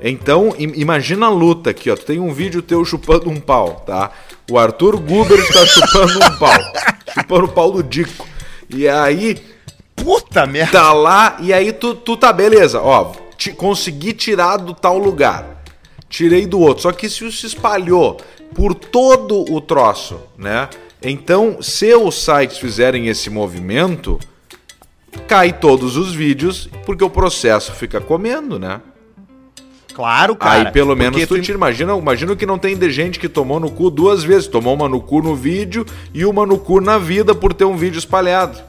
Então, 0.00 0.54
im- 0.58 0.72
imagina 0.76 1.26
a 1.26 1.30
luta 1.30 1.70
aqui, 1.70 1.90
ó. 1.90 1.96
Tu 1.96 2.04
tem 2.06 2.18
um 2.20 2.32
vídeo 2.32 2.62
teu 2.62 2.84
chupando 2.84 3.28
um 3.28 3.38
pau, 3.40 3.82
tá? 3.86 4.10
O 4.50 4.58
Arthur 4.58 4.96
Guber 4.98 5.38
está 5.38 5.64
chupando 5.66 6.18
um 6.24 6.38
pau. 6.38 6.54
chupando 7.12 7.44
o 7.44 7.48
pau 7.48 7.70
do 7.70 7.82
Dico. 7.82 8.26
E 8.70 8.88
aí, 8.88 9.36
Puta 9.94 10.46
merda! 10.46 10.72
tá 10.72 10.92
lá, 10.92 11.36
e 11.40 11.52
aí 11.52 11.72
tu, 11.72 11.94
tu 11.94 12.16
tá, 12.16 12.32
beleza, 12.32 12.80
ó. 12.80 13.12
Te, 13.36 13.52
consegui 13.52 14.12
tirar 14.12 14.56
do 14.56 14.72
tal 14.74 14.96
lugar. 14.98 15.53
Tirei 16.14 16.46
do 16.46 16.60
outro. 16.60 16.84
Só 16.84 16.92
que 16.92 17.06
isso 17.06 17.32
se 17.32 17.44
espalhou 17.44 18.20
por 18.54 18.72
todo 18.72 19.52
o 19.52 19.60
troço, 19.60 20.20
né? 20.38 20.68
Então, 21.02 21.60
se 21.60 21.92
os 21.92 22.14
sites 22.14 22.56
fizerem 22.56 23.08
esse 23.08 23.28
movimento, 23.28 24.20
cai 25.26 25.52
todos 25.52 25.96
os 25.96 26.14
vídeos, 26.14 26.68
porque 26.86 27.02
o 27.02 27.10
processo 27.10 27.72
fica 27.72 28.00
comendo, 28.00 28.60
né? 28.60 28.80
Claro, 29.92 30.36
cara. 30.36 30.68
Aí 30.68 30.72
pelo 30.72 30.94
menos 30.94 31.18
porque 31.18 31.26
tu 31.26 31.42
te 31.42 31.50
imagina, 31.50 31.96
imagina 31.96 32.36
que 32.36 32.46
não 32.46 32.58
tem 32.58 32.76
de 32.76 32.90
gente 32.92 33.18
que 33.18 33.28
tomou 33.28 33.58
no 33.58 33.68
cu 33.68 33.90
duas 33.90 34.22
vezes, 34.22 34.46
tomou 34.46 34.72
uma 34.72 34.88
no 34.88 35.00
cu 35.00 35.20
no 35.20 35.34
vídeo 35.34 35.84
e 36.12 36.24
uma 36.24 36.46
no 36.46 36.60
cu 36.60 36.80
na 36.80 36.96
vida 36.96 37.34
por 37.34 37.52
ter 37.52 37.64
um 37.64 37.76
vídeo 37.76 37.98
espalhado. 37.98 38.62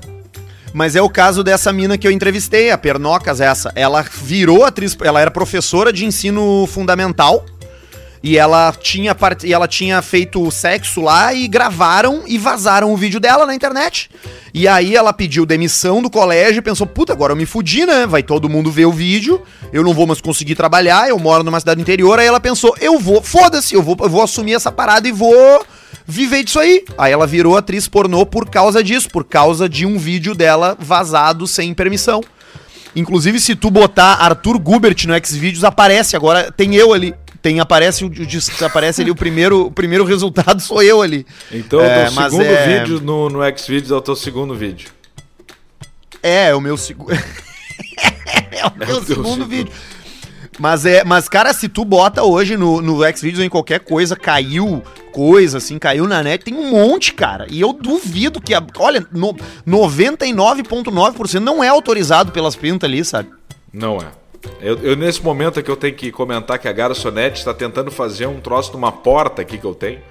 Mas 0.76 0.94
é 0.94 1.02
o 1.02 1.10
caso 1.10 1.42
dessa 1.42 1.72
mina 1.72 1.98
que 1.98 2.06
eu 2.06 2.12
entrevistei, 2.12 2.70
a 2.70 2.78
Pernocas 2.78 3.40
essa. 3.40 3.72
Ela 3.76 4.02
virou 4.02 4.66
atriz, 4.66 4.94
ela 5.02 5.22
era 5.22 5.32
professora 5.32 5.94
de 5.94 6.04
ensino 6.04 6.68
fundamental 6.68 7.46
E 8.22 8.38
ela 8.38 8.74
tinha 8.74 9.16
part... 9.16 9.48
e 9.48 9.54
ela 9.54 9.70
tinha 9.70 10.02
feito 10.02 10.52
sexo 10.52 11.00
lá 11.00 11.34
e 11.34 11.48
gravaram 11.48 12.24
e 12.28 12.38
vazaram 12.38 12.92
o 12.92 12.98
vídeo 12.98 13.22
dela 13.22 13.46
na 13.46 13.56
internet. 13.56 14.10
E 14.54 14.68
aí 14.68 14.98
ela 14.98 15.14
pediu 15.14 15.46
demissão 15.46 16.02
do 16.02 16.10
colégio 16.10 16.60
e 16.60 16.62
pensou: 16.62 16.86
"Puta, 16.86 17.14
agora 17.14 17.32
eu 17.32 17.38
me 17.38 17.46
fudi, 17.46 17.86
né? 17.86 18.06
Vai 18.06 18.22
todo 18.22 18.50
mundo 18.50 18.70
ver 18.70 18.86
o 18.86 18.92
vídeo. 18.92 19.42
Eu 19.72 19.82
não 19.82 19.94
vou 19.94 20.06
mais 20.06 20.20
conseguir 20.20 20.56
trabalhar, 20.56 21.08
eu 21.08 21.18
moro 21.18 21.42
numa 21.42 21.60
cidade 21.60 21.80
interior". 21.80 22.20
Aí 22.20 22.28
ela 22.28 22.42
pensou: 22.42 22.76
"Eu 22.82 23.00
vou, 23.00 23.22
foda-se, 23.22 23.76
eu 23.76 23.82
vou 23.82 23.96
eu 24.02 24.10
vou 24.10 24.22
assumir 24.22 24.56
essa 24.56 24.74
parada 24.74 25.08
e 25.08 25.12
vou 25.14 25.66
viver 26.06 26.44
disso 26.44 26.60
aí". 26.60 26.84
Aí 26.98 27.12
ela 27.12 27.28
virou 27.28 27.56
atriz 27.58 27.88
pornô 27.88 28.26
por 28.26 28.50
causa 28.50 28.84
disso, 28.84 29.10
por 29.10 29.24
causa 29.24 29.68
de 29.70 29.86
um 29.86 29.98
vídeo 29.98 30.34
dela 30.36 30.76
vazado 30.80 31.46
sem 31.48 31.74
permissão. 31.74 32.22
Inclusive, 32.96 33.40
se 33.40 33.56
tu 33.56 33.70
botar 33.70 34.14
Arthur 34.22 34.58
Gubert 34.58 34.96
no 35.06 35.14
Xvideos, 35.26 35.64
aparece 35.66 36.16
agora, 36.16 36.52
tem 36.52 36.76
eu 36.76 36.94
ali. 36.94 37.14
Tem, 37.42 37.60
aparece, 37.60 38.04
o, 38.04 38.08
o- 38.08 38.66
aparece 38.66 39.02
ali 39.02 39.12
o 39.12 39.16
primeiro, 39.16 39.66
o 39.68 39.72
primeiro 39.72 40.04
resultado, 40.04 40.60
sou 40.62 40.82
eu 40.82 41.02
ali. 41.02 41.26
Então, 41.52 41.80
É, 41.82 42.08
o 42.08 42.12
segundo 42.12 42.42
é- 42.44 42.80
vídeo 42.80 43.02
no, 43.02 43.30
no 43.30 43.40
Xvideos 43.58 43.92
é 43.92 43.96
o 43.96 44.02
teu 44.02 44.16
segundo 44.16 44.56
vídeo. 44.56 44.90
É, 46.24 46.48
é 46.50 46.56
o 46.56 46.62
meu 46.62 46.76
segundo. 46.78 47.12
é 48.52 48.66
o 48.66 48.78
meu 48.78 48.88
teu 48.88 49.04
segundo 49.04 49.28
segundo. 49.34 49.46
vídeo. 49.46 49.72
Mas 50.58 50.86
é, 50.86 51.04
mas 51.04 51.28
cara, 51.28 51.54
se 51.54 51.68
tu 51.68 51.84
bota 51.84 52.24
hoje 52.24 52.56
no, 52.56 52.82
no 52.82 53.00
Xvideos 53.16 53.44
em 53.44 53.50
qualquer 53.50 53.82
coisa, 53.82 54.16
caiu 54.16 54.82
coisa 55.16 55.60
assim, 55.60 55.80
caiu 55.80 56.06
na 56.10 56.22
net, 56.22 56.44
tem 56.44 56.54
um 56.54 56.70
monte, 56.70 57.14
cara. 57.14 57.48
E 57.50 57.62
eu 57.62 57.72
duvido 57.72 58.42
que 58.42 58.54
a, 58.54 58.62
olha, 58.78 59.08
no, 59.14 59.34
99.9% 59.66 61.40
não 61.40 61.64
é 61.64 61.70
autorizado 61.70 62.34
pelas 62.34 62.54
pintas 62.54 62.90
ali, 62.90 63.06
sabe? 63.06 63.30
Não 63.72 63.96
é. 63.96 64.08
Eu, 64.60 64.78
eu, 64.80 64.96
nesse 64.98 65.24
momento 65.24 65.58
aqui 65.58 65.72
eu 65.72 65.78
tenho 65.78 65.96
que 65.96 66.12
comentar 66.12 66.60
que 66.60 66.68
a 66.68 66.74
garçonete 66.74 67.40
está 67.40 67.54
tentando 67.54 67.90
fazer 67.90 68.26
um 68.28 68.42
troço 68.42 68.74
numa 68.74 68.92
porta 68.92 69.42
aqui 69.42 69.58
que 69.58 69.64
eu 69.64 69.74
tenho. 69.74 70.02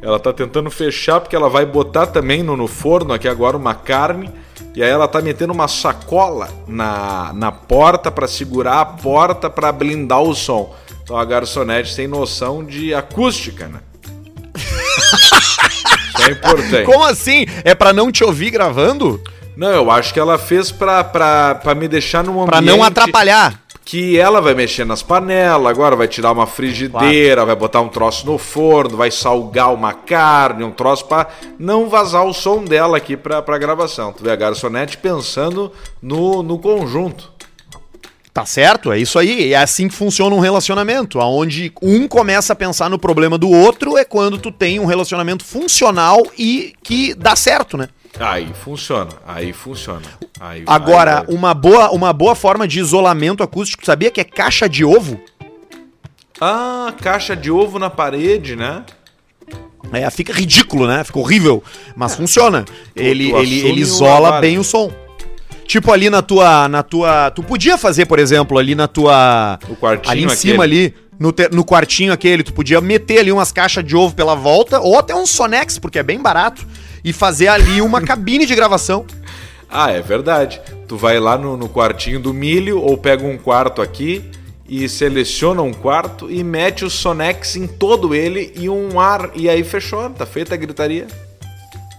Ela 0.00 0.20
tá 0.20 0.32
tentando 0.32 0.70
fechar 0.70 1.20
porque 1.20 1.34
ela 1.34 1.48
vai 1.48 1.66
botar 1.66 2.06
também 2.06 2.44
no, 2.44 2.56
no 2.56 2.68
forno 2.68 3.12
aqui 3.12 3.26
agora 3.26 3.56
uma 3.56 3.74
carne. 3.74 4.30
E 4.72 4.84
aí 4.84 4.88
ela 4.88 5.08
tá 5.08 5.20
metendo 5.20 5.52
uma 5.52 5.66
sacola 5.66 6.48
na, 6.68 7.32
na 7.32 7.50
porta 7.50 8.08
para 8.08 8.28
segurar 8.28 8.80
a 8.80 8.84
porta 8.84 9.50
para 9.50 9.72
blindar 9.72 10.22
o 10.22 10.32
som. 10.32 10.72
Então 11.02 11.16
a 11.16 11.24
garçonete 11.24 11.96
tem 11.96 12.06
noção 12.06 12.64
de 12.64 12.94
acústica, 12.94 13.66
né? 13.66 13.80
É 16.26 16.30
importante. 16.30 16.84
Como 16.84 17.04
assim? 17.04 17.44
É 17.64 17.74
pra 17.74 17.92
não 17.92 18.10
te 18.10 18.22
ouvir 18.22 18.50
gravando? 18.50 19.20
Não, 19.56 19.68
eu 19.68 19.90
acho 19.90 20.14
que 20.14 20.20
ela 20.20 20.38
fez 20.38 20.70
pra, 20.70 21.02
pra, 21.02 21.56
pra 21.56 21.74
me 21.74 21.88
deixar 21.88 22.22
num 22.22 22.40
ambiente... 22.40 22.48
Pra 22.50 22.60
não 22.60 22.82
atrapalhar. 22.82 23.60
que 23.84 24.18
ela 24.18 24.40
vai 24.40 24.54
mexer 24.54 24.84
nas 24.86 25.02
panelas, 25.02 25.66
agora 25.66 25.94
vai 25.94 26.08
tirar 26.08 26.32
uma 26.32 26.46
frigideira, 26.46 27.44
vai 27.44 27.54
botar 27.54 27.80
um 27.80 27.88
troço 27.88 28.26
no 28.26 28.38
forno, 28.38 28.96
vai 28.96 29.10
salgar 29.10 29.74
uma 29.74 29.92
carne, 29.92 30.64
um 30.64 30.70
troço 30.70 31.04
pra 31.04 31.26
não 31.58 31.88
vazar 31.88 32.24
o 32.24 32.32
som 32.32 32.64
dela 32.64 32.96
aqui 32.96 33.16
pra, 33.16 33.42
pra 33.42 33.58
gravação. 33.58 34.12
Tu 34.12 34.22
vê 34.24 34.30
a 34.30 34.36
garçonete 34.36 34.96
pensando 34.96 35.70
no, 36.00 36.42
no 36.42 36.58
conjunto. 36.58 37.33
Tá 38.34 38.44
certo? 38.44 38.90
É 38.90 38.98
isso 38.98 39.16
aí. 39.16 39.52
É 39.52 39.56
assim 39.56 39.86
que 39.86 39.94
funciona 39.94 40.34
um 40.34 40.40
relacionamento. 40.40 41.20
Onde 41.20 41.72
um 41.80 42.08
começa 42.08 42.52
a 42.52 42.56
pensar 42.56 42.90
no 42.90 42.98
problema 42.98 43.38
do 43.38 43.48
outro 43.48 43.96
é 43.96 44.04
quando 44.04 44.38
tu 44.38 44.50
tem 44.50 44.80
um 44.80 44.86
relacionamento 44.86 45.44
funcional 45.44 46.20
e 46.36 46.74
que 46.82 47.14
dá 47.14 47.36
certo, 47.36 47.76
né? 47.76 47.88
Aí 48.18 48.52
funciona, 48.52 49.10
aí 49.26 49.52
funciona. 49.52 50.02
Aí, 50.40 50.64
Agora, 50.66 51.20
aí 51.20 51.34
uma 51.34 51.54
boa, 51.54 51.90
uma 51.90 52.12
boa 52.12 52.34
forma 52.34 52.66
de 52.66 52.80
isolamento 52.80 53.42
acústico, 53.42 53.86
sabia 53.86 54.10
que 54.10 54.20
é 54.20 54.24
caixa 54.24 54.68
de 54.68 54.84
ovo? 54.84 55.20
Ah, 56.40 56.92
caixa 57.00 57.36
de 57.36 57.52
ovo 57.52 57.78
na 57.78 57.88
parede, 57.88 58.56
né? 58.56 58.84
É, 59.92 60.10
fica 60.10 60.32
ridículo, 60.32 60.88
né? 60.88 61.04
Fica 61.04 61.20
horrível, 61.20 61.62
mas 61.94 62.16
funciona. 62.16 62.64
Ele, 62.96 63.32
ele, 63.32 63.60
ele 63.60 63.80
isola 63.80 64.40
bem 64.40 64.58
o 64.58 64.64
som. 64.64 64.92
Tipo 65.66 65.90
ali 65.92 66.10
na 66.10 66.22
tua, 66.22 66.68
na 66.68 66.82
tua, 66.82 67.30
tu 67.30 67.42
podia 67.42 67.76
fazer, 67.78 68.06
por 68.06 68.18
exemplo, 68.18 68.58
ali 68.58 68.74
na 68.74 68.86
tua, 68.86 69.58
No 69.68 69.76
quartinho 69.76 70.12
ali 70.12 70.22
em 70.22 70.24
aquele. 70.26 70.38
cima 70.38 70.62
ali, 70.62 70.94
no, 71.18 71.32
te- 71.32 71.48
no 71.50 71.64
quartinho 71.64 72.12
aquele, 72.12 72.42
tu 72.42 72.52
podia 72.52 72.80
meter 72.80 73.18
ali 73.20 73.32
umas 73.32 73.50
caixas 73.50 73.84
de 73.84 73.96
ovo 73.96 74.14
pela 74.14 74.34
volta 74.34 74.78
ou 74.80 74.98
até 74.98 75.14
um 75.14 75.26
Sonex, 75.26 75.78
porque 75.78 75.98
é 75.98 76.02
bem 76.02 76.20
barato, 76.20 76.66
e 77.02 77.12
fazer 77.12 77.48
ali 77.48 77.80
uma 77.80 78.00
cabine 78.02 78.44
de 78.46 78.54
gravação. 78.54 79.06
Ah, 79.70 79.90
é 79.90 80.00
verdade. 80.02 80.60
Tu 80.86 80.96
vai 80.96 81.18
lá 81.18 81.36
no, 81.38 81.56
no 81.56 81.68
quartinho 81.68 82.20
do 82.20 82.32
milho 82.34 82.80
ou 82.80 82.96
pega 82.98 83.24
um 83.26 83.36
quarto 83.38 83.80
aqui 83.82 84.22
e 84.68 84.88
seleciona 84.88 85.62
um 85.62 85.72
quarto 85.72 86.30
e 86.30 86.44
mete 86.44 86.84
o 86.84 86.90
Sonex 86.90 87.56
em 87.56 87.66
todo 87.66 88.14
ele 88.14 88.52
e 88.54 88.68
um 88.68 89.00
ar. 89.00 89.30
E 89.34 89.48
aí 89.48 89.64
fechou, 89.64 90.08
tá 90.10 90.24
feita 90.26 90.54
a 90.54 90.56
gritaria. 90.56 91.06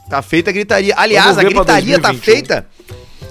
Tá 0.10 0.22
feita 0.22 0.52
a 0.52 0.54
gritaria. 0.54 0.94
Aliás, 0.96 1.38
a 1.38 1.44
gritaria 1.44 2.00
tá 2.00 2.10
2021. 2.12 2.22
feita. 2.36 2.66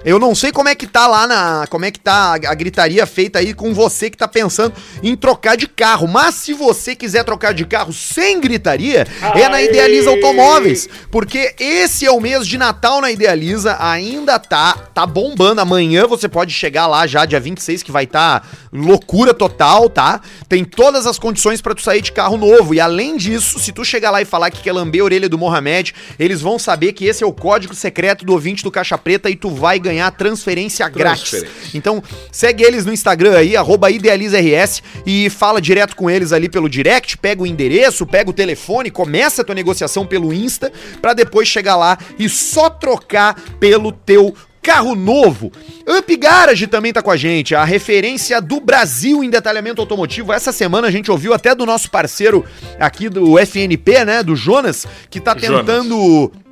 Eu 0.05 0.19
não 0.19 0.35
sei 0.35 0.53
como 0.53 0.69
é 0.69 0.75
que 0.75 0.87
tá 0.87 1.07
lá 1.07 1.27
na. 1.27 1.67
Como 1.69 1.87
é 1.87 1.91
que 1.91 1.99
tá 1.99 2.35
a, 2.35 2.55
gritaria 2.55 3.07
feita 3.07 3.39
aí 3.39 3.55
com 3.55 3.73
você 3.73 4.11
que 4.11 4.19
tá 4.19 4.29
pensando 4.29 4.75
em 5.03 5.17
trocar 5.17 5.57
de 5.57 5.67
carro. 5.67 6.07
Mas 6.07 6.35
se 6.35 6.53
você 6.53 6.95
quiser 6.95 7.25
trocar 7.25 7.55
de 7.55 7.65
carro 7.65 7.91
sem 7.91 8.39
gritaria, 8.39 9.07
é 9.35 9.49
na 9.49 9.63
Idealiza 9.63 10.11
Automóveis. 10.11 10.91
Porque 11.11 11.55
esse 11.59 12.05
é 12.05 12.11
o 12.11 12.21
mês 12.21 12.47
de 12.47 12.59
Natal 12.59 13.01
na 13.01 13.11
Idealiza. 13.11 13.79
Ainda 13.81 14.39
tá, 14.39 14.75
tá 14.93 15.07
bombando. 15.07 15.63
Amanhã 15.63 16.07
você 16.07 16.29
pode 16.29 16.53
chegar 16.53 16.87
lá 16.87 17.07
já, 17.07 17.25
dia 17.25 17.41
26, 17.41 17.83
que 17.83 17.91
vai 17.91 18.05
estar 18.05 18.41
tá 18.41 18.47
loucura 18.71 19.33
total, 19.33 19.89
tá? 19.89 20.21
Tem 20.51 20.65
todas 20.65 21.07
as 21.07 21.19
condições 21.19 21.63
pra 21.63 21.75
tu 21.75 21.81
sair 21.81 22.03
de 22.03 22.13
carro 22.13 22.37
novo. 22.37 22.75
E 22.75 22.81
além 22.81 23.17
disso, 23.17 23.59
se 23.59 23.73
tu 23.73 23.83
chegar 23.83 24.11
lá 24.11 24.21
e 24.21 24.27
falar 24.27 24.51
que 24.51 24.63
quer 24.63 24.73
lamber 24.73 25.01
a 25.01 25.05
orelha 25.05 25.31
do 25.31 25.39
Mohamed, 25.39 25.95
eles 26.19 26.43
vão 26.43 26.59
saber 26.59 26.93
que 26.93 27.07
esse 27.07 27.25
é 27.25 27.27
o 27.27 27.33
código 27.33 27.75
secreto 27.75 28.23
do 28.23 28.35
ouvinte 28.35 28.63
do 28.63 28.71
Caixa 28.71 28.99
Preta 28.99 29.31
e 29.31 29.37
tu 29.37 29.49
vai 29.49 29.79
ganhar 29.79 29.94
transferência, 30.11 30.89
grátis. 30.89 31.31
Transferência. 31.31 31.71
Então, 31.75 32.03
segue 32.31 32.65
eles 32.65 32.85
no 32.85 32.93
Instagram 32.93 33.37
aí, 33.37 33.57
arroba 33.57 33.91
IdealizaRS 33.91 34.83
e 35.07 35.29
fala 35.31 35.61
direto 35.61 35.97
com 35.97 36.11
eles 36.11 36.33
ali 36.33 36.49
pelo 36.49 36.69
direct, 36.69 37.19
pega 37.19 37.43
o 37.43 37.47
endereço, 37.47 38.07
pega 38.07 38.31
o 38.31 38.33
telefone, 38.33 38.91
começa 38.91 39.43
a 39.43 39.45
tua 39.45 39.55
negociação 39.55 40.07
pelo 40.07 40.33
Insta, 40.33 40.73
pra 41.01 41.13
depois 41.13 41.49
chegar 41.49 41.77
lá 41.77 41.99
e 42.19 42.29
só 42.29 42.69
trocar 42.71 43.35
pelo 43.59 43.93
teu 43.93 44.35
carro 44.65 44.95
novo. 44.95 45.53
Up 45.87 46.17
Garage 46.17 46.67
também 46.67 46.93
tá 46.93 47.03
com 47.03 47.11
a 47.11 47.17
gente, 47.17 47.55
a 47.55 47.65
referência 47.65 48.41
do 48.41 48.59
Brasil 48.61 49.23
em 49.23 49.29
detalhamento 49.29 49.83
automotivo. 49.83 50.33
Essa 50.33 50.53
semana 50.53 50.89
a 50.89 50.91
gente 50.91 51.11
ouviu 51.11 51.35
até 51.35 51.55
do 51.55 51.67
nosso 51.67 51.91
parceiro 51.91 52.45
aqui 52.81 53.11
do 53.11 53.39
FNP, 53.39 54.05
né, 54.07 54.23
do 54.23 54.35
Jonas, 54.35 54.87
que 55.11 55.21
tá 55.21 55.37
Jonas. 55.37 56.44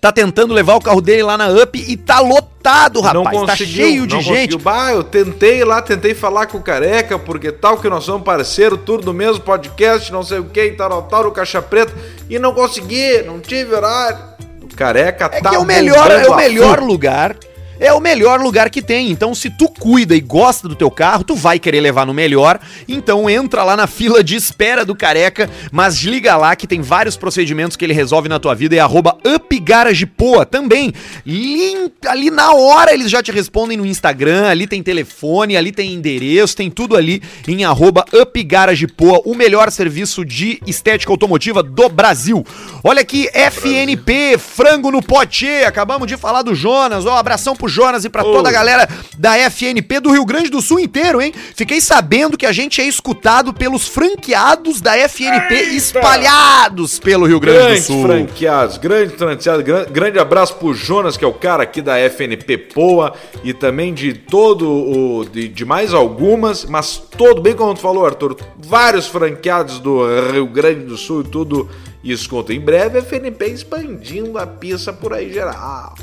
Tá 0.00 0.12
tentando 0.12 0.52
levar 0.54 0.74
o 0.74 0.80
carro 0.80 1.00
dele 1.00 1.22
lá 1.22 1.36
na 1.36 1.48
Up 1.48 1.78
e 1.78 1.96
tá 1.96 2.20
lotado, 2.20 3.00
rapaz. 3.00 3.42
tá 3.46 3.56
cheio 3.56 4.06
de 4.06 4.14
não 4.14 4.22
gente. 4.22 4.34
conseguiu. 4.34 4.58
Bah, 4.58 4.92
eu 4.92 5.02
tentei 5.02 5.64
lá, 5.64 5.80
tentei 5.82 6.14
falar 6.14 6.46
com 6.46 6.58
o 6.58 6.62
Careca, 6.62 7.18
porque 7.18 7.50
tal 7.52 7.78
que 7.78 7.88
nós 7.88 8.04
somos 8.04 8.22
parceiro, 8.24 8.76
tudo 8.76 9.04
do 9.04 9.14
mesmo 9.14 9.40
podcast, 9.40 10.12
não 10.12 10.22
sei 10.22 10.38
o 10.38 10.44
que, 10.44 10.70
tal, 10.72 11.02
tal, 11.02 11.24
do 11.24 11.30
Caixa 11.30 11.62
Preta, 11.62 11.92
e 12.28 12.38
não 12.38 12.52
consegui, 12.54 13.22
não 13.22 13.40
tive 13.40 13.74
horário. 13.74 14.18
O 14.62 14.76
Careca 14.76 15.26
É 15.32 15.40
tá 15.40 15.50
que 15.50 15.56
é 15.56 15.58
o 15.58 15.64
melhor, 15.64 16.10
é 16.10 16.28
o 16.28 16.36
melhor 16.36 16.80
lugar. 16.80 17.36
É 17.78 17.92
o 17.92 18.00
melhor 18.00 18.40
lugar 18.40 18.70
que 18.70 18.80
tem. 18.80 19.10
Então, 19.10 19.34
se 19.34 19.50
tu 19.50 19.68
cuida 19.68 20.14
e 20.14 20.20
gosta 20.20 20.66
do 20.68 20.74
teu 20.74 20.90
carro, 20.90 21.24
tu 21.24 21.34
vai 21.34 21.58
querer 21.58 21.80
levar 21.80 22.06
no 22.06 22.14
melhor. 22.14 22.58
Então, 22.88 23.28
entra 23.28 23.62
lá 23.62 23.76
na 23.76 23.86
fila 23.86 24.24
de 24.24 24.34
espera 24.34 24.84
do 24.84 24.94
Careca, 24.94 25.50
mas 25.70 25.98
liga 26.02 26.36
lá 26.36 26.56
que 26.56 26.66
tem 26.66 26.80
vários 26.80 27.16
procedimentos 27.16 27.76
que 27.76 27.84
ele 27.84 27.92
resolve 27.92 28.28
na 28.28 28.38
tua 28.38 28.54
vida. 28.54 28.74
É 28.76 28.78
arroba 28.78 29.16
UpGaragePoa 29.24 30.46
também. 30.46 30.92
Lin- 31.24 31.90
ali 32.06 32.30
na 32.30 32.52
hora 32.54 32.92
eles 32.94 33.10
já 33.10 33.22
te 33.22 33.30
respondem 33.32 33.76
no 33.76 33.84
Instagram. 33.86 34.46
Ali 34.48 34.66
tem 34.66 34.82
telefone, 34.82 35.56
ali 35.56 35.72
tem 35.72 35.92
endereço, 35.92 36.56
tem 36.56 36.70
tudo 36.70 36.96
ali 36.96 37.22
em 37.46 37.64
arroba 37.64 38.04
UpGaragePoa, 38.12 39.22
o 39.24 39.34
melhor 39.34 39.70
serviço 39.70 40.24
de 40.24 40.60
estética 40.66 41.12
automotiva 41.12 41.62
do 41.62 41.88
Brasil. 41.88 42.44
Olha 42.82 43.00
aqui, 43.02 43.28
FNP, 43.32 44.38
frango 44.38 44.90
no 44.90 45.02
pote. 45.02 45.46
Acabamos 45.66 46.06
de 46.06 46.16
falar 46.16 46.42
do 46.42 46.54
Jonas. 46.54 47.04
Ó, 47.04 47.16
abração 47.16 47.54
pro 47.54 47.65
Jonas 47.68 48.04
e 48.04 48.08
pra 48.08 48.22
toda 48.22 48.48
a 48.48 48.52
galera 48.52 48.88
da 49.18 49.36
FNP 49.50 50.00
do 50.00 50.10
Rio 50.10 50.24
Grande 50.24 50.50
do 50.50 50.60
Sul 50.62 50.80
inteiro, 50.80 51.20
hein? 51.20 51.32
Fiquei 51.54 51.80
sabendo 51.80 52.36
que 52.36 52.46
a 52.46 52.52
gente 52.52 52.80
é 52.80 52.84
escutado 52.86 53.52
pelos 53.52 53.86
franqueados 53.88 54.80
da 54.80 54.96
FNP 55.08 55.54
espalhados 55.74 56.98
pelo 56.98 57.26
Rio 57.26 57.40
Grande 57.40 57.58
do 57.58 57.64
Grandes 57.64 57.84
Sul. 57.84 58.02
franqueados, 58.02 58.78
grande 58.78 59.14
franqueado, 59.16 59.62
gran- 59.62 59.84
grande 59.84 60.18
abraço 60.18 60.54
pro 60.56 60.72
Jonas, 60.74 61.16
que 61.16 61.24
é 61.24 61.28
o 61.28 61.32
cara 61.34 61.62
aqui 61.62 61.80
da 61.82 61.98
FNP 61.98 62.56
Poa, 62.58 63.14
e 63.44 63.52
também 63.52 63.92
de 63.94 64.12
todo 64.14 64.68
o. 64.70 65.24
de, 65.24 65.48
de 65.48 65.64
mais 65.64 65.92
algumas, 65.94 66.64
mas 66.64 66.96
todo, 67.16 67.40
bem 67.40 67.54
como 67.54 67.74
tu 67.74 67.80
falou, 67.80 68.04
Arthur, 68.06 68.36
vários 68.58 69.06
franqueados 69.06 69.78
do 69.78 70.02
Rio 70.32 70.46
Grande 70.46 70.84
do 70.84 70.96
Sul 70.96 71.22
e 71.22 71.24
tudo 71.24 71.68
isso 72.04 72.28
conta. 72.28 72.52
Em 72.54 72.60
breve 72.60 72.98
a 72.98 73.02
FNP 73.02 73.46
expandindo 73.48 74.38
a 74.38 74.46
pista 74.46 74.92
por 74.92 75.12
aí 75.12 75.32
geral. 75.32 75.94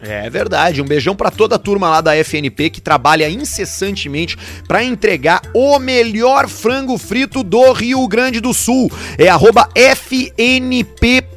É 0.00 0.30
verdade. 0.30 0.80
Um 0.80 0.84
beijão 0.84 1.16
pra 1.16 1.30
toda 1.30 1.56
a 1.56 1.58
turma 1.58 1.90
lá 1.90 2.00
da 2.00 2.16
FNP 2.16 2.70
que 2.70 2.80
trabalha 2.80 3.28
incessantemente 3.28 4.38
pra 4.66 4.84
entregar 4.84 5.42
o 5.52 5.78
melhor 5.78 6.48
frango 6.48 6.96
frito 6.96 7.42
do 7.42 7.72
Rio 7.72 8.06
Grande 8.06 8.40
do 8.40 8.54
Sul. 8.54 8.88
É 9.18 9.28
arroba 9.28 9.68
FNPPoa. 9.74 11.28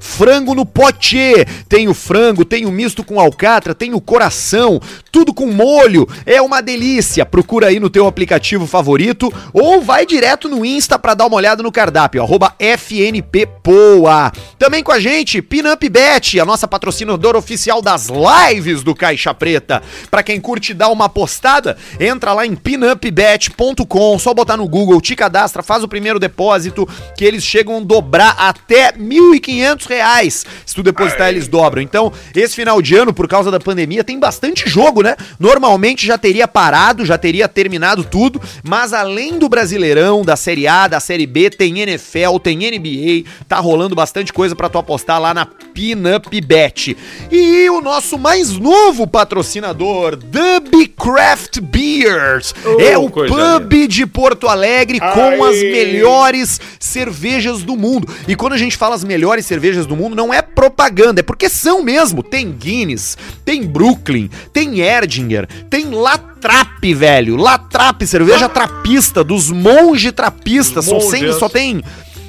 Frango 0.00 0.54
no 0.54 0.64
pote. 0.64 1.44
Tem 1.68 1.86
o 1.88 1.94
frango, 1.94 2.44
tem 2.44 2.64
o 2.64 2.72
misto 2.72 3.04
com 3.04 3.20
alcatra, 3.20 3.74
tem 3.74 3.92
o 3.92 4.00
coração, 4.00 4.80
tudo 5.12 5.34
com 5.34 5.46
molho. 5.46 6.08
É 6.24 6.40
uma 6.40 6.62
delícia. 6.62 7.26
Procura 7.26 7.66
aí 7.66 7.78
no 7.78 7.90
teu 7.90 8.06
aplicativo 8.06 8.66
favorito 8.66 9.30
ou 9.52 9.82
vai 9.82 10.06
direto 10.06 10.48
no 10.48 10.64
Insta 10.64 10.98
pra 10.98 11.12
dar 11.12 11.26
uma 11.26 11.36
olhada 11.36 11.62
no 11.62 11.70
cardápio. 11.70 12.22
Arroba 12.22 12.54
FNPPoa. 12.58 14.32
Também 14.58 14.82
com 14.82 14.92
a 14.92 14.98
gente, 14.98 15.42
Pinup 15.42 15.86
Bet, 15.90 16.40
a 16.40 16.44
nossa 16.44 16.66
patrocinadora 16.66 17.36
oficial 17.36 17.65
das 17.82 18.08
lives 18.08 18.82
do 18.82 18.94
Caixa 18.94 19.34
Preta. 19.34 19.82
Pra 20.10 20.22
quem 20.22 20.40
curte 20.40 20.72
dar 20.72 20.88
uma 20.88 21.08
postada, 21.08 21.76
entra 22.00 22.32
lá 22.32 22.46
em 22.46 22.54
pinupbet.com, 22.54 24.18
só 24.18 24.32
botar 24.32 24.56
no 24.56 24.68
Google, 24.68 25.00
te 25.00 25.14
cadastra, 25.14 25.62
faz 25.62 25.82
o 25.82 25.88
primeiro 25.88 26.18
depósito, 26.18 26.88
que 27.16 27.24
eles 27.24 27.44
chegam 27.44 27.78
a 27.78 27.80
dobrar 27.80 28.34
até 28.38 28.92
1.500 28.92 29.88
reais. 29.88 30.46
Se 30.64 30.74
tu 30.74 30.82
depositar, 30.82 31.28
eles 31.28 31.48
dobram. 31.48 31.82
Então, 31.82 32.12
esse 32.34 32.54
final 32.54 32.80
de 32.80 32.94
ano, 32.96 33.12
por 33.12 33.28
causa 33.28 33.50
da 33.50 33.60
pandemia, 33.60 34.04
tem 34.04 34.18
bastante 34.18 34.68
jogo, 34.68 35.02
né? 35.02 35.16
Normalmente 35.38 36.06
já 36.06 36.16
teria 36.16 36.48
parado, 36.48 37.04
já 37.04 37.18
teria 37.18 37.48
terminado 37.48 38.04
tudo, 38.04 38.40
mas 38.62 38.92
além 38.92 39.38
do 39.38 39.48
Brasileirão, 39.48 40.22
da 40.22 40.36
Série 40.36 40.66
A, 40.66 40.88
da 40.88 41.00
Série 41.00 41.26
B, 41.26 41.50
tem 41.50 41.80
NFL, 41.80 42.38
tem 42.42 42.58
NBA, 42.58 43.28
tá 43.48 43.58
rolando 43.58 43.94
bastante 43.94 44.32
coisa 44.32 44.54
pra 44.54 44.68
tu 44.68 44.78
apostar 44.78 45.20
lá 45.20 45.32
na 45.32 45.46
Pinup 45.46 46.40
Bet. 46.40 46.96
E 47.30 47.55
o 47.70 47.80
nosso 47.80 48.18
mais 48.18 48.52
novo 48.52 49.06
patrocinador, 49.06 50.16
Dub 50.16 50.86
Craft 50.88 51.60
Beers. 51.60 52.54
Oh, 52.64 52.80
é 52.80 52.98
o 52.98 53.08
pub 53.08 53.88
de 53.88 54.06
Porto 54.06 54.48
Alegre 54.48 55.00
com 55.00 55.44
as 55.44 55.56
melhores 55.56 56.60
cervejas 56.78 57.62
do 57.62 57.76
mundo. 57.76 58.12
E 58.28 58.36
quando 58.36 58.52
a 58.52 58.58
gente 58.58 58.76
fala 58.76 58.94
as 58.94 59.02
melhores 59.02 59.46
cervejas 59.46 59.86
do 59.86 59.96
mundo, 59.96 60.14
não 60.14 60.32
é 60.32 60.42
propaganda, 60.42 61.20
é 61.20 61.22
porque 61.22 61.48
são 61.48 61.82
mesmo. 61.82 62.22
Tem 62.22 62.52
Guinness, 62.52 63.16
tem 63.44 63.62
Brooklyn, 63.66 64.28
tem 64.52 64.80
Erdinger, 64.80 65.48
tem 65.70 65.90
Latrap, 65.90 66.94
velho. 66.94 67.36
Latrap, 67.36 68.02
cerveja 68.06 68.48
trapista, 68.50 69.24
dos 69.24 69.50
monge 69.50 70.12
trapistas. 70.12 70.86
Cem, 71.10 71.32
só 71.32 71.48
tem 71.48 71.82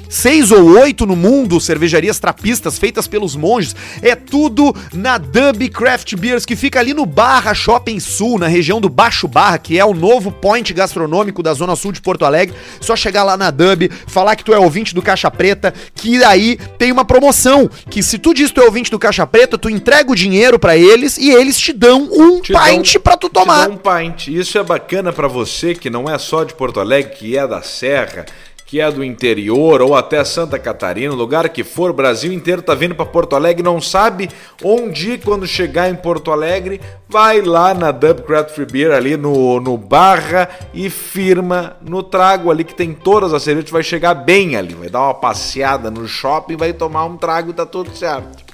seis 0.08 0.50
ou 0.50 0.78
oito 0.80 1.04
no 1.06 1.14
mundo, 1.14 1.60
cervejarias 1.60 2.18
trapistas 2.18 2.78
feitas 2.78 3.06
pelos 3.06 3.36
monges. 3.36 3.74
É 4.02 4.14
tudo 4.14 4.74
na 4.92 5.18
Dub 5.18 5.68
Craft 5.70 6.14
Beers, 6.16 6.44
que 6.46 6.56
fica 6.56 6.78
ali 6.80 6.94
no 6.94 7.04
Barra 7.06 7.54
Shopping 7.54 8.00
Sul, 8.00 8.38
na 8.38 8.46
região 8.46 8.80
do 8.80 8.88
Baixo 8.88 9.28
Barra, 9.28 9.58
que 9.58 9.78
é 9.78 9.84
o 9.84 9.94
novo 9.94 10.30
point 10.32 10.72
gastronômico 10.72 11.42
da 11.42 11.52
Zona 11.54 11.76
Sul 11.76 11.92
de 11.92 12.00
Porto 12.00 12.24
Alegre. 12.24 12.54
Só 12.80 12.96
chegar 12.96 13.22
lá 13.24 13.36
na 13.36 13.50
Dub, 13.50 13.90
falar 14.06 14.36
que 14.36 14.44
tu 14.44 14.52
é 14.54 14.58
ouvinte 14.58 14.94
do 14.94 15.02
Caixa 15.02 15.30
Preta, 15.30 15.74
que 15.94 16.22
aí 16.24 16.56
tem 16.78 16.90
uma 16.92 17.04
promoção, 17.04 17.68
que 17.90 18.02
se 18.02 18.18
tu 18.18 18.32
diz 18.32 18.48
que 18.48 18.54
tu 18.54 18.60
é 18.60 18.64
ouvinte 18.64 18.90
do 18.90 18.98
Caixa 18.98 19.26
Preta, 19.26 19.58
tu 19.58 19.68
entrega 19.68 20.10
o 20.10 20.14
dinheiro 20.16 20.58
pra 20.58 20.76
eles 20.76 21.18
e 21.18 21.30
eles 21.30 21.58
te 21.58 21.72
dão 21.72 22.08
um 22.10 22.40
Te 22.40 22.52
pint 22.52 22.94
dão- 22.94 23.02
pra 23.02 23.16
tu 23.16 23.28
tomar. 23.28 23.68
Te 23.68 23.76
dão 23.76 23.76
um 23.76 23.78
pint. 24.10 24.28
Isso 24.28 24.56
é 24.58 24.62
bacana 24.62 25.12
pra 25.12 25.28
você 25.28 25.74
que 25.74 25.90
não 25.90 26.08
é 26.08 26.16
só 26.18 26.44
de 26.44 26.54
Porto 26.54 26.80
Alegre, 26.80 27.14
que 27.16 27.36
é 27.36 27.46
da 27.46 27.62
Serra, 27.62 28.24
que 28.68 28.82
é 28.82 28.90
do 28.90 29.02
interior 29.02 29.80
ou 29.80 29.96
até 29.96 30.22
Santa 30.22 30.58
Catarina, 30.58 31.14
lugar 31.14 31.48
que 31.48 31.64
for, 31.64 31.90
Brasil 31.90 32.30
inteiro 32.30 32.60
tá 32.60 32.74
vindo 32.74 32.94
pra 32.94 33.06
Porto 33.06 33.34
Alegre, 33.34 33.62
não 33.62 33.80
sabe 33.80 34.28
onde 34.62 35.16
quando 35.16 35.46
chegar 35.46 35.88
em 35.88 35.94
Porto 35.94 36.30
Alegre, 36.30 36.78
vai 37.08 37.40
lá 37.40 37.72
na 37.72 37.90
Dub 37.90 38.20
Craft 38.26 38.50
Free 38.50 38.66
Beer 38.66 38.92
ali 38.92 39.16
no, 39.16 39.58
no 39.58 39.78
Barra 39.78 40.50
e 40.74 40.90
firma 40.90 41.78
no 41.80 42.02
trago 42.02 42.50
ali 42.50 42.62
que 42.62 42.74
tem 42.74 42.92
todas 42.92 43.32
as 43.32 43.42
cervejas, 43.42 43.70
vai 43.70 43.82
chegar 43.82 44.12
bem 44.12 44.54
ali, 44.54 44.74
vai 44.74 44.90
dar 44.90 45.00
uma 45.00 45.14
passeada 45.14 45.90
no 45.90 46.06
shopping, 46.06 46.56
vai 46.56 46.74
tomar 46.74 47.06
um 47.06 47.16
trago 47.16 47.48
e 47.48 47.54
tá 47.54 47.64
tudo 47.64 47.96
certo. 47.96 48.47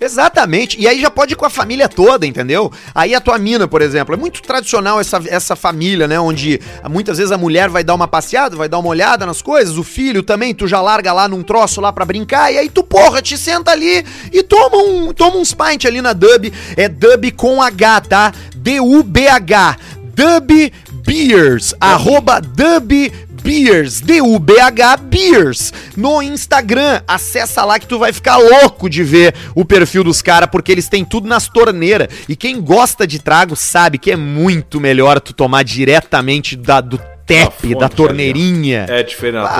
Exatamente. 0.00 0.80
E 0.80 0.86
aí 0.86 1.00
já 1.00 1.10
pode 1.10 1.32
ir 1.32 1.36
com 1.36 1.44
a 1.44 1.50
família 1.50 1.88
toda, 1.88 2.26
entendeu? 2.26 2.72
Aí 2.94 3.14
a 3.14 3.20
tua 3.20 3.38
mina, 3.38 3.66
por 3.66 3.82
exemplo, 3.82 4.14
é 4.14 4.18
muito 4.18 4.42
tradicional 4.42 5.00
essa, 5.00 5.20
essa 5.26 5.56
família, 5.56 6.06
né? 6.06 6.18
Onde 6.20 6.60
muitas 6.88 7.18
vezes 7.18 7.32
a 7.32 7.38
mulher 7.38 7.68
vai 7.68 7.82
dar 7.82 7.94
uma 7.94 8.06
passeada, 8.06 8.56
vai 8.56 8.68
dar 8.68 8.78
uma 8.78 8.88
olhada 8.88 9.26
nas 9.26 9.42
coisas, 9.42 9.76
o 9.76 9.82
filho 9.82 10.22
também, 10.22 10.54
tu 10.54 10.66
já 10.66 10.80
larga 10.80 11.12
lá 11.12 11.28
num 11.28 11.42
troço 11.42 11.80
lá 11.80 11.92
pra 11.92 12.04
brincar, 12.04 12.52
e 12.52 12.58
aí 12.58 12.68
tu, 12.68 12.82
porra, 12.82 13.20
te 13.20 13.36
senta 13.36 13.72
ali 13.72 14.04
e 14.32 14.42
toma, 14.42 14.76
um, 14.76 15.12
toma 15.12 15.36
uns 15.36 15.52
pint 15.52 15.84
ali 15.84 16.00
na 16.00 16.12
Dub. 16.12 16.52
É 16.76 16.88
Dub 16.88 17.30
com 17.32 17.60
H, 17.60 18.00
tá? 18.02 18.32
D-U-B-H. 18.56 19.76
Dub 20.14 20.72
Beers. 21.04 21.74
Arroba 21.80 22.40
Dub 22.40 23.12
Beers, 23.52 24.02
D-U-B-H 24.02 24.98
Beers, 24.98 25.72
no 25.96 26.20
Instagram. 26.20 27.00
Acessa 27.08 27.64
lá 27.64 27.78
que 27.78 27.86
tu 27.86 27.98
vai 27.98 28.12
ficar 28.12 28.36
louco 28.36 28.90
de 28.90 29.02
ver 29.02 29.34
o 29.54 29.64
perfil 29.64 30.04
dos 30.04 30.20
caras, 30.20 30.50
porque 30.52 30.70
eles 30.70 30.86
têm 30.86 31.02
tudo 31.02 31.26
nas 31.26 31.48
torneiras. 31.48 32.08
E 32.28 32.36
quem 32.36 32.60
gosta 32.60 33.06
de 33.06 33.18
trago 33.18 33.56
sabe 33.56 33.96
que 33.96 34.10
é 34.12 34.16
muito 34.16 34.78
melhor 34.78 35.18
tu 35.18 35.32
tomar 35.32 35.62
diretamente 35.64 36.56
da, 36.56 36.82
do 36.82 36.98
fonte 37.26 37.74
da 37.74 37.88
torneirinha. 37.88 38.84
É 38.86 39.02
diferente, 39.02 39.38
a 39.42 39.46
Ah. 39.46 39.54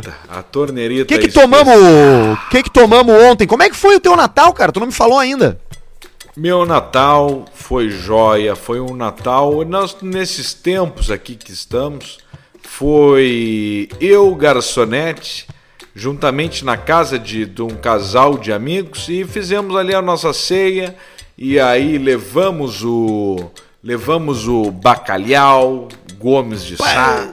torneirita. 0.00 0.14
A 0.28 0.42
torneirita. 0.42 1.02
O 1.02 1.06
que 1.06 1.18
que 1.18 1.24
é 1.26 1.28
especial. 1.28 1.48
tomamos? 1.48 2.38
O 2.44 2.50
que 2.50 2.62
que 2.64 2.70
tomamos 2.70 3.14
ontem? 3.22 3.46
Como 3.46 3.62
é 3.62 3.70
que 3.70 3.76
foi 3.76 3.94
o 3.94 4.00
teu 4.00 4.16
Natal, 4.16 4.52
cara? 4.52 4.72
Tu 4.72 4.80
não 4.80 4.88
me 4.88 4.92
falou 4.92 5.16
ainda. 5.16 5.60
Meu 6.36 6.66
Natal 6.66 7.44
foi 7.54 7.88
joia, 7.88 8.56
foi 8.56 8.80
um 8.80 8.96
Natal. 8.96 9.64
Nós, 9.64 9.96
nesses 10.02 10.52
tempos 10.54 11.08
aqui 11.08 11.36
que 11.36 11.52
estamos, 11.52 12.18
foi 12.68 13.88
eu, 14.00 14.32
garçonete, 14.36 15.48
juntamente 15.94 16.64
na 16.64 16.76
casa 16.76 17.18
de, 17.18 17.44
de 17.44 17.60
um 17.60 17.70
casal 17.70 18.38
de 18.38 18.52
amigos 18.52 19.08
e 19.08 19.24
fizemos 19.24 19.74
ali 19.74 19.94
a 19.94 20.00
nossa 20.00 20.32
ceia. 20.32 20.94
E 21.36 21.58
aí 21.58 21.98
levamos 21.98 22.84
o 22.84 23.50
levamos 23.82 24.46
o 24.46 24.70
bacalhau, 24.70 25.88
gomes 26.18 26.64
de 26.64 26.76
sá, 26.76 27.32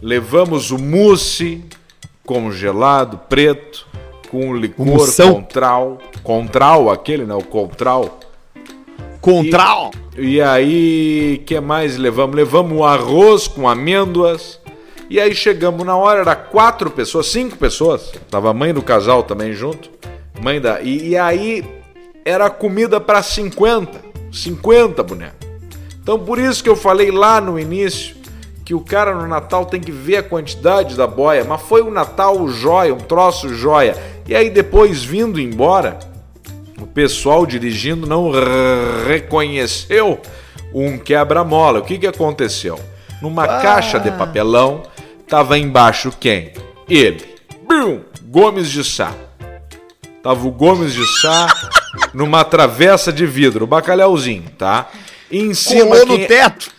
levamos 0.00 0.70
o 0.70 0.78
mousse 0.78 1.62
congelado 2.24 3.18
preto 3.28 3.86
com 4.30 4.54
licor 4.54 5.14
contral, 5.16 5.98
contral 6.22 6.90
aquele, 6.90 7.24
né, 7.24 7.34
o 7.34 7.42
contral. 7.42 8.18
Contral. 9.20 9.90
E 10.16 10.40
aí, 10.40 11.42
que 11.44 11.60
mais 11.60 11.96
levamos? 11.96 12.34
Levamos 12.34 12.78
o 12.78 12.84
arroz 12.84 13.46
com 13.46 13.68
amêndoas. 13.68 14.59
E 15.10 15.18
aí 15.18 15.34
chegamos 15.34 15.84
na 15.84 15.96
hora, 15.96 16.20
era 16.20 16.36
quatro 16.36 16.88
pessoas, 16.88 17.26
cinco 17.26 17.56
pessoas. 17.56 18.12
Tava 18.30 18.48
a 18.48 18.54
mãe 18.54 18.72
do 18.72 18.80
casal 18.80 19.24
também 19.24 19.52
junto. 19.52 19.90
Mãe 20.40 20.60
da. 20.60 20.80
E, 20.80 21.08
e 21.08 21.16
aí 21.16 21.68
era 22.24 22.48
comida 22.48 23.00
para 23.00 23.20
50. 23.20 24.10
50, 24.30 25.02
boneco. 25.02 25.34
Então 26.00 26.16
por 26.16 26.38
isso 26.38 26.62
que 26.62 26.70
eu 26.70 26.76
falei 26.76 27.10
lá 27.10 27.40
no 27.40 27.58
início 27.58 28.14
que 28.64 28.72
o 28.72 28.80
cara 28.80 29.12
no 29.12 29.26
Natal 29.26 29.66
tem 29.66 29.80
que 29.80 29.90
ver 29.90 30.18
a 30.18 30.22
quantidade 30.22 30.94
da 30.94 31.08
boia. 31.08 31.42
Mas 31.42 31.60
foi 31.62 31.82
um 31.82 31.90
Natal 31.90 32.46
joia, 32.48 32.94
um 32.94 32.98
troço 32.98 33.52
joia. 33.52 33.96
E 34.28 34.36
aí 34.36 34.48
depois 34.48 35.02
vindo 35.02 35.40
embora, 35.40 35.98
o 36.80 36.86
pessoal 36.86 37.44
dirigindo 37.44 38.06
não 38.06 38.30
reconheceu 39.08 40.20
um 40.72 40.96
quebra-mola. 40.96 41.80
O 41.80 41.82
que, 41.82 41.98
que 41.98 42.06
aconteceu? 42.06 42.78
Numa 43.20 43.46
caixa 43.60 43.98
de 43.98 44.12
papelão, 44.12 44.84
tava 45.30 45.56
embaixo 45.56 46.12
quem? 46.18 46.52
Ele. 46.88 47.24
Brum! 47.66 48.00
Gomes 48.24 48.68
de 48.70 48.82
Sá. 48.84 49.14
Tava 50.22 50.46
o 50.46 50.50
Gomes 50.50 50.92
de 50.92 51.06
Sá 51.20 51.46
numa 52.12 52.44
travessa 52.44 53.12
de 53.12 53.24
vidro, 53.24 53.66
bacalhauzinho, 53.66 54.50
tá? 54.58 54.90
E 55.30 55.38
em 55.40 55.54
cima 55.54 55.86
Colou 55.96 56.06
no 56.06 56.16
quem- 56.18 56.26
teto. 56.26 56.70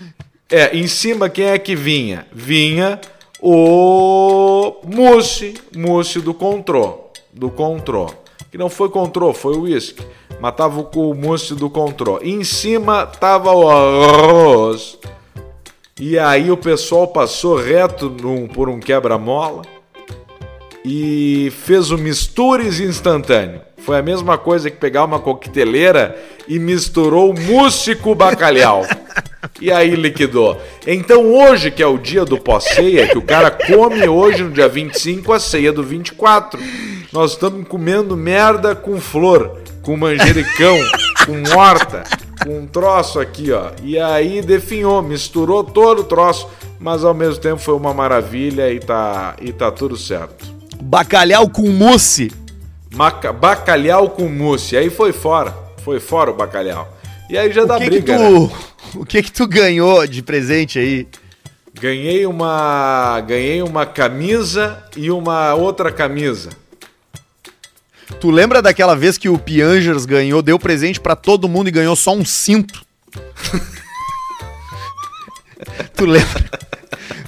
é, 0.50 0.78
em 0.78 0.86
cima 0.88 1.30
quem 1.30 1.46
é 1.46 1.58
que 1.58 1.76
vinha? 1.76 2.28
Vinha 2.32 3.00
o 3.42 4.76
Mousse, 4.86 5.56
Mousse 5.76 6.20
do 6.20 6.34
Contrô, 6.34 7.06
do 7.34 7.50
Contrô. 7.50 8.08
Que 8.52 8.58
não 8.58 8.70
foi 8.70 8.90
Contrô, 8.90 9.34
foi 9.34 9.56
o 9.56 9.62
whisky. 9.62 10.06
Mas 10.40 10.56
tava 10.56 10.82
o 10.96 11.14
Mousse 11.14 11.56
do 11.56 11.70
Contrô. 11.70 12.20
E 12.22 12.32
em 12.32 12.44
cima 12.44 13.06
tava 13.06 13.52
o 13.54 13.70
arroz. 13.70 14.98
E 16.04 16.18
aí 16.18 16.50
o 16.50 16.58
pessoal 16.58 17.08
passou 17.08 17.56
reto 17.56 18.10
num- 18.10 18.48
por 18.48 18.68
um 18.68 18.80
quebra-mola 18.80 19.62
e 20.84 21.54
fez 21.64 21.92
o 21.92 21.98
mistures 21.98 22.80
instantâneo. 22.80 23.62
Foi 23.78 23.98
a 24.00 24.02
mesma 24.02 24.36
coisa 24.38 24.70
que 24.72 24.78
pegar 24.78 25.04
uma 25.06 25.20
coqueteleira 25.20 26.20
e 26.48 26.58
misturou 26.58 27.34
mousse 27.40 27.94
com 27.96 28.16
bacalhau. 28.16 28.84
E 29.60 29.72
aí 29.72 29.92
liquidou. 29.96 30.60
Então 30.88 31.24
hoje, 31.34 31.70
que 31.70 31.84
é 31.84 31.88
o 31.88 31.98
dia 32.00 32.26
do 32.26 32.38
pós-ceia, 32.40 33.08
que 33.08 33.18
o 33.18 33.22
cara 33.24 33.52
come 33.52 34.08
hoje 34.08 34.42
no 34.44 34.50
dia 34.52 34.68
25 34.68 35.32
a 35.34 35.40
ceia 35.40 35.72
do 35.72 35.84
24. 35.84 36.60
Nós 37.14 37.32
estamos 37.34 37.68
comendo 37.68 38.18
merda 38.18 38.74
com 38.76 39.00
flor, 39.00 39.60
com 39.84 39.96
manjericão, 39.98 40.78
com 41.26 41.58
horta, 41.58 42.04
com 42.44 42.60
um 42.60 42.68
troço 42.68 43.20
aqui, 43.20 43.52
ó. 43.52 43.72
E 43.84 44.00
aí 44.00 44.42
definhou, 44.42 45.02
misturou 45.02 45.64
todo 45.64 46.00
o 46.00 46.04
troço, 46.04 46.48
mas 46.80 47.04
ao 47.04 47.14
mesmo 47.14 47.40
tempo 47.42 47.60
foi 47.60 47.76
uma 47.76 47.94
maravilha 47.94 48.72
e 48.72 48.80
tá, 48.80 49.36
e 49.42 49.52
tá 49.54 49.72
tudo 49.72 49.96
certo. 49.98 50.46
Bacalhau 50.82 51.50
com 51.50 51.70
mousse. 51.70 52.32
Maca, 52.94 53.32
bacalhau 53.32 54.10
com 54.10 54.28
mousse. 54.28 54.76
Aí 54.76 54.90
foi 54.90 55.14
fora. 55.14 55.56
Foi 55.84 56.00
fora 56.00 56.32
o 56.32 56.34
bacalhau. 56.34 56.88
E 57.30 57.38
aí 57.38 57.52
já 57.52 57.64
O 57.64 57.68
dá 57.68 57.78
que, 57.78 57.86
briga, 57.86 58.14
que 58.18 58.22
né? 58.22 58.30
tu, 58.30 58.52
o 59.00 59.06
que 59.06 59.24
que 59.24 59.32
tu 59.32 59.48
ganhou 59.48 60.06
de 60.06 60.22
presente 60.22 60.78
aí? 60.80 61.08
Ganhei 61.80 62.26
uma, 62.26 63.22
ganhei 63.22 63.62
uma 63.62 63.86
camisa 63.86 64.84
e 64.98 65.10
uma 65.10 65.54
outra 65.54 65.92
camisa. 65.92 66.50
Tu 68.20 68.30
lembra 68.30 68.62
daquela 68.62 68.96
vez 68.96 69.18
que 69.18 69.30
o 69.30 69.38
Piangers 69.38 70.06
ganhou, 70.06 70.42
deu 70.42 70.60
presente 70.60 71.00
pra 71.00 71.16
todo 71.16 71.50
mundo 71.50 71.68
e 71.68 71.72
ganhou 71.72 71.96
só 71.96 72.14
um 72.14 72.26
cinto? 72.26 72.86
tu 75.96 76.06
lembra? 76.06 76.50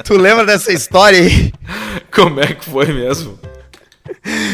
Tu 0.04 0.18
lembra 0.18 0.46
dessa 0.46 0.72
história 0.72 1.20
aí? 1.20 1.54
Como 2.12 2.40
é 2.40 2.54
que 2.54 2.66
foi 2.66 2.94
mesmo? 2.94 3.40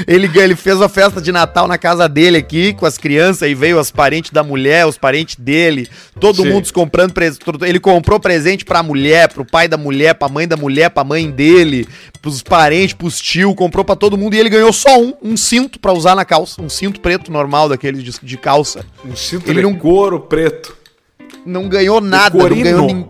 Ele, 0.08 0.30
ele 0.40 0.56
fez 0.56 0.78
uma 0.78 0.88
festa 0.90 1.20
de 1.22 1.32
Natal 1.32 1.68
na 1.68 1.78
casa 1.78 2.08
dele 2.08 2.38
aqui, 2.38 2.74
com 2.74 2.86
as 2.86 2.98
crianças, 2.98 3.50
e 3.50 3.56
veio 3.56 3.80
os 3.80 3.90
parentes 3.92 4.32
da 4.32 4.44
mulher, 4.44 4.86
os 4.86 4.98
parentes 4.98 5.36
dele, 5.38 5.88
todo 6.20 6.44
Sim. 6.44 6.50
mundo 6.50 6.66
se 6.68 6.74
comprando 6.74 7.14
presente. 7.14 7.44
Ele 7.66 7.80
comprou 7.80 8.20
presente 8.20 8.64
pra 8.64 8.84
mulher, 8.84 9.28
pro 9.34 9.44
pai 9.44 9.68
da 9.68 9.78
mulher, 9.78 10.14
pra 10.16 10.30
mãe 10.30 10.48
da 10.48 10.56
mulher, 10.56 10.90
pra 10.90 11.04
mãe 11.04 11.30
dele, 11.32 11.88
pros 12.22 12.44
parentes, 12.44 12.94
pros 12.94 13.20
tio, 13.20 13.56
comprou 13.56 13.84
pra 13.84 13.96
todo 13.96 14.18
mundo 14.18 14.36
e 14.36 14.40
ele 14.40 14.50
ganhou 14.50 14.72
só 14.72 15.00
um, 15.02 15.14
um 15.22 15.36
cinto 15.38 15.80
pra 15.80 15.94
usar 15.94 16.16
na 16.16 16.26
calça, 16.26 16.62
um 16.62 16.70
cinto 16.70 17.00
preto 17.00 17.32
normal 17.32 17.68
daquele 17.70 18.02
de, 18.04 18.12
de 18.22 18.38
calça. 18.38 18.86
Um 19.06 19.16
cinto 19.16 19.50
Ele 19.50 19.62
de 19.62 19.64
não- 19.64 19.76
couro 19.76 20.20
preto. 20.22 20.78
Não 21.46 21.68
ganhou 21.70 22.02
nada, 22.02 22.38
não 22.38 22.62
ganhou, 22.62 22.86
nin- 22.88 23.06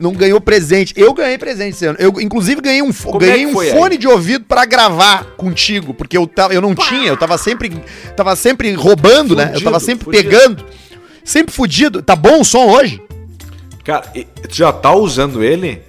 não 0.00 0.12
ganhou 0.12 0.40
presente. 0.40 0.94
Eu 0.96 1.12
ganhei 1.12 1.36
presente 1.36 1.74
esse 1.74 1.84
ano. 1.84 1.98
Eu, 2.00 2.20
inclusive, 2.20 2.60
ganhei 2.60 2.80
um, 2.82 2.92
Como 2.92 3.22
é 3.22 3.26
ganhei 3.26 3.46
que 3.46 3.52
um 3.52 3.60
fone 3.78 3.96
de 3.98 4.08
ouvido 4.08 4.44
pra 4.46 4.64
gravar 4.64 5.24
contigo, 5.36 5.92
porque 5.92 6.16
eu, 6.16 6.26
tava, 6.26 6.54
eu 6.54 6.60
não 6.62 6.74
tinha, 6.74 7.08
eu 7.08 7.16
tava 7.16 7.36
sempre, 7.36 7.70
tava 8.16 8.34
sempre 8.34 8.72
roubando, 8.72 9.36
né? 9.36 9.44
Eu 9.44 9.48
Fudido, 9.48 9.64
tava 9.64 9.80
sempre 9.80 10.04
fudido. 10.06 10.24
pegando. 10.24 10.64
Sempre 11.22 11.54
fudido. 11.54 12.02
Tá 12.02 12.16
bom 12.16 12.40
o 12.40 12.44
som 12.44 12.66
hoje? 12.70 13.00
Cara, 13.84 14.02
tu 14.48 14.54
já 14.54 14.72
tá 14.72 14.94
usando 14.94 15.44
ele? 15.44 15.82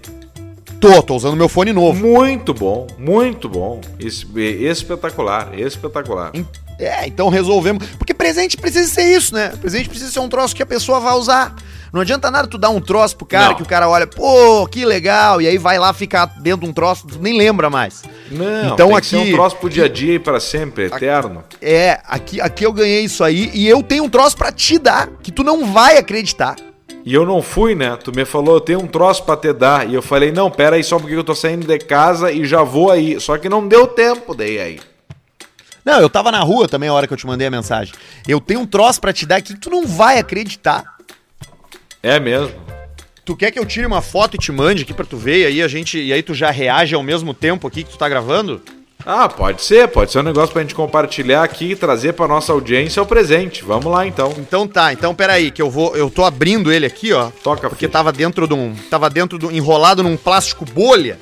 Tô, 0.81 1.01
tô 1.03 1.15
usando 1.15 1.37
meu 1.37 1.47
fone 1.47 1.71
novo. 1.71 1.99
Muito 2.05 2.53
bom, 2.55 2.87
muito 2.97 3.47
bom. 3.47 3.79
Es- 3.99 4.25
Espetacular, 4.35 5.57
espetacular. 5.57 6.31
É, 6.79 7.05
então 7.05 7.29
resolvemos. 7.29 7.85
Porque 7.99 8.15
presente 8.15 8.57
precisa 8.57 8.91
ser 8.91 9.03
isso, 9.15 9.35
né? 9.35 9.53
Presente 9.61 9.87
precisa 9.87 10.11
ser 10.11 10.19
um 10.19 10.27
troço 10.27 10.55
que 10.55 10.63
a 10.63 10.65
pessoa 10.65 10.99
vai 10.99 11.13
usar. 11.13 11.55
Não 11.93 12.01
adianta 12.01 12.31
nada 12.31 12.47
tu 12.47 12.57
dar 12.57 12.69
um 12.69 12.81
troço 12.81 13.15
pro 13.15 13.27
cara 13.27 13.49
Não. 13.49 13.55
que 13.55 13.61
o 13.61 13.65
cara 13.65 13.87
olha, 13.87 14.07
pô, 14.07 14.65
que 14.65 14.83
legal, 14.85 15.39
e 15.41 15.47
aí 15.47 15.57
vai 15.59 15.77
lá 15.77 15.93
ficar 15.93 16.25
dentro 16.41 16.61
de 16.61 16.69
um 16.69 16.73
troço, 16.73 17.05
tu 17.05 17.19
nem 17.21 17.37
lembra 17.37 17.69
mais. 17.69 18.01
Não, 18.31 18.73
Então 18.73 18.95
aqui- 18.95 19.17
um 19.17 19.31
troço 19.33 19.57
pro 19.57 19.69
dia 19.69 19.85
a 19.85 19.89
dia 19.89 20.13
e 20.15 20.19
pra 20.19 20.39
sempre, 20.39 20.85
eterno. 20.85 21.43
É, 21.61 21.99
aqui, 22.07 22.39
aqui 22.41 22.65
eu 22.65 22.71
ganhei 22.73 23.01
isso 23.03 23.23
aí 23.23 23.51
e 23.53 23.67
eu 23.67 23.83
tenho 23.83 24.05
um 24.05 24.09
troço 24.09 24.35
pra 24.37 24.51
te 24.53 24.79
dar, 24.79 25.09
que 25.21 25.31
tu 25.31 25.43
não 25.43 25.71
vai 25.71 25.97
acreditar. 25.97 26.55
E 27.03 27.13
eu 27.13 27.25
não 27.25 27.41
fui, 27.41 27.73
né? 27.73 27.97
Tu 27.97 28.11
me 28.15 28.25
falou, 28.25 28.55
eu 28.55 28.61
tenho 28.61 28.79
um 28.79 28.87
troço 28.87 29.23
pra 29.23 29.35
te 29.35 29.51
dar. 29.51 29.89
E 29.89 29.93
eu 29.93 30.01
falei, 30.01 30.31
não, 30.31 30.51
pera 30.51 30.75
aí 30.75 30.83
só 30.83 30.99
porque 30.99 31.15
eu 31.15 31.23
tô 31.23 31.33
saindo 31.33 31.65
de 31.65 31.79
casa 31.79 32.31
e 32.31 32.45
já 32.45 32.63
vou 32.63 32.91
aí. 32.91 33.19
Só 33.19 33.37
que 33.37 33.49
não 33.49 33.67
deu 33.67 33.87
tempo 33.87 34.35
daí 34.35 34.59
aí. 34.59 34.79
Não, 35.83 35.99
eu 35.99 36.09
tava 36.09 36.31
na 36.31 36.41
rua 36.41 36.67
também 36.67 36.89
a 36.89 36.93
hora 36.93 37.07
que 37.07 37.13
eu 37.13 37.17
te 37.17 37.25
mandei 37.25 37.47
a 37.47 37.51
mensagem. 37.51 37.93
Eu 38.27 38.39
tenho 38.39 38.59
um 38.59 38.67
troço 38.67 39.01
pra 39.01 39.11
te 39.11 39.25
dar 39.25 39.37
aqui 39.37 39.53
que 39.53 39.59
tu 39.59 39.69
não 39.69 39.85
vai 39.87 40.19
acreditar. 40.19 40.83
É 42.03 42.19
mesmo. 42.19 42.53
Tu 43.25 43.35
quer 43.35 43.51
que 43.51 43.59
eu 43.59 43.65
tire 43.65 43.85
uma 43.85 44.01
foto 44.01 44.35
e 44.35 44.39
te 44.39 44.51
mande 44.51 44.83
aqui 44.83 44.93
pra 44.93 45.05
tu 45.05 45.17
ver 45.17 45.41
e 45.41 45.45
aí 45.45 45.61
a 45.61 45.67
gente 45.67 45.99
e 45.99 46.11
aí 46.11 46.21
tu 46.21 46.33
já 46.33 46.51
reage 46.51 46.95
ao 46.95 47.03
mesmo 47.03 47.33
tempo 47.33 47.67
aqui 47.67 47.83
que 47.83 47.91
tu 47.91 47.97
tá 47.97 48.09
gravando? 48.09 48.61
Ah, 49.05 49.27
pode 49.27 49.61
ser, 49.63 49.87
pode 49.87 50.11
ser 50.11 50.19
um 50.19 50.23
negócio 50.23 50.51
pra 50.53 50.61
gente 50.61 50.75
compartilhar 50.75 51.43
aqui 51.43 51.71
e 51.71 51.75
trazer 51.75 52.13
pra 52.13 52.27
nossa 52.27 52.51
audiência 52.53 53.01
o 53.01 53.05
presente. 53.05 53.63
Vamos 53.63 53.91
lá 53.91 54.05
então. 54.05 54.33
Então 54.37 54.67
tá, 54.67 54.93
então 54.93 55.13
peraí, 55.15 55.51
que 55.51 55.61
eu 55.61 55.69
vou. 55.69 55.95
Eu 55.95 56.09
tô 56.09 56.23
abrindo 56.23 56.71
ele 56.71 56.85
aqui, 56.85 57.11
ó. 57.13 57.29
Toca, 57.43 57.69
Porque 57.69 57.85
filho. 57.85 57.91
tava 57.91 58.11
dentro 58.11 58.47
de 58.47 58.53
um. 58.53 58.75
Tava 58.89 59.09
dentro 59.09 59.37
do. 59.37 59.51
enrolado 59.51 60.03
num 60.03 60.15
plástico 60.17 60.65
bolha. 60.65 61.17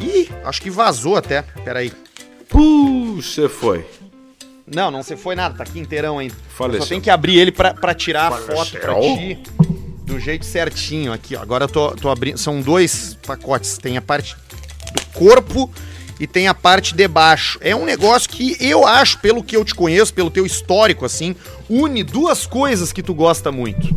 Ih, 0.00 0.28
acho 0.44 0.60
que 0.62 0.70
vazou 0.70 1.16
até. 1.16 1.42
Peraí. 1.64 1.92
Puxa, 2.48 3.42
você 3.42 3.48
foi. 3.48 3.84
Não, 4.66 4.90
não 4.90 5.02
se 5.02 5.16
foi 5.16 5.34
nada, 5.34 5.56
tá 5.56 5.64
aqui 5.64 5.78
inteirão 5.78 6.18
ainda. 6.18 6.34
Faleceu. 6.56 6.82
Só 6.82 6.88
tem 6.88 7.00
que 7.00 7.10
abrir 7.10 7.38
ele 7.38 7.52
pra, 7.52 7.74
pra 7.74 7.94
tirar 7.94 8.28
a 8.32 8.36
foto 8.36 8.72
pra 8.78 8.94
Faleceu. 8.94 9.16
ti. 9.16 9.42
Do 10.04 10.18
jeito 10.18 10.44
certinho 10.44 11.12
aqui, 11.12 11.36
ó. 11.36 11.40
Agora 11.42 11.64
eu 11.64 11.68
tô, 11.68 11.90
tô 11.92 12.10
abrindo. 12.10 12.36
São 12.38 12.60
dois 12.60 13.16
pacotes. 13.26 13.78
Tem 13.78 13.96
a 13.96 14.02
parte 14.02 14.36
do 14.92 15.18
corpo 15.18 15.70
e 16.22 16.26
tem 16.28 16.46
a 16.46 16.54
parte 16.54 16.94
de 16.94 17.08
baixo. 17.08 17.58
É 17.60 17.74
um 17.74 17.84
negócio 17.84 18.30
que 18.30 18.56
eu 18.60 18.86
acho, 18.86 19.18
pelo 19.18 19.42
que 19.42 19.56
eu 19.56 19.64
te 19.64 19.74
conheço, 19.74 20.14
pelo 20.14 20.30
teu 20.30 20.46
histórico, 20.46 21.04
assim, 21.04 21.34
une 21.68 22.04
duas 22.04 22.46
coisas 22.46 22.92
que 22.92 23.02
tu 23.02 23.12
gosta 23.12 23.50
muito. 23.50 23.88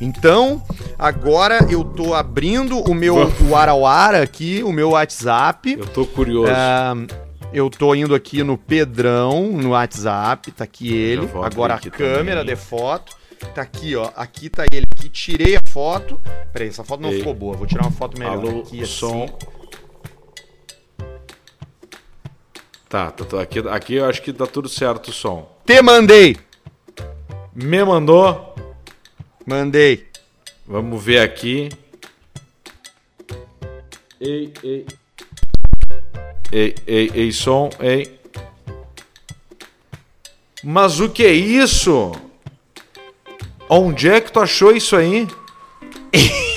Então, 0.00 0.62
agora 0.98 1.66
eu 1.68 1.84
tô 1.84 2.14
abrindo 2.14 2.78
o 2.78 2.94
meu 2.94 3.30
o 3.46 3.54
Arauara 3.54 4.22
aqui, 4.22 4.62
o 4.62 4.72
meu 4.72 4.92
WhatsApp. 4.92 5.76
Eu 5.78 5.86
tô 5.86 6.06
curioso. 6.06 6.50
Ah, 6.50 6.94
eu 7.52 7.68
tô 7.68 7.94
indo 7.94 8.14
aqui 8.14 8.42
no 8.42 8.56
Pedrão, 8.56 9.52
no 9.52 9.70
WhatsApp, 9.70 10.52
tá 10.52 10.64
aqui 10.64 10.94
ele. 10.94 11.28
Agora 11.42 11.74
a 11.74 11.76
aqui 11.76 11.90
câmera 11.90 12.40
também. 12.40 12.54
de 12.54 12.60
foto. 12.60 13.14
Tá 13.54 13.60
aqui, 13.60 13.94
ó. 13.94 14.10
Aqui 14.16 14.48
tá 14.48 14.64
ele 14.72 14.86
aqui. 14.90 15.10
Tirei 15.10 15.56
a 15.56 15.62
foto. 15.68 16.18
Peraí, 16.54 16.68
essa 16.68 16.82
foto 16.82 17.02
não 17.02 17.10
Ei. 17.10 17.18
ficou 17.18 17.34
boa. 17.34 17.54
Vou 17.54 17.66
tirar 17.66 17.82
uma 17.82 17.90
foto 17.90 18.18
melhor. 18.18 18.38
Alô, 18.38 18.60
aqui, 18.60 18.82
assim. 18.82 19.26
Tá, 22.96 23.10
tá, 23.10 23.24
tá, 23.26 23.42
aqui, 23.42 23.58
aqui 23.58 23.94
eu 23.96 24.06
acho 24.06 24.22
que 24.22 24.32
tá 24.32 24.46
tudo 24.46 24.70
certo 24.70 25.08
o 25.08 25.12
som. 25.12 25.46
Te 25.66 25.82
mandei! 25.82 26.34
Me 27.54 27.84
mandou. 27.84 28.54
Mandei. 29.46 30.08
Vamos 30.66 31.04
ver 31.04 31.18
aqui. 31.18 31.68
Ei, 34.18 34.50
ei. 34.62 34.86
Ei, 36.50 36.74
ei, 36.86 37.10
ei, 37.14 37.32
som, 37.32 37.68
ei. 37.80 38.18
Mas 40.64 40.98
o 40.98 41.10
que 41.10 41.26
é 41.26 41.32
isso? 41.32 42.12
Onde 43.68 44.08
é 44.08 44.22
que 44.22 44.32
tu 44.32 44.40
achou 44.40 44.74
isso 44.74 44.96
aí? 44.96 45.28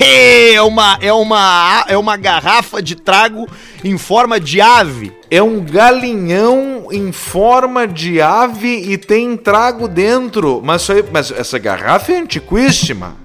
É 0.52 0.62
uma, 0.62 0.98
é 1.00 1.12
uma, 1.12 1.84
é 1.88 1.96
uma 1.96 2.16
garrafa 2.16 2.82
de 2.82 2.94
trago 2.94 3.48
em 3.84 3.96
forma 3.96 4.40
de 4.40 4.60
ave. 4.60 5.12
É 5.30 5.42
um 5.42 5.64
galinhão 5.64 6.88
em 6.90 7.12
forma 7.12 7.86
de 7.86 8.20
ave 8.20 8.92
e 8.92 8.98
tem 8.98 9.36
trago 9.36 9.86
dentro. 9.86 10.60
Mas, 10.62 10.90
aí, 10.90 11.04
mas 11.10 11.30
essa 11.30 11.58
garrafa 11.58 12.12
é 12.12 12.18
antiquíssima. 12.18 13.16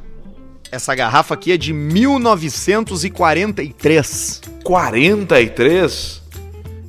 Essa 0.71 0.93
garrafa 0.93 1.33
aqui 1.33 1.53
é 1.53 1.57
de 1.57 1.73
1943. 1.73 4.41
43? 4.63 6.21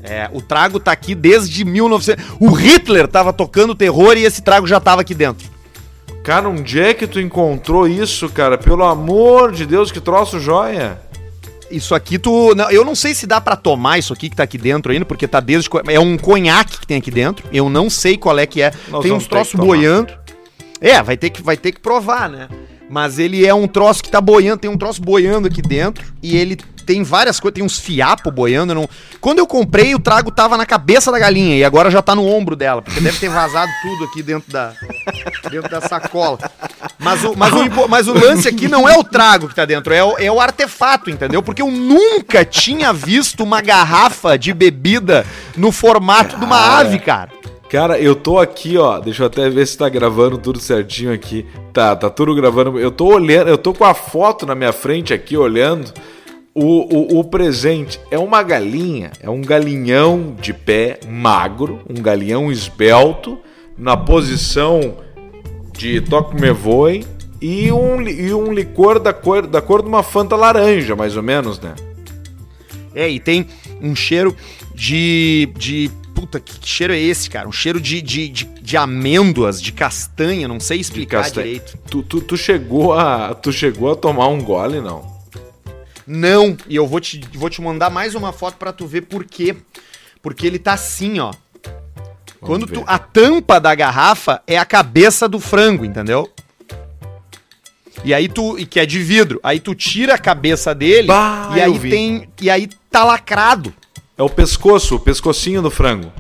É, 0.02 0.28
o 0.32 0.40
trago 0.40 0.78
tá 0.78 0.92
aqui 0.92 1.14
desde 1.14 1.64
1900. 1.64 2.24
O 2.38 2.50
Hitler 2.50 3.09
tava 3.09 3.32
tocando 3.32 3.74
terror 3.74 4.16
e 4.16 4.24
esse 4.24 4.42
trago 4.42 4.66
já 4.66 4.78
tava 4.78 5.00
aqui 5.00 5.14
dentro. 5.14 5.56
Cara, 6.27 6.49
onde 6.49 6.81
é 6.81 6.93
que 6.93 7.07
tu 7.07 7.21
encontrou 7.21 7.87
isso, 7.87 8.29
cara? 8.29 8.59
Pelo 8.59 8.83
amor 8.83 9.53
de 9.53 9.65
Deus, 9.65 9.93
que 9.93 10.01
troço 10.01 10.41
joia. 10.41 11.01
Isso 11.71 11.95
aqui 11.95 12.19
tu. 12.19 12.53
não, 12.53 12.69
eu 12.69 12.85
não 12.85 12.97
sei 12.97 13.15
se 13.15 13.29
dá 13.29 13.41
pra 13.41 13.55
tomar 13.55 13.97
isso 14.01 14.12
aqui 14.12 14.29
que 14.29 14.35
tá 14.35 14.43
aqui 14.43 14.59
dentro 14.59 14.91
ainda, 14.91 15.05
porque 15.05 15.29
tá 15.29 15.39
desde. 15.39 15.71
É 15.87 16.01
um 16.01 16.19
conhaque 16.19 16.81
que 16.81 16.87
tem 16.87 16.97
aqui 16.97 17.12
dentro. 17.12 17.47
Eu 17.53 17.71
não 17.71 17.89
sei 17.89 18.17
qual 18.17 18.37
é 18.41 18.45
que 18.45 18.61
é. 18.61 18.73
Nós 18.89 19.05
tem 19.05 19.12
uns 19.12 19.29
troços 19.29 19.55
boiando. 19.55 20.12
É, 20.81 21.01
vai 21.01 21.17
ter, 21.17 21.31
que, 21.31 21.41
vai 21.41 21.57
ter 21.57 21.71
que 21.71 21.79
provar, 21.79 22.29
né? 22.29 22.49
Mas 22.88 23.18
ele 23.18 23.44
é 23.44 23.53
um 23.53 23.66
troço 23.66 24.03
que 24.03 24.11
tá 24.11 24.20
boiando, 24.20 24.59
tem 24.59 24.70
um 24.70 24.79
troço 24.79 25.01
boiando 25.03 25.49
aqui 25.49 25.61
dentro. 25.61 26.05
E 26.22 26.37
ele 26.37 26.57
tem 26.87 27.03
várias 27.03 27.40
coisas, 27.40 27.57
tem 27.57 27.64
uns 27.64 27.79
fiapos 27.79 28.33
boiando. 28.33 28.75
Não... 28.75 28.88
Quando 29.20 29.40
eu 29.40 29.46
comprei, 29.46 29.94
o 29.94 29.99
trago 29.99 30.31
tava 30.31 30.57
na 30.57 30.64
cabeça 30.64 31.11
da 31.11 31.18
galinha 31.18 31.57
e 31.57 31.64
agora 31.64 31.90
já 31.90 32.01
tá 32.01 32.14
no 32.14 32.25
ombro 32.25 32.55
dela, 32.55 32.81
porque 32.81 33.01
deve 33.01 33.18
ter 33.18 33.29
vazado 33.29 33.70
tudo 33.83 34.05
aqui 34.05 34.22
dentro 34.22 34.51
da, 34.51 34.72
dentro 35.51 35.68
da 35.68 35.81
sacola. 35.81 36.39
Mas 36.99 37.24
o, 37.24 37.37
mas, 37.37 37.53
o, 37.53 37.89
mas 37.89 38.09
o 38.09 38.14
lance 38.14 38.49
aqui 38.49 38.68
não 38.68 38.89
é 38.89 38.97
o 38.97 39.05
trago 39.05 39.49
que 39.49 39.55
tá 39.55 39.64
dentro, 39.64 39.93
é 39.93 40.05
o, 40.05 40.16
é 40.18 40.30
o 40.30 40.41
artefato, 40.41 41.11
entendeu? 41.11 41.43
Porque 41.43 41.61
eu 41.61 41.70
nunca 41.70 42.45
tinha 42.45 42.93
visto 42.93 43.43
uma 43.43 43.61
garrafa 43.61 44.39
de 44.39 44.55
bebida 44.55 45.26
no 45.57 45.72
formato 45.72 46.39
de 46.39 46.45
uma 46.45 46.78
ave, 46.78 47.01
cara. 47.01 47.36
Cara, 47.69 47.99
eu 47.99 48.14
tô 48.14 48.39
aqui, 48.39 48.79
ó. 48.79 48.99
Deixa 48.99 49.23
eu 49.23 49.27
até 49.27 49.49
ver 49.51 49.67
se 49.67 49.77
tá 49.77 49.89
gravando 49.89 50.39
tudo 50.39 50.61
certinho 50.61 51.12
aqui. 51.12 51.45
Tá, 51.73 51.97
tá 51.97 52.09
tudo 52.09 52.35
gravando. 52.35 52.79
Eu 52.79 52.91
tô 52.91 53.07
olhando, 53.07 53.49
eu 53.49 53.59
tô 53.59 53.75
com 53.75 53.85
a 53.85 53.95
foto 53.95 54.47
na 54.47 54.55
minha 54.55 54.73
frente 54.73 55.12
aqui, 55.12 55.37
olhando. 55.37 55.93
O, 56.55 57.17
o, 57.17 57.21
o 57.21 57.25
presente 57.25 58.01
é 58.11 58.19
uma 58.19 58.43
galinha, 58.43 59.12
é 59.21 59.29
um 59.29 59.43
galinhão 59.43 60.35
de 60.41 60.55
pé 60.55 61.01
magro, 61.07 61.81
um 61.87 62.01
galinhão 62.01 62.51
esbelto, 62.51 63.39
na 63.77 63.95
posição 63.95 64.95
de 65.77 66.01
toque 66.01 66.41
me 66.41 66.51
voe 66.51 67.05
e 67.43 67.71
um, 67.71 68.01
e 68.01 68.33
um 68.33 68.53
licor 68.53 68.99
da 68.99 69.12
cor, 69.12 69.47
da 69.47 69.61
cor 69.61 69.83
de 69.83 69.89
uma 69.89 70.03
fanta 70.03 70.35
laranja, 70.35 70.97
mais 70.97 71.14
ou 71.14 71.23
menos, 71.23 71.61
né? 71.61 71.75
É, 72.95 73.09
e 73.09 73.21
tem 73.21 73.47
um 73.83 73.95
cheiro 73.95 74.35
de. 74.75 75.53
de 75.59 75.91
puta, 76.27 76.41
que 76.41 76.66
cheiro 76.68 76.93
é 76.93 76.99
esse, 76.99 77.31
cara? 77.31 77.49
Um 77.49 77.53
cheiro 77.53 77.81
de, 77.81 78.03
de, 78.03 78.29
de, 78.29 78.45
de 78.45 78.77
amêndoas, 78.77 79.62
de 79.62 79.72
castanha, 79.72 80.49
não 80.49 80.59
sei 80.59 80.81
explicar 80.81 81.22
castanha. 81.22 81.47
direito. 81.47 81.79
Tu, 81.89 82.03
tu, 82.03 82.20
tu 82.20 82.37
chegou 82.37 82.93
a 82.93 83.33
tu 83.35 83.53
chegou 83.53 83.93
a 83.93 83.97
tomar 83.97 84.27
um 84.27 84.43
gole, 84.43 84.81
não? 84.81 85.16
Não, 86.07 86.57
e 86.68 86.77
eu 86.77 86.87
vou 86.87 87.01
te, 87.01 87.20
vou 87.35 87.49
te 87.49 87.61
mandar 87.62 87.91
mais 87.91 88.14
uma 88.14 88.33
foto 88.33 88.57
pra 88.57 88.72
tu 88.72 88.87
ver 88.87 89.03
por 89.03 89.24
quê. 89.24 89.57
Porque 90.20 90.47
ele 90.47 90.59
tá 90.59 90.72
assim, 90.72 91.20
ó. 91.20 91.33
Quando 92.41 92.66
tu, 92.66 92.85
a 92.87 92.99
tampa 92.99 93.61
da 93.61 93.74
garrafa 93.74 94.43
é 94.47 94.59
a 94.59 94.64
cabeça 94.64 95.29
do 95.29 95.41
frango, 95.41 95.85
entendeu? 95.85 96.31
E 98.05 98.12
aí 98.14 98.29
tu, 98.29 98.59
e 98.59 98.66
que 98.66 98.79
é 98.79 98.87
de 98.87 99.03
vidro, 99.03 99.41
aí 99.43 99.59
tu 99.59 99.74
tira 99.74 100.14
a 100.14 100.18
cabeça 100.18 100.74
dele 100.74 101.09
Bah, 101.09 101.53
e 101.57 101.61
aí 101.61 101.79
vi. 101.79 101.91
tem, 101.91 102.29
e 102.41 102.51
aí 102.51 102.68
tá 102.91 103.03
lacrado. 103.05 103.72
É 104.17 104.23
o 104.23 104.31
pescoço, 104.31 104.97
o 104.97 105.01
pescocinho 105.01 105.61
do 105.61 105.71
frango. 105.71 106.12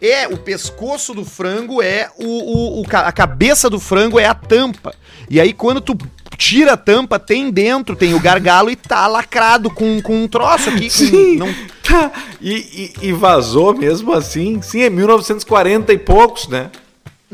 É, 0.00 0.26
o 0.28 0.36
pescoço 0.36 1.14
do 1.14 1.24
frango 1.24 1.80
é 1.80 2.10
o, 2.18 2.24
o, 2.24 2.82
o 2.82 2.86
a 2.90 3.12
cabeça 3.12 3.70
do 3.70 3.80
frango 3.80 4.18
é 4.18 4.26
a 4.26 4.34
tampa. 4.34 4.94
E 5.30 5.40
aí 5.40 5.52
quando 5.52 5.80
tu 5.80 5.96
tira 6.36 6.72
a 6.72 6.76
tampa, 6.76 7.18
tem 7.18 7.50
dentro, 7.50 7.96
tem 7.96 8.12
o 8.12 8.20
gargalo 8.20 8.70
e 8.70 8.76
tá 8.76 9.06
lacrado 9.06 9.70
com, 9.70 10.02
com 10.02 10.24
um 10.24 10.28
troço 10.28 10.68
aqui. 10.68 10.88
Com, 10.90 11.38
não, 11.38 11.54
Tá. 11.82 12.10
E, 12.40 12.92
e, 13.02 13.08
e 13.08 13.12
vazou 13.12 13.74
mesmo 13.74 14.12
assim? 14.12 14.60
Sim, 14.60 14.82
é 14.82 14.90
1940 14.90 15.92
e 15.94 15.98
poucos, 15.98 16.46
né? 16.48 16.70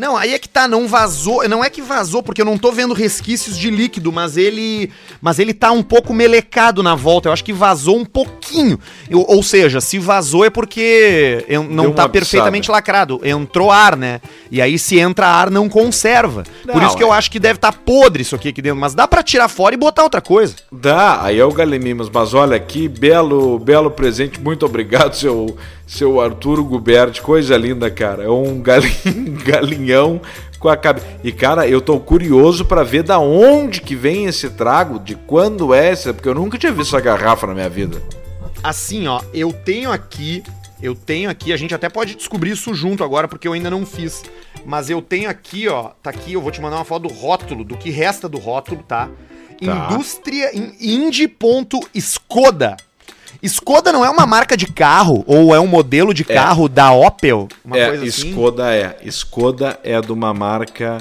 Não, 0.01 0.17
aí 0.17 0.35
é 0.35 0.39
que 0.39 0.49
tá, 0.49 0.67
não 0.67 0.89
vazou. 0.89 1.47
Não 1.49 1.63
é 1.63 1.71
que 1.71 1.83
vazou, 1.83 2.23
porque 2.23 2.41
eu 2.41 2.45
não 2.47 2.57
tô 2.59 2.73
vendo 2.73 2.95
resquícios 2.95 3.57
de 3.57 3.71
líquido, 3.71 4.11
mas 4.11 4.37
ele. 4.37 4.91
Mas 5.21 5.39
ele 5.39 5.53
tá 5.55 5.71
um 5.71 5.83
pouco 5.83 6.13
melecado 6.15 6.83
na 6.83 6.95
volta. 6.95 7.29
Eu 7.29 7.33
acho 7.33 7.45
que 7.45 7.53
vazou 7.53 7.97
um 7.99 8.05
pouquinho. 8.05 8.79
Eu- 9.09 9.25
ou 9.29 9.43
seja, 9.43 9.81
se 9.81 9.99
vazou 9.99 10.45
é 10.45 10.51
porque 10.51 11.45
Deu 11.49 11.63
não 11.65 11.93
tá 11.93 12.09
perfeitamente 12.09 12.71
lacrado. 12.71 13.21
Entrou 13.23 13.71
ar, 13.71 13.97
né? 13.97 14.21
E 14.51 14.61
aí, 14.61 14.79
se 14.79 14.99
entra 14.99 15.27
ar, 15.27 15.51
não 15.51 15.69
conserva. 15.69 16.43
Por 16.65 16.77
Não, 16.81 16.87
isso 16.87 16.97
que 16.97 17.05
eu 17.05 17.13
é. 17.15 17.17
acho 17.19 17.31
que 17.31 17.39
deve 17.39 17.57
estar 17.59 17.73
podre 17.73 18.23
isso 18.23 18.35
aqui, 18.35 18.49
aqui 18.49 18.63
dentro. 18.63 18.81
Mas 18.81 18.95
dá 18.95 19.07
pra 19.07 19.23
tirar 19.23 19.49
fora 19.49 19.75
e 19.75 19.79
botar 19.79 20.03
outra 20.03 20.21
coisa. 20.21 20.55
Dá, 20.73 21.23
aí 21.23 21.39
é 21.39 21.45
o 21.45 21.53
Galemimos, 21.53 22.09
mas 22.09 22.33
olha 22.35 22.59
que 22.59 22.89
belo, 22.89 23.59
belo 23.59 23.91
presente, 23.91 24.41
muito 24.41 24.65
obrigado, 24.67 25.15
seu, 25.15 25.57
seu 25.87 26.21
Arturo 26.21 26.65
Guberti, 26.65 27.21
coisa 27.21 27.57
linda, 27.57 27.91
cara. 27.91 28.25
É 28.25 28.29
um 28.31 28.61
galinho, 28.61 29.41
galinhão 29.91 30.21
com 30.59 30.69
a 30.69 30.77
cabeça. 30.77 31.07
E 31.25 31.33
cara, 31.33 31.67
eu 31.67 31.81
tô 31.81 31.99
curioso 31.99 32.65
pra 32.65 32.83
ver 32.83 33.03
da 33.03 33.19
onde 33.19 33.81
que 33.81 33.95
vem 33.95 34.27
esse 34.27 34.51
trago, 34.51 34.99
de 34.99 35.15
quando 35.15 35.75
é 35.75 35.93
esse, 35.93 36.13
porque 36.13 36.29
eu 36.29 36.35
nunca 36.35 36.59
tinha 36.59 36.73
visto 36.73 36.95
essa 36.97 37.01
garrafa 37.05 37.47
na 37.47 37.55
minha 37.55 37.69
vida. 37.69 38.01
Assim, 38.63 39.07
ó, 39.09 39.21
eu 39.33 39.53
tenho 39.53 39.91
aqui. 39.91 40.43
Eu 40.83 40.95
tenho 40.95 41.29
aqui, 41.29 41.53
a 41.53 41.59
gente 41.59 41.75
até 41.75 41.91
pode 41.91 42.15
descobrir 42.15 42.53
isso 42.53 42.73
junto 42.73 43.05
agora, 43.05 43.29
porque 43.29 43.47
eu 43.47 43.53
ainda 43.53 43.69
não 43.69 43.85
fiz. 43.85 44.23
Mas 44.65 44.89
eu 44.89 45.03
tenho 45.03 45.29
aqui, 45.29 45.69
ó, 45.69 45.91
tá 46.03 46.09
aqui, 46.09 46.33
eu 46.33 46.41
vou 46.41 46.51
te 46.51 46.59
mandar 46.59 46.77
uma 46.77 46.87
foto 46.87 47.07
do 47.07 47.13
rótulo, 47.13 47.65
do 47.65 47.77
que 47.77 47.91
resta 47.91 48.27
do 48.27 48.39
rótulo, 48.39 48.83
tá? 48.89 49.11
Tá. 49.63 49.89
Indústria 49.91 50.57
in- 50.57 50.73
Indie.Skoda. 50.81 52.79
Skoda 53.43 53.91
não 53.91 54.05
é 54.05 54.11
uma 54.11 54.27
marca 54.27 54.57
de 54.57 54.67
carro, 54.67 55.25
ou 55.27 55.55
é 55.55 55.61
um 55.61 55.67
modelo 55.67 56.13
de 56.13 56.25
carro 56.25 56.69
da 56.69 56.93
Opel? 56.93 57.49
Uma 57.65 57.79
é, 57.79 57.89
coisa 57.89 58.05
assim? 58.05 58.31
Skoda 58.31 58.75
é. 58.75 58.99
Skoda 59.05 59.81
é 59.83 59.99
de 60.01 60.13
uma 60.13 60.35
marca. 60.35 60.99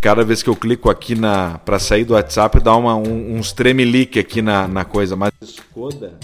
Cada 0.00 0.22
vez 0.22 0.42
que 0.42 0.50
eu 0.50 0.56
clico 0.56 0.90
aqui 0.90 1.14
na 1.14 1.58
para 1.64 1.78
sair 1.78 2.04
do 2.04 2.12
WhatsApp, 2.12 2.60
dá 2.60 2.76
uma, 2.76 2.94
um, 2.94 3.36
uns 3.36 3.52
tremelique 3.52 4.18
aqui 4.18 4.42
na, 4.42 4.68
na 4.68 4.84
coisa. 4.84 5.16
Mas 5.16 5.32
Skoda. 5.40 6.18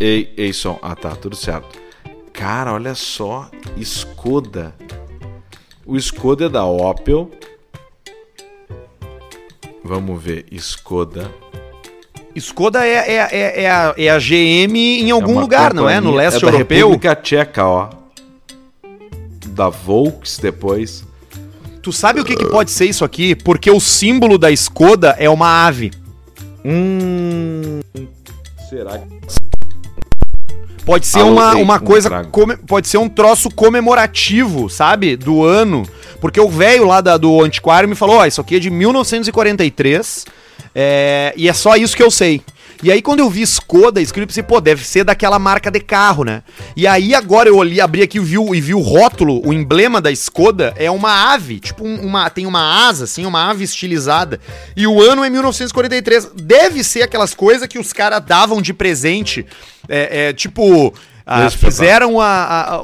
Ei, 0.00 0.32
ei, 0.36 0.52
som. 0.52 0.78
Ah, 0.82 0.96
tá, 0.96 1.14
tudo 1.14 1.36
certo. 1.36 1.78
Cara, 2.32 2.72
olha 2.72 2.96
só. 2.96 3.48
Skoda. 3.76 4.74
O 5.86 5.96
Skoda 5.96 6.46
é 6.46 6.48
da 6.48 6.64
Opel. 6.64 7.30
Vamos 9.88 10.22
ver. 10.22 10.44
Skoda. 10.52 11.30
Skoda 12.36 12.86
é, 12.86 12.92
é, 12.92 13.28
é, 13.32 13.62
é 13.62 13.70
a, 13.70 13.94
é 13.96 14.10
a 14.10 14.18
GM 14.18 14.76
em 14.76 15.10
algum 15.10 15.32
uma 15.32 15.40
lugar, 15.40 15.72
não 15.72 15.88
é? 15.88 15.98
No 15.98 16.14
leste 16.14 16.42
da 16.42 16.48
europeu. 16.48 16.90
República 16.90 17.16
Tcheca, 17.16 17.64
ó. 17.64 17.88
Da 19.46 19.70
Volks 19.70 20.38
depois. 20.38 21.04
Tu 21.82 21.90
sabe 21.90 22.20
o 22.20 22.24
que, 22.24 22.36
que 22.36 22.44
pode 22.46 22.70
ser 22.70 22.84
isso 22.84 23.02
aqui? 23.02 23.34
Porque 23.34 23.70
o 23.70 23.80
símbolo 23.80 24.36
da 24.36 24.50
Skoda 24.50 25.16
é 25.18 25.30
uma 25.30 25.66
ave. 25.66 25.90
Hum. 26.62 27.80
Será 28.68 28.98
que. 28.98 29.06
Pode 30.84 31.06
ser 31.06 31.20
Anotei 31.20 31.32
uma, 31.34 31.54
uma 31.56 31.76
um 31.76 31.84
coisa. 31.86 32.24
come- 32.24 32.56
pode 32.58 32.88
ser 32.88 32.98
um 32.98 33.08
troço 33.08 33.50
comemorativo, 33.50 34.68
sabe? 34.68 35.16
Do 35.16 35.42
ano. 35.44 35.82
Porque 36.20 36.40
o 36.40 36.48
velho 36.48 36.84
lá 36.86 37.00
da- 37.00 37.16
do 37.16 37.42
antiquário 37.42 37.88
me 37.88 37.94
falou: 37.94 38.16
ó, 38.16 38.26
isso 38.26 38.40
aqui 38.40 38.56
é 38.56 38.58
de 38.58 38.70
1943. 38.70 40.24
é, 40.74 41.32
e 41.36 41.48
é 41.48 41.52
só 41.52 41.76
isso 41.76 41.96
que 41.96 42.02
eu 42.02 42.10
sei. 42.10 42.40
E 42.80 42.92
aí, 42.92 43.02
quando 43.02 43.18
eu 43.18 43.28
vi 43.28 43.42
Skoda 43.42 44.00
escrito, 44.00 44.28
pensei, 44.28 44.42
pô, 44.42 44.60
deve 44.60 44.84
ser 44.86 45.02
daquela 45.02 45.36
marca 45.36 45.68
de 45.68 45.80
carro, 45.80 46.22
né? 46.22 46.44
E 46.76 46.86
aí, 46.86 47.12
agora 47.12 47.48
eu 47.48 47.56
olhei, 47.56 47.80
abri 47.80 48.02
aqui 48.02 48.20
vi, 48.20 48.36
e 48.36 48.60
vi 48.60 48.72
o 48.72 48.78
rótulo, 48.80 49.42
o 49.44 49.52
emblema 49.52 50.00
da 50.00 50.12
Skoda 50.12 50.72
é 50.76 50.88
uma 50.88 51.32
ave, 51.32 51.58
tipo, 51.58 51.84
um- 51.84 52.00
uma, 52.02 52.30
tem 52.30 52.46
uma 52.46 52.86
asa, 52.88 53.02
assim, 53.04 53.26
uma 53.26 53.50
ave 53.50 53.64
estilizada. 53.64 54.38
E 54.76 54.86
o 54.86 55.02
ano 55.02 55.24
é 55.24 55.30
1943. 55.30 56.30
Deve 56.36 56.84
ser 56.84 57.02
aquelas 57.02 57.34
coisas 57.34 57.66
que 57.66 57.80
os 57.80 57.92
caras 57.92 58.22
davam 58.24 58.62
de 58.62 58.72
presente, 58.72 59.44
é, 59.88 60.28
é, 60.28 60.32
tipo. 60.32 60.94
Ah, 61.30 61.50
fizeram 61.50 62.18
a, 62.18 62.76
a, 62.76 62.80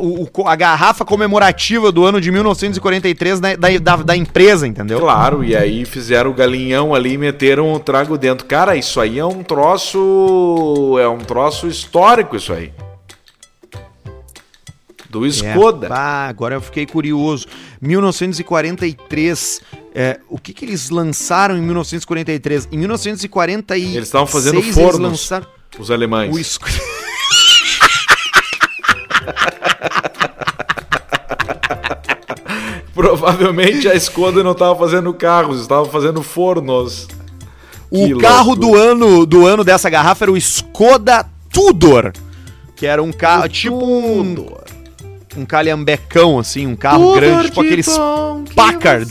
a 0.53 0.55
garrafa 0.57 1.03
comemorativa 1.03 1.91
do 1.91 2.05
ano 2.05 2.21
de 2.21 2.31
1943 2.31 3.41
da, 3.41 3.57
da, 3.57 3.79
da, 3.79 3.97
da 3.97 4.17
empresa, 4.17 4.67
entendeu? 4.67 5.01
Claro, 5.01 5.43
e 5.43 5.57
aí 5.57 5.87
fizeram 5.87 6.31
o 6.31 6.35
galinhão 6.35 6.95
ali 6.95 7.15
e 7.15 7.19
meteram 7.19 7.73
o 7.73 7.81
trago 7.81 8.19
dentro. 8.19 8.47
Cara, 8.47 8.77
isso 8.77 9.01
aí 9.01 9.19
é 9.19 9.25
um 9.25 9.43
troço. 9.43 10.99
É 11.01 11.09
um 11.09 11.19
troço 11.19 11.67
histórico, 11.67 12.37
isso 12.37 12.53
aí. 12.53 12.71
Do 15.09 15.25
Skoda. 15.27 15.87
É, 15.87 15.89
pá, 15.89 16.27
agora 16.29 16.57
eu 16.57 16.61
fiquei 16.61 16.85
curioso. 16.87 17.47
1943. 17.81 19.61
é, 19.95 20.19
o 20.29 20.37
que, 20.39 20.53
que 20.53 20.65
eles 20.65 20.91
lançaram 20.91 21.57
em 21.57 21.63
1943? 21.63 22.69
Em 22.71 22.77
1946. 22.79 23.95
Eles 23.95 24.09
estavam 24.09 24.27
fazendo 24.27 24.61
fornos. 24.63 25.01
lançaram 25.01 25.47
Os 25.79 25.91
alemães. 25.91 26.35
o 26.35 26.39
Sk- 26.39 26.67
Provavelmente 32.95 33.89
a 33.89 33.95
Skoda 33.95 34.43
não 34.45 34.53
estava 34.53 34.77
fazendo 34.79 35.13
carros, 35.13 35.61
estava 35.61 35.85
fazendo 35.87 36.23
fornos. 36.23 37.09
O 37.91 38.07
Que 38.07 38.19
carro 38.19 38.55
loucura. 38.55 38.69
do 38.69 38.75
ano, 38.77 39.27
do 39.27 39.47
ano 39.47 39.65
dessa 39.65 39.91
garrafa 39.91 40.25
era 40.25 40.33
o 40.33 40.37
Skoda 40.37 41.27
Tudor. 41.53 42.13
Que 42.77 42.87
era 42.87 43.03
um 43.03 43.13
carro, 43.13 43.49
tipo 43.49 43.75
um, 43.85 44.47
um 45.37 45.45
calhambecão, 45.45 46.39
assim, 46.39 46.67
um 46.67 46.77
carro 46.77 47.15
grande, 47.15 47.47
tipo 47.47 47.61
aqueles 47.61 47.89
Packard. 48.55 49.11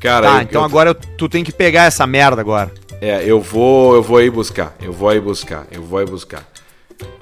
Cara, 0.00 0.26
Tá, 0.28 0.36
eu- 0.36 0.42
então 0.42 0.60
eu- 0.60 0.64
agora 0.66 0.94
tu 0.94 1.28
tem 1.28 1.42
que 1.42 1.52
pegar 1.52 1.84
essa 1.84 2.06
merda 2.06 2.40
agora. 2.40 2.70
É, 3.00 3.22
eu 3.24 3.40
vou, 3.40 3.94
eu 3.94 4.02
vou 4.02 4.18
aí 4.18 4.30
buscar. 4.30 4.74
Eu 4.80 4.92
vou 4.92 5.08
aí 5.08 5.20
buscar. 5.20 5.66
Eu 5.72 5.82
vou 5.82 5.98
aí 5.98 6.06
buscar. 6.06 6.44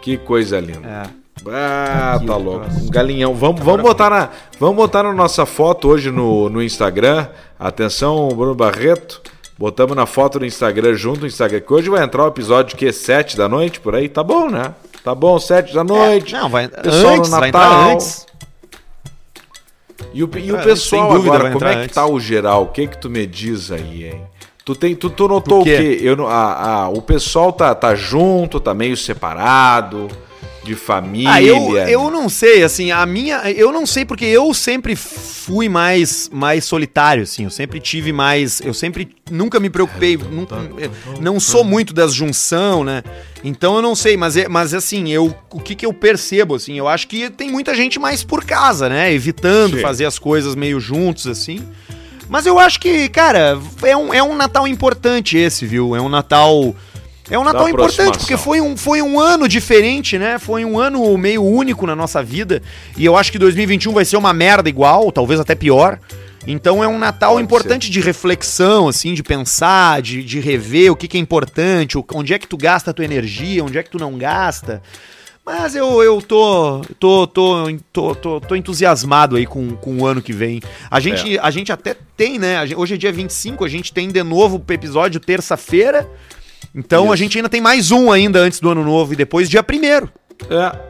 Que 0.01 0.17
coisa 0.17 0.61
linda. 0.61 0.87
É. 0.89 1.23
Ah, 1.51 2.15
Aqui 2.17 2.27
tá 2.27 2.37
louco. 2.37 2.67
Um 2.71 2.89
galinhão. 2.91 3.35
Vamos, 3.35 3.61
vamos 3.63 3.83
botar 3.83 4.11
na, 4.11 4.29
vamos 4.61 4.77
botar 4.77 5.03
na 5.03 5.13
nossa 5.13 5.45
foto 5.47 5.89
hoje 5.89 6.11
no, 6.11 6.49
no 6.49 6.63
Instagram. 6.63 7.27
Atenção, 7.59 8.29
Bruno 8.29 8.55
Barreto. 8.55 9.21
Botamos 9.59 9.97
na 9.97 10.07
foto 10.07 10.39
do 10.39 10.47
Instagram 10.47 10.95
junto 10.95 11.21
no 11.21 11.27
Instagram. 11.27 11.61
Que 11.61 11.73
hoje 11.73 11.89
vai 11.91 12.03
entrar 12.03 12.25
o 12.25 12.29
episódio 12.29 12.77
que 12.77 12.87
é 12.87 12.93
7 12.93 13.37
da 13.37 13.49
noite 13.49 13.81
por 13.81 13.95
aí. 13.95 14.09
Tá 14.09 14.23
bom, 14.23 14.49
né? 14.51 14.75
Tá 15.03 15.15
bom, 15.15 15.39
7 15.39 15.75
da 15.75 15.83
noite. 15.83 16.35
É, 16.35 16.39
não, 16.41 16.49
vai 16.49 16.69
Pessoal 16.69 17.15
antes, 17.15 17.31
no 17.31 17.41
Natal. 17.41 17.91
antes. 17.91 18.27
E 20.15 20.23
o, 20.23 20.31
e 20.37 20.53
o 20.53 20.57
É, 20.57 20.63
pessoal 20.63 21.13
dúvida 21.13 21.35
agora, 21.35 21.53
como 21.53 21.65
é 21.65 21.73
que 21.75 21.81
antes. 21.83 21.95
tá 21.95 22.07
o 22.07 22.21
geral? 22.21 22.65
O 22.65 22.67
que 22.69 22.87
que 22.87 22.99
tu 22.99 23.09
me 23.09 23.27
diz 23.27 23.71
aí, 23.73 24.05
hein? 24.07 24.23
Tu, 24.65 24.75
tem, 24.77 24.95
tu, 24.95 25.11
tu 25.11 25.27
notou 25.27 25.59
O 25.59 25.61
o 25.63 25.65
quê? 25.65 25.77
quê? 25.77 25.99
Eu, 26.03 26.17
não- 26.17 26.27
ah, 26.29 26.83
ah, 26.85 26.89
o 26.89 27.03
pessoal 27.03 27.53
tá, 27.53 27.75
tá 27.75 27.95
junto, 27.95 28.61
tá 28.61 28.73
meio 28.73 28.97
separado. 28.97 30.09
de 30.65 30.77
família. 30.77 31.33
Ah, 31.33 31.43
eu, 31.43 31.77
eu 31.77 32.09
não 32.09 32.29
sei, 32.29 32.63
assim, 32.63 32.93
a 32.93 33.05
minha. 33.05 33.51
Eu 33.51 33.73
não 33.73 33.85
sei, 33.85 34.05
porque 34.05 34.25
eu 34.25 34.55
sempre 34.55 34.95
fui 34.95 35.69
mais, 35.69 36.31
mais 36.33 36.65
solitário, 36.65 37.25
assim. 37.25 37.43
Eu 37.43 37.51
sempre 37.51 37.81
tive 37.81 38.13
mais. 38.13 38.61
Eu 38.61 38.73
sempre. 38.73 39.09
Nunca 39.29 39.59
me 39.59 39.69
preocupei. 39.69 40.17
Nunca, 40.17 40.55
não 41.21 41.41
sou 41.41 41.65
muito 41.65 41.93
das 41.93 42.15
junção, 42.15 42.85
né? 42.85 43.03
Então 43.43 43.75
eu 43.75 43.83
não 43.83 43.97
sei, 43.97 44.17
mas, 44.17 44.37
é, 44.37 44.47
mas 44.47 44.73
assim, 44.73 45.09
eu, 45.11 45.35
o 45.51 45.59
que, 45.59 45.75
que 45.75 45.85
eu 45.85 45.93
percebo, 45.93 46.55
assim? 46.55 46.79
Eu 46.79 46.87
acho 46.87 47.09
que 47.09 47.29
tem 47.29 47.51
muita 47.51 47.75
gente 47.75 47.99
mais 47.99 48.23
por 48.23 48.45
casa, 48.45 48.89
né? 48.89 49.13
Evitando 49.13 49.75
Sim. 49.75 49.83
fazer 49.83 50.05
as 50.05 50.17
coisas 50.17 50.55
meio 50.55 50.79
juntos, 50.79 51.27
assim. 51.27 51.59
Mas 52.33 52.47
eu 52.47 52.59
acho 52.59 52.81
que, 52.81 53.11
cara, 53.11 53.61
é 53.83 53.95
um, 53.95 54.15
é 54.15 54.23
um 54.23 54.35
Natal 54.35 54.67
importante 54.67 55.37
esse, 55.37 55.67
viu? 55.67 55.95
É 55.95 56.01
um 56.01 56.09
Natal. 56.09 56.75
É 57.31 57.39
um 57.39 57.45
Natal 57.45 57.69
importante, 57.69 58.17
porque 58.17 58.39
foi 58.39 58.59
um, 58.59 58.75
foi 58.75 59.03
um 59.03 59.21
ano 59.21 59.47
diferente, 59.47 60.17
né? 60.17 60.39
Foi 60.39 60.65
um 60.65 60.79
ano 60.79 61.19
meio 61.19 61.45
único 61.45 61.87
na 61.87 61.95
nossa 61.95 62.23
vida. 62.23 62.63
E 62.97 63.05
eu 63.05 63.19
acho 63.19 63.31
que 63.31 63.39
2021 63.39 63.93
vai 63.93 64.07
ser 64.07 64.17
uma 64.17 64.33
merda 64.33 64.67
igual, 64.67 65.13
talvez 65.13 65.41
até 65.41 65.55
pior. 65.55 65.99
Então 66.47 66.83
é 66.83 66.89
um 66.89 66.99
Natal 66.99 67.35
Pode 67.35 67.45
importante 67.45 67.91
de 67.91 68.01
reflexão, 68.01 68.89
assim, 68.89 69.13
de 69.13 69.23
pensar, 69.23 70.01
de, 70.01 70.25
de 70.25 70.41
rever 70.41 70.91
o 70.91 70.97
que, 70.97 71.07
que 71.07 71.19
é 71.19 71.21
importante, 71.21 72.03
onde 72.15 72.33
é 72.33 72.39
que 72.39 72.49
tu 72.49 72.57
gasta 72.57 72.93
a 72.93 72.95
tua 72.95 73.05
energia, 73.05 73.63
onde 73.63 73.77
é 73.77 73.83
que 73.83 73.91
tu 73.91 73.99
não 73.99 74.17
gasta. 74.17 74.83
Mas 75.45 75.75
eu, 75.75 76.01
eu 76.03 76.23
tô, 76.23 76.83
tô, 77.01 77.27
tô, 77.27 77.67
tô, 77.93 78.15
tô, 78.15 78.41
tô 78.41 78.55
entusiasmado 78.55 79.35
aí 79.35 79.45
com, 79.45 79.71
com 79.77 79.99
o 79.99 80.07
ano 80.07 80.23
que 80.23 80.33
vem. 80.33 80.63
A 80.89 81.01
gente, 81.01 81.37
a 81.39 81.51
gente 81.51 81.73
até 81.73 81.97
tem, 82.17 82.39
né? 82.39 82.59
a 82.59 82.67
gente- 82.67 82.79
hoje 82.79 82.95
é 82.95 82.97
dia 82.97 83.13
25, 83.13 83.65
a 83.65 83.69
gente 83.69 83.93
tem 83.93 84.09
de 84.09 84.23
novo 84.23 84.63
o 84.67 84.73
episódio 84.73 85.19
terça-feira. 85.19 86.09
Então 86.73 87.05
a 87.11 87.15
Isso. 87.15 87.17
gente 87.17 87.39
ainda 87.39 87.49
tem 87.49 87.61
mais 87.61 87.91
um 87.91 88.11
ainda 88.13 88.39
antes 88.39 88.61
do 88.61 88.71
ano 88.71 88.85
novo 88.85 89.13
e 89.13 89.17
depois 89.17 89.51
dia 89.51 89.63
primeiro. 89.65 90.09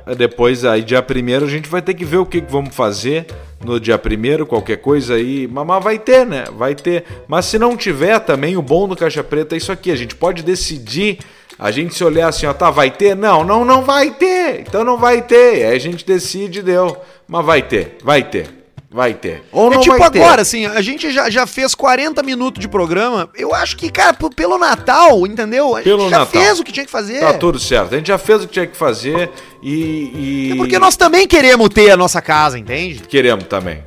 É, 0.06 0.14
depois 0.14 0.64
aí 0.64 0.82
dia 0.82 1.02
primeiro 1.02 1.46
a 1.46 1.48
gente 1.48 1.68
vai 1.68 1.80
ter 1.82 1.94
que 1.94 2.04
ver 2.04 2.18
o 2.18 2.26
que, 2.26 2.40
que 2.40 2.50
vamos 2.50 2.74
fazer 2.74 3.26
no 3.64 3.80
dia 3.80 3.98
primeiro, 3.98 4.46
qualquer 4.46 4.76
coisa 4.76 5.14
aí. 5.14 5.48
Mas, 5.50 5.66
mas 5.66 5.82
vai 5.82 5.98
ter, 5.98 6.26
né? 6.26 6.44
Vai 6.56 6.74
ter. 6.74 7.04
Mas 7.26 7.46
se 7.46 7.58
não 7.58 7.74
tiver 7.76 8.18
também, 8.20 8.56
o 8.56 8.62
bom 8.62 8.86
do 8.86 8.94
Caixa 8.96 9.24
Preta 9.24 9.54
é 9.54 9.58
isso 9.58 9.72
aqui. 9.72 9.90
A 9.90 9.96
gente 9.96 10.14
pode 10.14 10.42
decidir, 10.42 11.18
a 11.62 11.70
gente 11.70 11.94
se 11.94 12.02
olhar 12.02 12.26
assim, 12.26 12.44
ó, 12.44 12.52
tá, 12.52 12.72
vai 12.72 12.90
ter? 12.90 13.14
Não, 13.14 13.44
não, 13.44 13.64
não 13.64 13.82
vai 13.82 14.10
ter. 14.10 14.62
Então 14.62 14.82
não 14.82 14.98
vai 14.98 15.22
ter. 15.22 15.64
Aí 15.64 15.76
a 15.76 15.78
gente 15.78 16.04
decide, 16.04 16.60
deu. 16.60 16.96
Mas 17.28 17.46
vai 17.46 17.62
ter, 17.62 17.98
vai 18.02 18.24
ter. 18.24 18.61
Vai 18.92 19.14
ter. 19.14 19.42
Ou 19.50 19.72
é 19.72 19.76
não 19.76 19.80
tipo 19.80 19.96
vai 19.96 20.10
ter. 20.10 20.22
agora, 20.22 20.42
assim, 20.42 20.66
a 20.66 20.82
gente 20.82 21.10
já, 21.10 21.30
já 21.30 21.46
fez 21.46 21.74
40 21.74 22.22
minutos 22.22 22.60
de 22.60 22.68
programa. 22.68 23.28
Eu 23.34 23.54
acho 23.54 23.76
que, 23.76 23.90
cara, 23.90 24.14
pelo 24.36 24.58
Natal, 24.58 25.26
entendeu? 25.26 25.74
A 25.74 25.78
gente 25.78 25.84
Pelo 25.84 26.10
já 26.10 26.18
Natal. 26.20 26.40
fez 26.42 26.60
o 26.60 26.64
que 26.64 26.70
tinha 26.70 26.84
que 26.84 26.92
fazer. 26.92 27.20
Tá 27.20 27.32
tudo 27.32 27.58
certo. 27.58 27.94
A 27.94 27.96
gente 27.96 28.08
já 28.08 28.18
fez 28.18 28.42
o 28.44 28.46
que 28.46 28.52
tinha 28.52 28.66
que 28.66 28.76
fazer 28.76 29.30
e. 29.62 29.70
e... 29.72 30.50
É 30.52 30.56
porque 30.56 30.78
nós 30.78 30.94
também 30.96 31.26
queremos 31.26 31.68
ter 31.70 31.90
a 31.90 31.96
nossa 31.96 32.20
casa, 32.20 32.58
entende? 32.58 33.00
Queremos 33.08 33.44
também. 33.44 33.82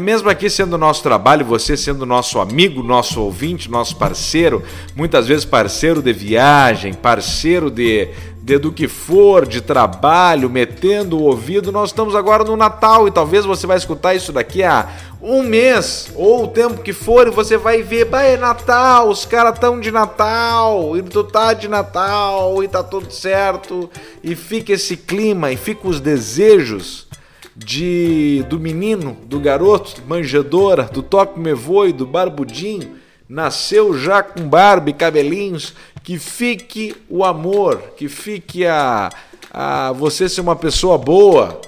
Mesmo 0.00 0.30
aqui 0.30 0.48
sendo 0.48 0.74
o 0.74 0.78
nosso 0.78 1.02
trabalho, 1.02 1.44
você 1.44 1.76
sendo 1.76 2.06
nosso 2.06 2.38
amigo, 2.40 2.82
nosso 2.82 3.20
ouvinte, 3.20 3.70
nosso 3.70 3.96
parceiro, 3.96 4.62
muitas 4.96 5.26
vezes 5.28 5.44
parceiro 5.44 6.00
de 6.00 6.12
viagem, 6.12 6.94
parceiro 6.94 7.70
de, 7.70 8.08
de 8.42 8.58
do 8.58 8.72
que 8.72 8.88
for, 8.88 9.46
de 9.46 9.60
trabalho, 9.60 10.50
metendo 10.50 11.16
o 11.16 11.22
ouvido, 11.22 11.70
nós 11.70 11.90
estamos 11.90 12.16
agora 12.16 12.42
no 12.42 12.56
Natal 12.56 13.06
e 13.06 13.10
talvez 13.12 13.44
você 13.44 13.68
vai 13.68 13.76
escutar 13.76 14.14
isso 14.16 14.32
daqui 14.32 14.64
a 14.64 14.88
um 15.22 15.44
mês 15.44 16.10
ou 16.16 16.44
o 16.44 16.48
tempo 16.48 16.82
que 16.82 16.92
for 16.92 17.28
e 17.28 17.30
você 17.30 17.56
vai 17.56 17.82
ver, 17.82 18.06
bah, 18.06 18.24
é 18.24 18.36
Natal, 18.36 19.08
os 19.08 19.24
caras 19.24 19.54
estão 19.54 19.78
de 19.78 19.92
Natal 19.92 20.96
e 20.96 21.02
tu 21.02 21.22
tá 21.22 21.54
de 21.54 21.68
Natal 21.68 22.64
e 22.64 22.66
tá 22.66 22.82
tudo 22.82 23.12
certo. 23.12 23.88
E 24.24 24.34
fica 24.34 24.72
esse 24.72 24.96
clima 24.96 25.52
e 25.52 25.56
fica 25.56 25.86
os 25.86 26.00
desejos 26.00 27.06
de 27.54 28.44
do 28.48 28.58
menino, 28.58 29.16
do 29.24 29.38
garoto, 29.38 30.02
manjedora, 30.08 30.82
do 30.82 31.00
toque 31.00 31.38
me 31.38 31.54
voe, 31.54 31.92
do 31.92 32.06
barbudinho, 32.06 32.96
nasceu 33.28 33.96
já 33.96 34.20
com 34.20 34.48
barba 34.48 34.90
e 34.90 34.92
cabelinhos, 34.92 35.74
que 36.02 36.18
fique 36.18 36.94
o 37.08 37.24
amor, 37.24 37.78
que 37.96 38.08
fique 38.08 38.66
a, 38.66 39.10
a 39.52 39.92
você 39.92 40.28
ser 40.28 40.40
uma 40.40 40.56
pessoa 40.56 40.98
boa, 40.98 41.60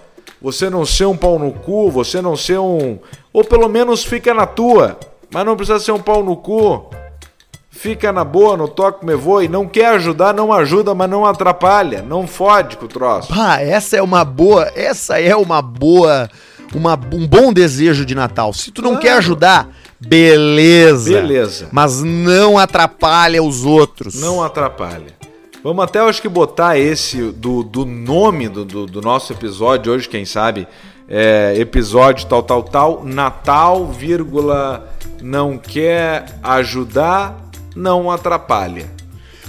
você 0.43 0.69
não 0.69 0.85
ser 0.85 1.07
um 1.07 1.17
pau 1.17 1.39
no 1.39 1.53
cu, 1.53 1.91
você 1.91 2.21
não 2.21 2.37
ser 2.37 2.59
um, 2.59 2.99
ou 3.33 3.45
pelo 3.45 3.69
menos 3.69 4.05
fica 4.05 4.35
na 4.35 4.47
tua, 4.47 4.99
mas 5.33 5.45
não 5.47 5.57
precisa 5.57 5.79
ser 5.79 5.93
um 5.93 6.01
pau 6.03 6.23
no 6.23 6.37
cu. 6.37 6.91
Fica 7.71 8.13
na 8.13 8.25
boa, 8.25 8.57
no 8.57 8.69
toque 8.69 9.05
me 9.05 9.15
voe, 9.15 9.49
não 9.49 9.67
quer 9.67 9.87
ajudar, 9.89 10.33
não 10.33 10.53
ajuda, 10.53 10.95
mas 10.95 11.11
não 11.11 11.27
atrapalha, 11.27 12.03
não 12.03 12.27
fode 12.27 12.77
com 12.77 12.85
o 12.87 12.89
troço. 12.89 13.35
Pá, 13.35 13.61
essa 13.61 13.97
é 13.97 14.03
uma 14.03 14.25
boa, 14.25 14.71
essa 14.77 15.21
é 15.21 15.35
uma 15.35 15.61
boa, 15.61 16.31
uma, 16.75 16.95
um 17.13 17.27
bom 17.27 17.53
desejo 17.53 18.07
de 18.07 18.15
Natal. 18.15 18.53
Se 18.53 18.71
tu 18.71 18.81
não 18.81 18.91
Claro. 18.93 19.03
quer 19.03 19.13
ajudar, 19.19 19.69
beleza. 20.07 21.13
Beleza. 21.13 21.69
Mas 21.73 22.03
não 22.03 22.59
atrapalha 22.59 23.43
os 23.43 23.65
outros. 23.65 24.15
Não 24.15 24.43
atrapalha. 24.43 25.15
Vamos 25.63 25.83
até, 25.83 25.99
acho 25.99 26.21
que, 26.21 26.29
botar 26.29 26.79
esse 26.79 27.33
do, 27.33 27.63
do 27.63 27.87
nome 27.87 28.49
do, 28.49 28.67
do, 28.67 28.85
do 28.85 29.01
nosso 29.01 29.33
episódio 29.33 29.93
hoje, 29.93 30.07
quem 30.09 30.27
sabe. 30.27 30.69
É, 31.09 31.55
episódio 31.57 32.27
tal, 32.27 32.43
tal, 32.43 32.63
tal. 32.63 33.05
Natal, 33.05 33.87
vírgula, 33.87 34.91
não 35.23 35.57
quer 35.57 36.39
ajudar, 36.43 37.37
não 37.75 38.11
atrapalha. 38.11 38.91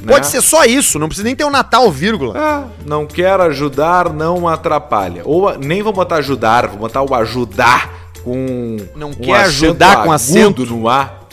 Pode 0.08 0.26
né? 0.26 0.32
ser 0.32 0.42
só 0.42 0.64
isso, 0.64 1.00
não 1.00 1.08
precisa 1.08 1.26
nem 1.26 1.36
ter 1.36 1.44
um 1.44 1.50
Natal, 1.50 1.92
vírgula. 1.92 2.34
Ah, 2.38 2.64
não 2.86 3.06
quer 3.06 3.40
ajudar, 3.42 4.14
não 4.14 4.48
atrapalha. 4.48 5.22
Ou 5.26 5.58
nem 5.58 5.82
vou 5.82 5.92
botar 5.94 6.18
ajudar, 6.18 6.68
vou 6.68 6.80
botar 6.80 7.02
o 7.02 7.14
ajudar 7.14 8.05
com. 8.26 8.78
Não 8.96 9.10
um 9.10 9.14
quer 9.14 9.44
ajudar 9.44 10.04
com 10.04 10.12
acento. 10.12 10.66
no 10.66 10.90
ar. 10.90 11.25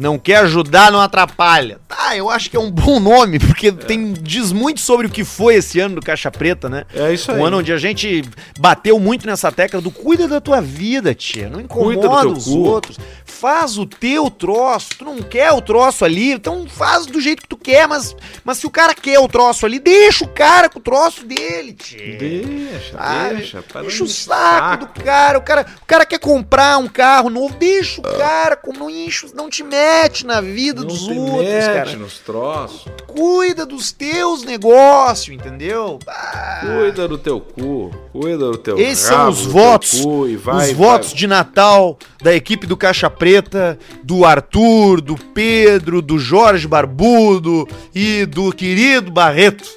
Não 0.00 0.18
quer 0.18 0.36
ajudar, 0.38 0.90
não 0.90 0.98
atrapalha. 1.00 1.78
Tá, 1.86 2.16
eu 2.16 2.30
acho 2.30 2.48
que 2.50 2.56
é 2.56 2.60
um 2.60 2.70
bom 2.70 2.98
nome, 2.98 3.38
porque 3.38 3.70
tem, 3.70 4.12
diz 4.14 4.50
muito 4.50 4.80
sobre 4.80 5.06
o 5.06 5.10
que 5.10 5.24
foi 5.24 5.56
esse 5.56 5.78
ano 5.78 5.96
do 5.96 6.00
Caixa 6.00 6.30
Preta, 6.30 6.70
né? 6.70 6.84
É 6.94 7.12
isso 7.12 7.30
aí. 7.30 7.38
Um 7.38 7.44
ano 7.44 7.58
onde 7.58 7.70
a 7.70 7.76
gente 7.76 8.24
bateu 8.58 8.98
muito 8.98 9.26
nessa 9.26 9.52
tecla 9.52 9.78
do 9.80 9.90
cuida 9.90 10.26
da 10.26 10.40
tua 10.40 10.60
vida, 10.62 11.14
tia. 11.14 11.50
Não 11.50 11.60
incomoda 11.60 12.28
os 12.28 12.44
cu. 12.44 12.58
outros. 12.60 12.96
Faz 13.26 13.76
o 13.76 13.84
teu 13.84 14.30
troço. 14.30 14.88
Tu 14.98 15.04
não 15.04 15.18
quer 15.18 15.52
o 15.52 15.60
troço 15.60 16.02
ali, 16.04 16.32
então 16.32 16.66
faz 16.66 17.04
do 17.04 17.20
jeito 17.20 17.42
que 17.42 17.48
tu 17.48 17.56
quer, 17.58 17.86
mas, 17.86 18.16
mas 18.42 18.56
se 18.56 18.66
o 18.66 18.70
cara 18.70 18.94
quer 18.94 19.18
o 19.18 19.28
troço 19.28 19.66
ali, 19.66 19.78
deixa 19.78 20.24
o 20.24 20.28
cara 20.28 20.70
com 20.70 20.78
o 20.78 20.82
troço 20.82 21.26
dele, 21.26 21.74
tia. 21.74 22.16
Deixa, 22.16 22.96
Sabe? 22.96 23.34
deixa. 23.36 23.62
para 23.62 23.82
Deixa 23.82 24.04
o 24.04 24.06
de 24.06 24.12
saco, 24.14 24.86
do 24.86 25.02
cara. 25.02 25.38
O 25.38 25.42
cara. 25.42 25.66
O 25.82 25.86
cara 25.86 26.06
quer 26.06 26.18
comprar 26.18 26.78
um 26.78 26.88
carro 26.88 27.28
novo. 27.28 27.54
Deixa 27.58 28.00
o 28.00 28.04
cara. 28.04 28.56
com- 28.56 28.72
Não 28.72 28.88
enche, 28.88 29.26
não 29.34 29.50
te 29.50 29.62
mete 29.62 29.89
na 30.24 30.40
vida 30.40 30.80
Não 30.80 30.88
dos 30.88 31.08
outros, 31.08 31.40
mete 31.48 31.64
cara. 31.66 31.96
nos 31.96 32.18
troços. 32.18 32.84
Cuida 33.06 33.64
dos 33.66 33.92
teus 33.92 34.42
negócios, 34.44 35.34
entendeu? 35.34 35.98
Ah, 36.06 36.60
Cuida 36.62 37.06
do 37.08 37.18
teu 37.18 37.40
cu, 37.40 37.90
cuida 38.12 38.38
do 38.50 38.56
teu 38.58 38.78
Esses 38.78 39.00
são 39.06 39.28
os 39.28 39.44
votos. 39.44 40.00
cu 40.00 40.26
vai, 40.38 40.70
os 40.70 40.76
votos 40.76 41.08
vai. 41.10 41.18
de 41.18 41.26
Natal 41.26 41.98
da 42.22 42.34
equipe 42.34 42.66
do 42.66 42.76
Caixa 42.76 43.10
Preta, 43.10 43.78
do 44.02 44.24
Arthur, 44.24 45.00
do 45.00 45.16
Pedro, 45.16 46.00
do 46.02 46.18
Jorge 46.18 46.66
Barbudo 46.68 47.66
e 47.94 48.26
do 48.26 48.52
querido 48.52 49.10
Barreto. 49.10 49.68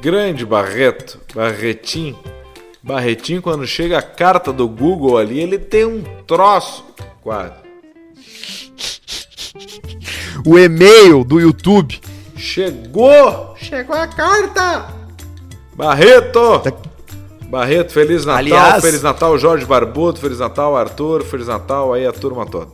Grande 0.00 0.44
Barreto, 0.46 1.18
Barretinho. 1.34 2.18
Barretinho, 2.82 3.42
quando 3.42 3.66
chega 3.66 3.98
a 3.98 4.02
carta 4.02 4.52
do 4.52 4.68
Google 4.68 5.18
ali, 5.18 5.40
ele 5.40 5.58
tem 5.58 5.84
um 5.84 6.02
troço. 6.26 6.84
Quase. 7.22 7.67
O 10.46 10.58
e-mail 10.58 11.24
do 11.24 11.40
YouTube. 11.40 12.00
Chegou! 12.36 13.54
Chegou 13.56 13.96
a 13.96 14.06
carta! 14.06 14.86
Barreto! 15.74 16.62
Barreto, 17.48 17.92
Feliz 17.92 18.24
Natal, 18.26 18.38
Aliás- 18.40 18.84
Feliz 18.84 19.02
Natal, 19.02 19.38
Jorge 19.38 19.64
Barbudo, 19.64 20.20
Feliz 20.20 20.38
Natal, 20.38 20.76
Arthur, 20.76 21.24
Feliz 21.24 21.46
Natal, 21.46 21.92
aí 21.94 22.06
a 22.06 22.12
turma 22.12 22.44
toda. 22.46 22.68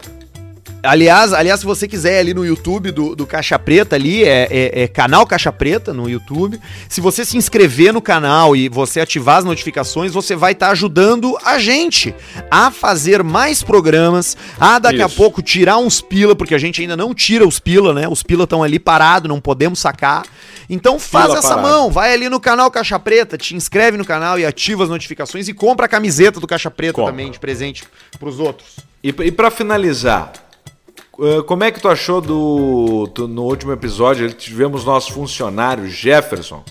Aliás, 0.84 1.32
aliás, 1.32 1.60
se 1.60 1.66
você 1.66 1.88
quiser 1.88 2.18
ali 2.20 2.34
no 2.34 2.44
YouTube 2.44 2.90
do, 2.90 3.16
do 3.16 3.26
Caixa 3.26 3.58
Preta 3.58 3.96
ali, 3.96 4.22
é, 4.22 4.46
é- 4.50 4.82
é 4.82 4.88
canal 4.88 5.26
Caixa 5.26 5.50
Preta 5.50 5.92
no 5.94 6.08
YouTube. 6.08 6.60
Se 6.88 7.00
você 7.00 7.24
se 7.24 7.36
inscrever 7.36 7.92
no 7.92 8.02
canal 8.02 8.54
e 8.54 8.68
você 8.68 9.00
ativar 9.00 9.38
as 9.38 9.44
notificações, 9.44 10.12
você 10.12 10.36
vai 10.36 10.52
estar 10.52 10.70
ajudando 10.70 11.36
a 11.44 11.58
gente 11.58 12.14
a 12.50 12.70
fazer 12.70 13.22
mais 13.24 13.62
programas, 13.62 14.36
a 14.60 14.78
daqui 14.78 15.02
a 15.02 15.06
Isso. 15.06 15.16
pouco 15.16 15.40
tirar 15.42 15.78
uns 15.78 16.00
pila, 16.00 16.36
porque 16.36 16.54
a 16.54 16.58
gente 16.58 16.82
ainda 16.82 16.96
não 16.96 17.14
tira 17.14 17.46
os 17.48 17.58
pila, 17.58 17.94
né? 17.94 18.06
Os 18.06 18.22
pila 18.22 18.44
estão 18.44 18.62
ali 18.62 18.78
parados, 18.78 19.28
não 19.28 19.40
podemos 19.40 19.78
sacar. 19.78 20.24
Então 20.68 20.98
faz 20.98 21.26
Pila 21.26 21.38
essa 21.38 21.48
parado. 21.48 21.68
mão, 21.68 21.90
vai 21.90 22.14
ali 22.14 22.28
no 22.28 22.40
canal 22.40 22.70
Caixa 22.70 22.98
Preta, 22.98 23.36
te 23.36 23.54
inscreve 23.54 23.96
no 23.98 24.04
canal 24.04 24.38
e 24.38 24.46
ativa 24.46 24.82
as 24.82 24.88
notificações 24.88 25.46
e 25.48 25.52
compra 25.54 25.86
a 25.86 25.88
camiseta 25.88 26.40
do 26.40 26.46
Caixa 26.46 26.70
Preta 26.70 26.94
Compra. 26.94 27.12
também 27.12 27.30
de 27.30 27.38
presente 27.38 27.84
pros 28.18 28.38
outros. 28.40 28.76
E, 29.02 29.08
e 29.08 29.30
para 29.30 29.50
finalizar, 29.50 30.32
como 31.46 31.64
é 31.64 31.70
que 31.70 31.80
tu 31.80 31.88
achou 31.88 32.20
do, 32.20 33.06
do- 33.14 33.28
no 33.28 33.42
último 33.44 33.72
episódio? 33.72 34.30
Tivemos 34.32 34.84
nosso 34.84 35.12
funcionário 35.12 35.86
Jefferson, 35.88 36.62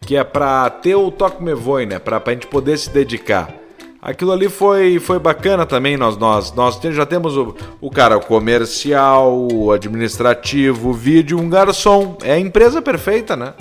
que 0.00 0.16
é 0.16 0.24
pra 0.24 0.68
ter 0.70 0.94
o 0.96 1.10
Toque 1.10 1.42
Me 1.42 1.54
Voe, 1.54 1.86
né? 1.86 1.98
Pra, 1.98 2.18
pra 2.20 2.32
gente 2.32 2.46
poder 2.46 2.76
se 2.78 2.90
dedicar. 2.90 3.52
Aquilo 4.00 4.30
ali 4.32 4.48
foi, 4.48 5.00
foi 5.00 5.18
bacana 5.18 5.66
também, 5.66 5.96
nós, 5.96 6.16
nós, 6.16 6.52
nós 6.52 6.78
já 6.80 7.04
temos 7.04 7.36
o, 7.36 7.56
o 7.80 7.90
cara 7.90 8.16
o 8.16 8.20
comercial, 8.20 9.48
o 9.52 9.72
administrativo, 9.72 10.90
o 10.90 10.92
vídeo, 10.92 11.38
um 11.40 11.48
garçom. 11.48 12.16
É 12.22 12.32
a 12.34 12.38
empresa 12.38 12.80
perfeita, 12.80 13.34
né? 13.36 13.52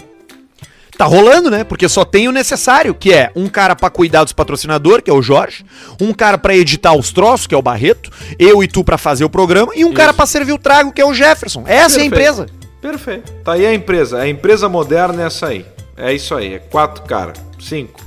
Tá 0.98 1.06
rolando, 1.06 1.50
né? 1.52 1.64
Porque 1.64 1.90
só 1.90 2.06
tem 2.06 2.28
o 2.28 2.32
necessário, 2.32 2.94
que 2.96 3.12
é 3.12 3.30
um 3.36 3.48
cara 3.50 3.76
pra 3.76 3.90
cuidar 3.90 4.24
dos 4.24 4.32
patrocinadores, 4.32 5.04
que 5.04 5.10
é 5.12 5.14
o 5.14 5.22
Jorge, 5.22 5.66
um 6.00 6.14
cara 6.14 6.38
pra 6.38 6.56
editar 6.56 6.94
os 6.94 7.12
troços, 7.12 7.48
que 7.48 7.54
é 7.54 7.58
o 7.58 7.62
Barreto, 7.62 8.10
eu 8.40 8.64
e 8.64 8.68
tu 8.68 8.84
pra 8.84 8.98
fazer 8.98 9.26
o 9.26 9.30
programa, 9.30 9.74
e 9.76 9.84
um 9.84 9.94
cara 9.94 10.14
pra 10.14 10.26
servir 10.26 10.54
o 10.54 10.58
trago, 10.58 10.94
que 10.94 11.02
é 11.02 11.06
o 11.06 11.14
Jefferson. 11.14 11.64
Essa 11.68 11.74
é 11.74 11.78
a 11.78 11.82
Perfeito. 11.82 12.06
empresa. 12.06 12.46
Perfeito. 12.82 13.32
Tá 13.44 13.54
aí 13.54 13.66
a 13.66 13.74
empresa. 13.74 14.20
A 14.20 14.28
empresa 14.30 14.70
moderna 14.70 15.24
é 15.24 15.26
essa 15.26 15.48
aí. 15.48 15.66
É 15.98 16.14
isso 16.14 16.34
aí. 16.36 16.54
É 16.54 16.60
quatro 16.60 17.04
cara. 17.04 17.34
Cinco. 17.60 18.00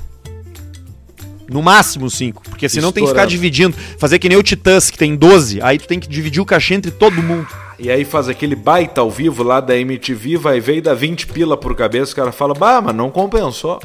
No 1.49 1.61
máximo 1.61 2.09
cinco. 2.09 2.41
Porque 2.47 2.69
senão 2.69 2.91
tem 2.91 3.03
que 3.03 3.09
ficar 3.09 3.21
Estourando. 3.23 3.31
dividindo. 3.31 3.75
Fazer 3.97 4.19
que 4.19 4.29
nem 4.29 4.37
o 4.37 4.43
Titãs, 4.43 4.89
que 4.89 4.97
tem 4.97 5.15
12. 5.15 5.59
Aí 5.61 5.77
tu 5.79 5.87
tem 5.87 5.99
que 5.99 6.07
dividir 6.07 6.41
o 6.41 6.45
cachê 6.45 6.75
entre 6.75 6.91
todo 6.91 7.21
mundo. 7.21 7.47
E 7.79 7.89
aí 7.89 8.03
faz 8.03 8.27
aquele 8.27 8.55
baita 8.55 8.99
ao 9.01 9.09
vivo 9.09 9.41
lá 9.41 9.61
da 9.61 9.75
MTV, 9.77 10.37
vai 10.37 10.59
ver 10.59 10.77
e 10.77 10.81
dá 10.81 10.93
20 10.93 11.27
pila 11.27 11.55
por 11.55 11.75
cabeça. 11.75 12.11
O 12.11 12.15
cara 12.15 12.31
fala, 12.31 12.53
bah, 12.53 12.81
mas 12.81 12.93
não 12.93 13.09
compensou. 13.09 13.79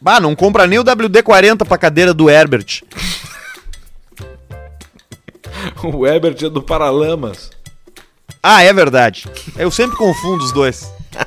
Bah, 0.00 0.20
não 0.20 0.36
compra 0.36 0.66
nem 0.66 0.78
o 0.78 0.84
WD-40 0.84 1.66
pra 1.66 1.76
cadeira 1.76 2.14
do 2.14 2.30
Herbert. 2.30 2.82
O 5.82 6.06
Ebert 6.06 6.42
é 6.42 6.48
do 6.48 6.62
Paralamas. 6.62 7.50
Ah, 8.42 8.62
é 8.62 8.72
verdade. 8.72 9.26
Eu 9.58 9.70
sempre 9.70 9.94
confundo 9.96 10.42
os 10.42 10.52
dois. 10.52 10.90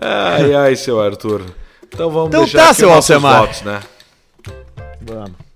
Ai, 0.00 0.54
ai, 0.54 0.76
seu 0.76 1.00
Arthur. 1.00 1.42
Então 1.86 2.10
vamos 2.10 2.28
Então 2.28 2.42
deixar 2.42 2.58
tá, 2.58 2.64
aqui 2.66 2.74
seu 2.76 2.88
os 2.88 2.94
nossos 2.94 3.10
Alcemar. 3.10 3.40
votos, 3.40 3.62
né? 3.62 3.80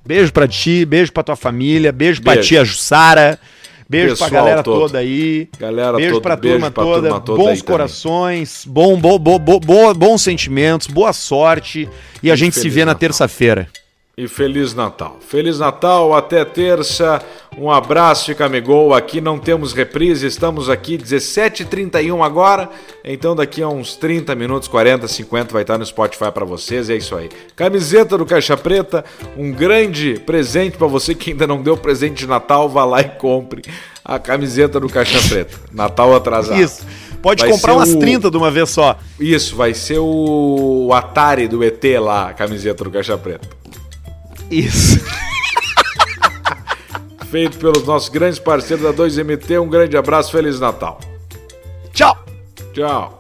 Beijo 0.08 0.32
pra 0.32 0.48
ti, 0.48 0.86
beijo 0.86 1.12
pra 1.12 1.22
tua 1.22 1.36
família, 1.36 1.92
beijo, 1.92 2.22
pra 2.22 2.32
Beijo. 2.32 2.48
tia 2.48 2.64
Jussara, 2.64 3.38
beijo 3.86 4.16
pra 4.16 4.24
Pessoal 4.26 4.30
galera 4.30 4.62
todo. 4.62 4.80
toda 4.80 4.98
aí. 5.00 5.50
Galera 5.60 5.98
beijo 5.98 6.12
todo, 6.14 6.22
pra 6.22 6.34
beijo 6.34 6.54
turma 6.56 6.70
pra 6.70 6.82
toda, 6.82 7.00
turma 7.08 7.20
toda 7.20 7.42
bons 7.42 7.60
corações, 7.60 8.62
bom, 8.66 8.98
bo, 8.98 9.18
bo, 9.18 9.38
bo, 9.38 9.60
bo- 9.60 9.92
bons 9.92 10.22
sentimentos, 10.22 10.86
boa 10.86 11.12
sorte 11.12 11.86
e 12.22 12.30
a 12.30 12.36
gente 12.36 12.54
se 12.54 12.60
Feliz 12.62 12.74
vê 12.74 12.84
na 12.86 12.94
terça-feira. 12.94 13.68
E 14.20 14.26
Feliz 14.26 14.74
Natal. 14.74 15.16
Feliz 15.20 15.60
Natal, 15.60 16.12
até 16.12 16.44
terça. 16.44 17.22
Um 17.56 17.70
abraço 17.70 18.26
de 18.26 18.34
Camigol. 18.34 18.92
Aqui 18.92 19.20
não 19.20 19.38
temos 19.38 19.72
reprise, 19.72 20.26
estamos 20.26 20.68
aqui 20.68 20.98
17h31 20.98 22.20
agora. 22.26 22.68
Então 23.04 23.36
daqui 23.36 23.62
a 23.62 23.68
uns 23.68 23.94
30 23.94 24.34
minutos, 24.34 24.66
40, 24.66 25.06
50 25.06 25.52
vai 25.52 25.62
estar 25.62 25.78
no 25.78 25.86
Spotify 25.86 26.32
para 26.34 26.44
vocês. 26.44 26.90
É 26.90 26.96
isso 26.96 27.14
aí. 27.14 27.28
Camiseta 27.54 28.18
do 28.18 28.26
Caixa 28.26 28.56
Preta, 28.56 29.04
um 29.36 29.52
grande 29.52 30.14
presente 30.26 30.76
para 30.76 30.88
você 30.88 31.14
que 31.14 31.30
ainda 31.30 31.46
não 31.46 31.62
deu 31.62 31.76
presente 31.76 32.16
de 32.16 32.26
Natal, 32.26 32.68
vá 32.68 32.84
lá 32.84 33.00
e 33.00 33.08
compre 33.10 33.62
a 34.04 34.18
camiseta 34.18 34.80
do 34.80 34.88
Caixa 34.88 35.20
Preta. 35.28 35.56
Natal 35.72 36.12
atrasado. 36.16 36.60
Isso. 36.60 36.84
Pode 37.22 37.42
Vai 37.42 37.52
comprar 37.52 37.74
umas 37.74 37.94
o- 37.94 38.00
30 38.00 38.32
de 38.32 38.36
uma 38.36 38.50
vez 38.50 38.68
só. 38.70 38.98
Isso, 39.20 39.54
vai 39.54 39.74
ser 39.74 39.98
o 40.00 40.90
Atari 40.92 41.46
do 41.46 41.62
ET 41.62 41.84
lá, 42.00 42.30
a 42.30 42.32
camiseta 42.32 42.82
do 42.82 42.90
Caixa 42.90 43.16
Preta. 43.16 43.57
Isso. 44.50 44.98
feito 47.30 47.58
pelos 47.58 47.84
nossos 47.84 48.08
grandes 48.08 48.38
parceiros 48.38 48.84
da 48.84 48.92
2MT. 48.92 49.62
Um 49.62 49.68
grande 49.68 49.96
abraço, 49.96 50.32
Feliz 50.32 50.58
Natal. 50.58 50.98
Tchau. 51.92 52.16
Tchau. 52.72 53.18